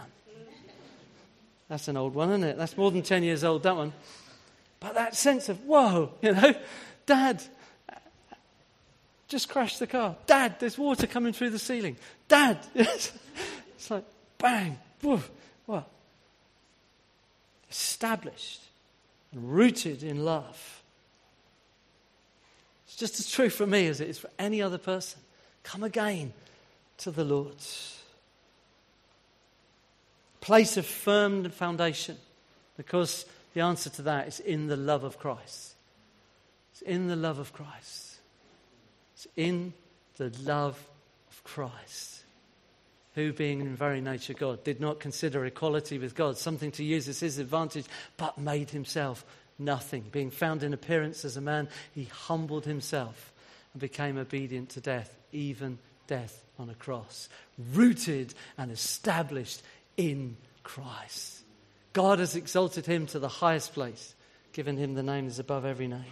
That's 1.68 1.88
an 1.88 1.98
old 1.98 2.16
one, 2.16 2.30
isn't 2.30 2.44
it? 2.46 2.58
That's 2.58 2.78
more 2.78 2.90
than 2.90 3.02
10 3.02 3.24
years 3.24 3.44
old, 3.44 3.64
that 3.64 3.76
one. 3.76 3.92
But 4.80 4.96
that 4.96 5.16
sense 5.16 5.50
of, 5.50 5.64
whoa, 5.66 6.14
you 6.22 6.32
know, 6.32 6.56
Dad, 7.06 7.44
just 9.28 9.50
crashed 9.50 9.80
the 9.80 9.88
car. 9.88 10.16
Dad, 10.26 10.56
there's 10.60 10.78
water 10.78 11.06
coming 11.06 11.34
through 11.34 11.50
the 11.50 11.60
ceiling. 11.60 11.98
Dad. 12.28 12.60
it's 12.76 13.12
like 13.90 14.06
bang, 14.38 14.80
woof. 15.04 15.30
What? 15.66 15.90
Established 17.70 18.62
and 19.32 19.52
rooted 19.52 20.04
in 20.04 20.24
love. 20.24 20.82
It's 22.86 22.96
just 22.96 23.20
as 23.20 23.30
true 23.30 23.50
for 23.50 23.66
me 23.66 23.88
as 23.88 24.00
it 24.00 24.10
is 24.10 24.18
for 24.18 24.30
any 24.38 24.62
other 24.62 24.78
person. 24.78 25.20
Come 25.64 25.84
again 25.84 26.34
to 27.00 27.12
the 27.12 27.24
Lord. 27.24 27.56
Place 30.42 30.78
of 30.78 30.86
firm 30.86 31.50
foundation 31.50 32.18
because 32.78 33.26
the 33.54 33.62
answer 33.62 33.90
to 33.90 34.04
that 34.04 34.28
is 34.28 34.40
in 34.40 34.68
the 34.68 34.78
love 34.78 35.04
of 35.04 35.18
Christ. 35.18 35.74
It's 36.72 36.82
in 36.84 37.08
the 37.08 37.16
love 37.16 37.40
of 37.40 37.52
Christ. 37.52 38.18
It's 39.16 39.28
in 39.36 39.74
the 40.18 40.32
love 40.44 40.82
of 41.32 41.44
Christ 41.44 42.15
who, 43.16 43.34
being 43.34 43.62
in 43.62 43.76
very 43.76 44.02
nature 44.02 44.34
God, 44.34 44.64
did 44.64 44.80
not 44.80 45.00
consider 45.00 45.46
equality 45.46 45.98
with 45.98 46.16
God 46.16 46.38
something 46.38 46.72
to 46.74 46.84
use 46.84 47.08
as 47.08 47.22
his 47.22 47.40
advantage, 47.40 47.86
but 48.18 48.38
made 48.38 48.70
himself 48.70 49.26
nothing. 49.58 50.06
Being 50.12 50.32
found 50.32 50.64
in 50.64 50.74
appearance 50.74 51.26
as 51.26 51.38
a 51.38 51.42
man, 51.42 51.70
he 51.94 52.04
humbled 52.06 52.66
himself 52.66 53.34
and 53.74 53.82
became 53.82 54.18
obedient 54.18 54.70
to 54.72 54.82
death, 54.82 55.18
even 55.32 55.80
death 56.08 56.44
on 56.60 56.70
a 56.70 56.76
cross. 56.76 57.30
Rooted 57.74 58.34
and 58.58 58.72
established 58.72 59.64
in 59.98 60.36
Christ. 60.64 61.40
God 61.94 62.20
has 62.20 62.36
exalted 62.36 62.86
him 62.86 63.06
to 63.08 63.20
the 63.20 63.30
highest 63.30 63.74
place, 63.74 64.14
given 64.52 64.76
him 64.76 64.94
the 64.94 65.04
name 65.04 65.26
that 65.26 65.32
is 65.32 65.40
above 65.40 65.64
every 65.64 65.88
name. 65.88 66.04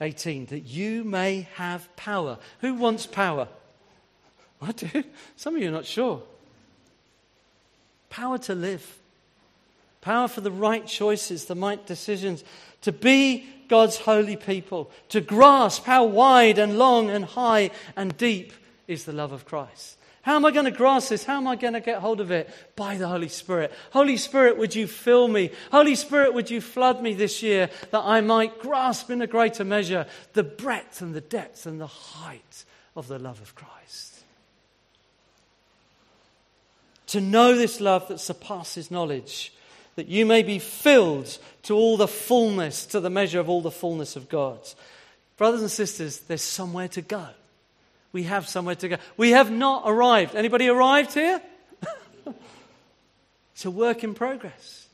18, 0.00 0.46
that 0.46 0.60
you 0.60 1.04
may 1.04 1.48
have 1.54 1.94
power. 1.96 2.38
Who 2.60 2.74
wants 2.74 3.06
power? 3.06 3.48
I 4.60 4.72
do. 4.72 5.04
Some 5.36 5.56
of 5.56 5.62
you 5.62 5.68
are 5.68 5.72
not 5.72 5.86
sure. 5.86 6.22
Power 8.10 8.38
to 8.38 8.54
live, 8.54 8.98
power 10.00 10.28
for 10.28 10.40
the 10.40 10.50
right 10.50 10.86
choices, 10.86 11.46
the 11.46 11.54
right 11.54 11.84
decisions, 11.86 12.44
to 12.82 12.92
be 12.92 13.48
God's 13.68 13.96
holy 13.96 14.36
people, 14.36 14.90
to 15.10 15.20
grasp 15.20 15.84
how 15.84 16.04
wide 16.04 16.58
and 16.58 16.78
long 16.78 17.10
and 17.10 17.24
high 17.24 17.70
and 17.96 18.16
deep 18.16 18.52
is 18.86 19.04
the 19.04 19.12
love 19.12 19.32
of 19.32 19.44
Christ, 19.44 19.95
How 20.26 20.34
am 20.34 20.44
I 20.44 20.50
going 20.50 20.64
to 20.64 20.72
grasp 20.72 21.10
this? 21.10 21.22
How 21.22 21.36
am 21.36 21.46
I 21.46 21.54
going 21.54 21.74
to 21.74 21.80
get 21.80 22.00
hold 22.00 22.20
of 22.20 22.32
it? 22.32 22.50
By 22.74 22.96
the 22.96 23.06
Holy 23.06 23.28
Spirit. 23.28 23.72
Holy 23.92 24.16
Spirit, 24.16 24.58
would 24.58 24.74
you 24.74 24.88
fill 24.88 25.28
me? 25.28 25.52
Holy 25.70 25.94
Spirit, 25.94 26.34
would 26.34 26.50
you 26.50 26.60
flood 26.60 27.00
me 27.00 27.14
this 27.14 27.44
year 27.44 27.70
that 27.92 28.00
I 28.00 28.20
might 28.22 28.58
grasp 28.58 29.08
in 29.08 29.22
a 29.22 29.28
greater 29.28 29.62
measure 29.64 30.04
the 30.32 30.42
breadth 30.42 31.00
and 31.00 31.14
the 31.14 31.20
depth 31.20 31.64
and 31.64 31.80
the 31.80 31.86
height 31.86 32.64
of 32.96 33.06
the 33.06 33.20
love 33.20 33.40
of 33.40 33.54
Christ? 33.54 34.18
To 37.06 37.20
know 37.20 37.54
this 37.54 37.80
love 37.80 38.08
that 38.08 38.18
surpasses 38.18 38.90
knowledge, 38.90 39.52
that 39.94 40.08
you 40.08 40.26
may 40.26 40.42
be 40.42 40.58
filled 40.58 41.38
to 41.62 41.76
all 41.76 41.96
the 41.96 42.08
fullness, 42.08 42.84
to 42.86 42.98
the 42.98 43.10
measure 43.10 43.38
of 43.38 43.48
all 43.48 43.62
the 43.62 43.70
fullness 43.70 44.16
of 44.16 44.28
God. 44.28 44.58
Brothers 45.36 45.60
and 45.60 45.70
sisters, 45.70 46.18
there's 46.18 46.42
somewhere 46.42 46.88
to 46.88 47.00
go. 47.00 47.28
We 48.12 48.24
have 48.24 48.48
somewhere 48.48 48.74
to 48.76 48.88
go. 48.88 48.96
We 49.16 49.32
have 49.32 49.50
not 49.50 49.82
arrived. 49.86 50.34
Anybody 50.34 50.68
arrived 50.68 51.12
here? 51.14 51.40
it's 53.52 53.64
a 53.64 53.70
work 53.70 54.04
in 54.04 54.14
progress. 54.14 54.86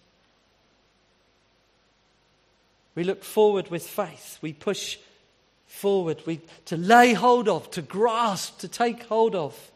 We 2.95 3.05
look 3.05 3.25
forward 3.25 3.71
with 3.71 3.87
faith. 3.87 4.39
We 4.43 4.53
push 4.53 4.99
forward 5.67 6.23
we, 6.27 6.41
to 6.67 6.77
lay 6.77 7.15
hold 7.15 7.49
of, 7.49 7.71
to 7.73 7.83
grasp, 7.83 8.59
to 8.59 8.69
take 8.69 9.05
hold 9.05 9.35
of. 9.35 9.71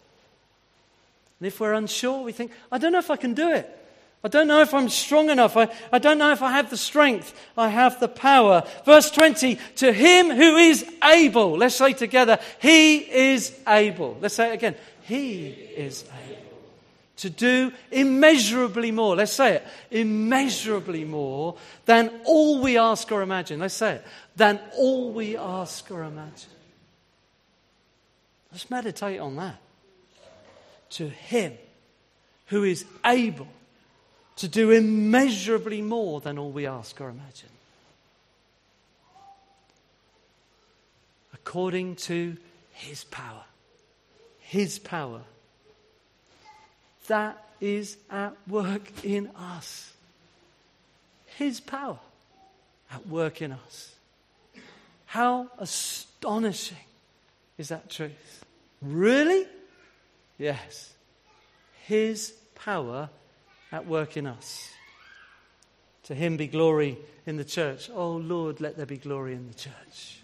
And 1.40 1.46
if 1.46 1.60
we're 1.60 1.72
unsure, 1.72 2.22
we 2.22 2.32
think, 2.32 2.52
I 2.70 2.78
don't 2.78 2.92
know 2.92 2.98
if 2.98 3.10
I 3.10 3.16
can 3.16 3.34
do 3.34 3.50
it. 3.50 3.85
I 4.24 4.28
don't 4.28 4.48
know 4.48 4.60
if 4.60 4.74
I'm 4.74 4.88
strong 4.88 5.30
enough. 5.30 5.56
I, 5.56 5.68
I 5.92 5.98
don't 5.98 6.18
know 6.18 6.32
if 6.32 6.42
I 6.42 6.50
have 6.52 6.70
the 6.70 6.76
strength. 6.76 7.32
I 7.56 7.68
have 7.68 8.00
the 8.00 8.08
power. 8.08 8.64
Verse 8.84 9.10
20, 9.10 9.58
to 9.76 9.92
him 9.92 10.30
who 10.30 10.56
is 10.56 10.84
able. 11.04 11.56
Let's 11.56 11.76
say 11.76 11.92
together, 11.92 12.38
he 12.60 12.96
is 12.96 13.56
able. 13.68 14.16
Let's 14.20 14.34
say 14.34 14.50
it 14.50 14.54
again. 14.54 14.74
He 15.02 15.46
is 15.48 16.04
able 16.28 16.42
to 17.18 17.30
do 17.30 17.72
immeasurably 17.92 18.90
more. 18.90 19.16
Let's 19.16 19.32
say 19.32 19.56
it. 19.56 19.66
Immeasurably 19.90 21.04
more 21.04 21.56
than 21.84 22.10
all 22.24 22.60
we 22.60 22.78
ask 22.78 23.10
or 23.12 23.22
imagine. 23.22 23.60
Let's 23.60 23.74
say 23.74 23.96
it. 23.96 24.04
Than 24.34 24.60
all 24.76 25.12
we 25.12 25.36
ask 25.36 25.88
or 25.90 26.02
imagine. 26.02 26.50
Let's 28.50 28.70
meditate 28.70 29.20
on 29.20 29.36
that. 29.36 29.58
To 30.90 31.08
him 31.08 31.52
who 32.46 32.64
is 32.64 32.84
able 33.04 33.48
to 34.36 34.48
do 34.48 34.70
immeasurably 34.70 35.82
more 35.82 36.20
than 36.20 36.38
all 36.38 36.50
we 36.50 36.66
ask 36.66 37.00
or 37.00 37.08
imagine. 37.08 37.48
According 41.32 41.96
to 41.96 42.36
his 42.72 43.04
power. 43.04 43.44
His 44.40 44.78
power. 44.78 45.22
That 47.08 47.42
is 47.60 47.96
at 48.10 48.34
work 48.46 49.04
in 49.04 49.30
us. 49.36 49.92
His 51.26 51.60
power 51.60 51.98
at 52.90 53.06
work 53.06 53.40
in 53.40 53.52
us. 53.52 53.94
How 55.06 55.48
astonishing 55.58 56.76
is 57.56 57.68
that 57.68 57.88
truth? 57.88 58.44
Really? 58.82 59.46
Yes. 60.36 60.92
His 61.84 62.34
power 62.54 63.08
at 63.72 63.86
work 63.86 64.16
in 64.16 64.26
us. 64.26 64.70
To 66.04 66.14
him 66.14 66.36
be 66.36 66.46
glory 66.46 66.98
in 67.26 67.36
the 67.36 67.44
church. 67.44 67.90
Oh 67.92 68.12
Lord, 68.12 68.60
let 68.60 68.76
there 68.76 68.86
be 68.86 68.96
glory 68.96 69.34
in 69.34 69.48
the 69.48 69.54
church. 69.54 70.20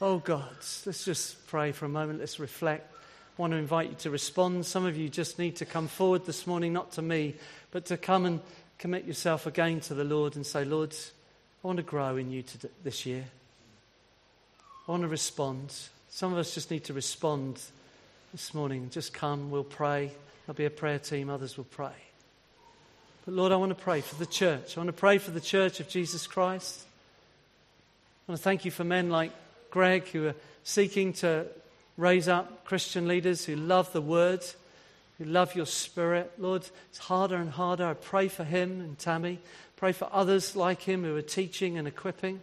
Oh 0.00 0.18
God, 0.18 0.56
let's 0.86 1.04
just 1.04 1.46
pray 1.46 1.72
for 1.72 1.86
a 1.86 1.88
moment. 1.88 2.20
Let's 2.20 2.38
reflect. 2.38 2.92
I 3.38 3.42
want 3.42 3.52
to 3.52 3.56
invite 3.56 3.90
you 3.90 3.96
to 4.00 4.10
respond. 4.10 4.66
Some 4.66 4.84
of 4.84 4.96
you 4.96 5.08
just 5.08 5.38
need 5.38 5.56
to 5.56 5.64
come 5.64 5.88
forward 5.88 6.26
this 6.26 6.46
morning, 6.46 6.72
not 6.72 6.92
to 6.92 7.02
me, 7.02 7.34
but 7.70 7.86
to 7.86 7.96
come 7.96 8.26
and 8.26 8.40
commit 8.78 9.04
yourself 9.06 9.46
again 9.46 9.80
to 9.80 9.94
the 9.94 10.04
Lord 10.04 10.36
and 10.36 10.44
say, 10.44 10.64
Lord, 10.64 10.94
I 11.62 11.66
want 11.66 11.76
to 11.78 11.82
grow 11.82 12.16
in 12.16 12.30
you 12.30 12.44
this 12.82 13.06
year. 13.06 13.24
I 14.88 14.90
want 14.90 15.02
to 15.02 15.08
respond. 15.08 15.74
Some 16.08 16.32
of 16.32 16.38
us 16.38 16.54
just 16.54 16.70
need 16.70 16.84
to 16.84 16.92
respond 16.92 17.60
this 18.32 18.52
morning. 18.52 18.90
Just 18.90 19.12
come, 19.12 19.50
we'll 19.50 19.64
pray. 19.64 20.10
There'll 20.46 20.56
be 20.56 20.64
a 20.64 20.70
prayer 20.70 20.98
team, 20.98 21.30
others 21.30 21.56
will 21.56 21.64
pray. 21.64 21.92
But 23.24 23.34
Lord, 23.34 23.52
I 23.52 23.56
want 23.56 23.70
to 23.70 23.82
pray 23.82 24.00
for 24.00 24.14
the 24.14 24.26
church. 24.26 24.76
I 24.76 24.80
want 24.80 24.88
to 24.88 24.92
pray 24.92 25.18
for 25.18 25.30
the 25.30 25.40
church 25.40 25.78
of 25.78 25.88
Jesus 25.88 26.26
Christ. 26.26 26.84
I 28.26 28.32
want 28.32 28.38
to 28.40 28.42
thank 28.42 28.64
you 28.64 28.70
for 28.70 28.82
men 28.82 29.10
like 29.10 29.30
Greg 29.70 30.08
who 30.08 30.28
are 30.28 30.34
seeking 30.64 31.12
to 31.14 31.46
raise 31.98 32.28
up 32.28 32.64
Christian 32.64 33.06
leaders 33.06 33.44
who 33.44 33.56
love 33.56 33.92
the 33.92 34.00
word, 34.00 34.42
who 35.18 35.24
love 35.24 35.54
your 35.54 35.66
spirit. 35.66 36.32
Lord, 36.38 36.66
it's 36.88 36.98
harder 36.98 37.36
and 37.36 37.50
harder. 37.50 37.84
I 37.84 37.94
pray 37.94 38.28
for 38.28 38.44
him 38.44 38.80
and 38.80 38.98
Tammy. 38.98 39.38
Pray 39.76 39.92
for 39.92 40.08
others 40.10 40.56
like 40.56 40.82
him 40.82 41.04
who 41.04 41.14
are 41.16 41.22
teaching 41.22 41.76
and 41.76 41.86
equipping. 41.86 42.40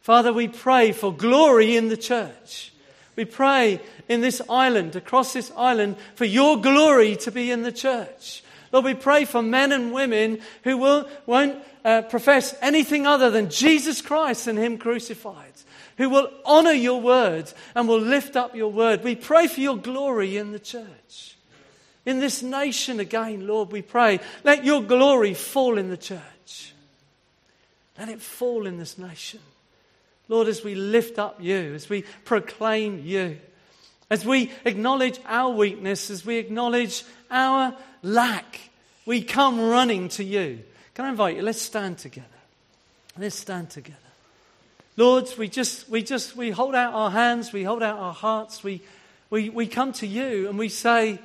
Father, 0.00 0.32
we 0.32 0.48
pray 0.48 0.90
for 0.90 1.12
glory 1.12 1.76
in 1.76 1.88
the 1.88 1.96
church. 1.96 2.72
We 3.14 3.24
pray 3.24 3.80
in 4.08 4.22
this 4.22 4.42
island, 4.50 4.96
across 4.96 5.32
this 5.32 5.52
island, 5.56 5.96
for 6.16 6.24
your 6.24 6.60
glory 6.60 7.14
to 7.16 7.30
be 7.30 7.50
in 7.52 7.62
the 7.62 7.72
church. 7.72 8.42
Lord, 8.74 8.86
we 8.86 8.94
pray 8.94 9.24
for 9.24 9.40
men 9.40 9.70
and 9.70 9.92
women 9.92 10.40
who 10.64 10.76
will, 10.76 11.08
won't 11.26 11.62
uh, 11.84 12.02
profess 12.02 12.56
anything 12.60 13.06
other 13.06 13.30
than 13.30 13.48
Jesus 13.48 14.02
Christ 14.02 14.48
and 14.48 14.58
Him 14.58 14.78
crucified, 14.78 15.52
who 15.96 16.10
will 16.10 16.28
honor 16.44 16.72
your 16.72 17.00
word 17.00 17.52
and 17.76 17.86
will 17.86 18.00
lift 18.00 18.34
up 18.34 18.56
your 18.56 18.72
word. 18.72 19.04
We 19.04 19.14
pray 19.14 19.46
for 19.46 19.60
your 19.60 19.76
glory 19.76 20.36
in 20.36 20.50
the 20.50 20.58
church. 20.58 21.36
In 22.04 22.18
this 22.18 22.42
nation 22.42 22.98
again, 22.98 23.46
Lord, 23.46 23.70
we 23.70 23.80
pray, 23.80 24.18
let 24.42 24.64
your 24.64 24.82
glory 24.82 25.34
fall 25.34 25.78
in 25.78 25.88
the 25.88 25.96
church. 25.96 26.74
Let 27.96 28.08
it 28.08 28.20
fall 28.20 28.66
in 28.66 28.76
this 28.76 28.98
nation. 28.98 29.38
Lord, 30.26 30.48
as 30.48 30.64
we 30.64 30.74
lift 30.74 31.20
up 31.20 31.40
you, 31.40 31.74
as 31.74 31.88
we 31.88 32.02
proclaim 32.24 33.06
you, 33.06 33.38
as 34.10 34.24
we 34.24 34.50
acknowledge 34.64 35.20
our 35.26 35.50
weakness, 35.50 36.10
as 36.10 36.26
we 36.26 36.38
acknowledge 36.38 37.04
our 37.34 37.76
lack, 38.02 38.60
we 39.06 39.22
come 39.22 39.60
running 39.60 40.08
to 40.10 40.24
you. 40.24 40.60
Can 40.94 41.04
I 41.04 41.10
invite 41.10 41.36
you? 41.36 41.42
Let's 41.42 41.60
stand 41.60 41.98
together. 41.98 42.26
Let's 43.18 43.36
stand 43.36 43.70
together. 43.70 43.98
Lord, 44.96 45.28
we 45.36 45.48
just, 45.48 45.88
we 45.88 46.02
just, 46.02 46.36
we 46.36 46.50
hold 46.50 46.74
out 46.74 46.94
our 46.94 47.10
hands, 47.10 47.52
we 47.52 47.64
hold 47.64 47.82
out 47.82 47.98
our 47.98 48.12
hearts, 48.12 48.62
we, 48.62 48.80
we, 49.28 49.50
we 49.50 49.66
come 49.66 49.92
to 49.94 50.06
you 50.06 50.48
and 50.48 50.56
we 50.56 50.68
say, 50.68 51.18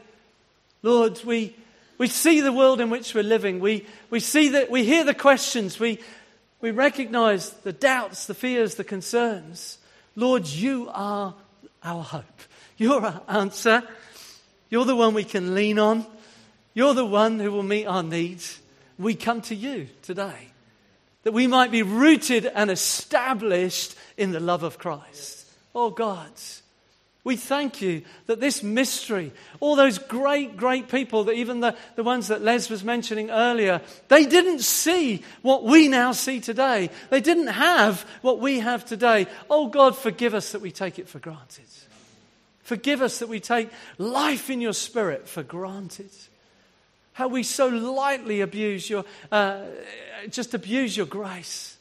Lord, 0.82 1.24
we, 1.24 1.56
we 2.00 2.08
see 2.08 2.42
the 2.42 2.54
world 2.54 2.82
in 2.82 2.90
which 2.90 3.14
we're 3.14 3.24
living. 3.24 3.60
We, 3.60 3.86
we 4.10 4.20
see 4.20 4.50
that, 4.50 4.72
we 4.72 4.86
hear 4.86 5.04
the 5.04 5.14
questions. 5.14 5.80
We, 5.80 6.00
we 6.62 6.72
recognize 6.72 7.52
the 7.52 7.74
doubts, 7.74 8.26
the 8.26 8.34
fears, 8.34 8.76
the 8.76 8.84
concerns. 8.84 9.78
Lord, 10.16 10.48
you 10.48 10.90
are 10.92 11.36
our 11.84 12.04
hope. 12.04 12.42
You're 12.78 13.06
our 13.06 13.22
answer. 13.28 13.84
You're 14.70 14.86
the 14.86 14.96
one 14.96 15.14
we 15.14 15.24
can 15.24 15.56
lean 15.56 15.80
on. 15.80 16.06
You're 16.74 16.94
the 16.94 17.06
one 17.06 17.40
who 17.40 17.52
will 17.52 17.64
meet 17.64 17.86
our 17.86 18.04
needs. 18.04 18.60
We 18.98 19.16
come 19.16 19.42
to 19.44 19.56
you 19.56 19.88
today 20.02 20.50
that 21.24 21.34
we 21.34 21.48
might 21.48 21.72
be 21.72 21.84
rooted 21.84 22.46
and 22.46 22.72
established 22.72 23.96
in 24.18 24.32
the 24.32 24.40
love 24.40 24.64
of 24.64 24.78
Christ. 24.78 25.46
Oh 25.76 25.90
God, 25.90 26.32
we 27.24 27.36
thank 27.36 27.82
you 27.82 28.04
that 28.28 28.40
this 28.40 28.64
mystery, 28.64 29.32
all 29.60 29.76
those 29.76 29.98
great, 29.98 30.56
great 30.56 30.90
people, 30.90 31.26
that 31.26 31.34
even 31.34 31.60
the, 31.60 31.76
the 31.96 32.04
ones 32.04 32.30
that 32.30 32.42
Les 32.42 32.70
was 32.70 32.84
mentioning 32.84 33.30
earlier, 33.30 33.82
they 34.08 34.26
didn't 34.26 34.62
see 34.62 35.24
what 35.42 35.64
we 35.64 35.88
now 35.88 36.14
see 36.14 36.40
today. 36.40 36.90
They 37.10 37.22
didn't 37.22 37.48
have 37.48 38.02
what 38.22 38.40
we 38.40 38.60
have 38.60 38.86
today. 38.86 39.28
Oh 39.50 39.68
God, 39.68 39.98
forgive 39.98 40.34
us 40.34 40.54
that 40.54 40.62
we 40.62 40.72
take 40.72 40.98
it 40.98 41.10
for 41.10 41.20
granted. 41.20 41.66
Forgive 42.70 43.02
us 43.02 43.18
that 43.18 43.28
we 43.28 43.40
take 43.40 43.72
life 43.98 44.48
in 44.52 44.62
your 44.62 44.74
spirit 44.74 45.28
for 45.28 45.42
granted. 45.42 46.12
How 47.14 47.28
we 47.28 47.42
so 47.42 47.68
lightly 47.68 48.42
abuse 48.42 48.88
your, 48.88 49.06
uh, 49.32 49.64
just 50.30 50.54
abuse 50.54 50.96
your 50.96 51.08
grace. 51.08 51.78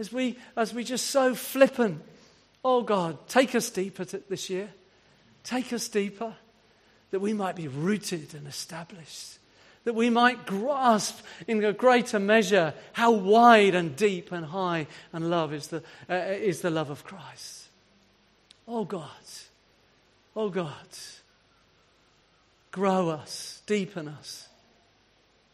As 0.00 0.12
we, 0.12 0.40
as 0.56 0.74
we 0.74 0.82
just 0.82 1.06
so 1.06 1.36
flippant. 1.36 2.02
Oh 2.64 2.82
God, 2.82 3.28
take 3.28 3.54
us 3.54 3.70
deeper 3.70 4.04
this 4.04 4.50
year. 4.50 4.70
Take 5.44 5.72
us 5.72 5.86
deeper 5.86 6.34
that 7.12 7.20
we 7.20 7.32
might 7.32 7.54
be 7.54 7.68
rooted 7.68 8.34
and 8.34 8.48
established. 8.48 9.38
That 9.84 9.94
we 9.94 10.10
might 10.10 10.46
grasp 10.46 11.20
in 11.46 11.62
a 11.64 11.72
greater 11.72 12.18
measure 12.18 12.74
how 12.92 13.12
wide 13.12 13.76
and 13.76 13.94
deep 13.94 14.32
and 14.32 14.46
high 14.46 14.88
and 15.12 15.30
love 15.30 15.52
is 15.52 15.68
the, 15.68 15.84
uh, 16.10 16.14
is 16.14 16.60
the 16.60 16.70
love 16.70 16.90
of 16.90 17.04
Christ. 17.04 17.68
Oh 18.66 18.84
God, 18.84 19.08
oh 20.34 20.48
God, 20.48 20.72
grow 22.70 23.10
us, 23.10 23.62
deepen 23.66 24.08
us, 24.08 24.48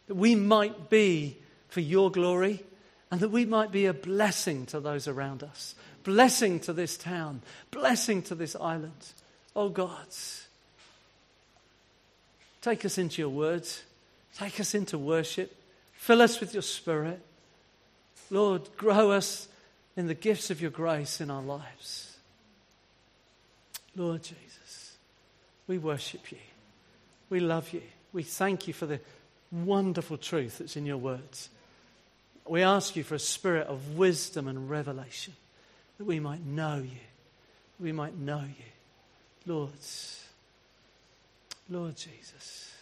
that 0.07 0.15
we 0.15 0.35
might 0.35 0.91
be 0.91 1.37
for 1.69 1.81
your 1.81 2.11
glory 2.11 2.63
and 3.11 3.21
that 3.21 3.31
we 3.31 3.45
might 3.45 3.73
be 3.73 3.87
a 3.87 3.95
blessing 3.95 4.67
to 4.67 4.81
those 4.81 5.09
around 5.09 5.43
us, 5.43 5.75
blessing 6.05 6.61
to 6.61 6.73
this 6.73 6.97
town, 6.97 7.43
blessing 7.71 8.23
to 8.23 8.35
this 8.35 8.55
island. 8.57 9.13
Oh 9.57 9.69
God, 9.69 10.07
Take 12.61 12.85
us 12.85 12.99
into 12.99 13.23
your 13.23 13.29
words. 13.31 13.83
Take 14.37 14.61
us 14.61 14.75
into 14.75 14.99
worship. 14.99 15.55
Fill 15.93 16.23
us 16.23 16.41
with 16.41 16.53
your 16.53 16.63
spirit. 16.63 17.21
Lord, 18.31 18.69
grow 18.77 19.11
us 19.11 19.49
in 19.97 20.07
the 20.07 20.15
gifts 20.15 20.51
of 20.51 20.61
your 20.61 20.71
grace 20.71 21.21
in 21.21 21.31
our 21.31 21.43
lives. 21.43 22.17
Lord 23.97 24.23
Jesus, 24.23 24.48
we 25.69 25.79
worship 25.79 26.33
you. 26.33 26.39
We 27.31 27.41
love 27.41 27.73
you. 27.73 27.83
We 28.13 28.23
thank 28.25 28.67
you 28.67 28.75
for 28.75 28.87
the 28.87 29.01
wonderful 29.53 30.17
truth 30.17 30.59
that's 30.59 30.77
in 30.77 30.87
your 30.87 30.97
words. 30.97 31.51
We 32.47 32.63
ask 32.63 32.97
you 32.97 33.05
for 33.05 33.15
a 33.15 33.21
spirit 33.21 33.67
of 33.67 33.97
wisdom 33.97 34.49
and 34.49 34.71
revelation 34.71 35.35
that 35.99 36.05
we 36.05 36.19
might 36.19 36.45
know 36.45 36.79
you. 36.79 37.01
We 37.79 37.93
might 37.93 38.17
know 38.17 38.41
you. 38.41 38.65
Lord, 39.47 39.71
Lord 41.69 41.97
Jesus. 41.97 42.73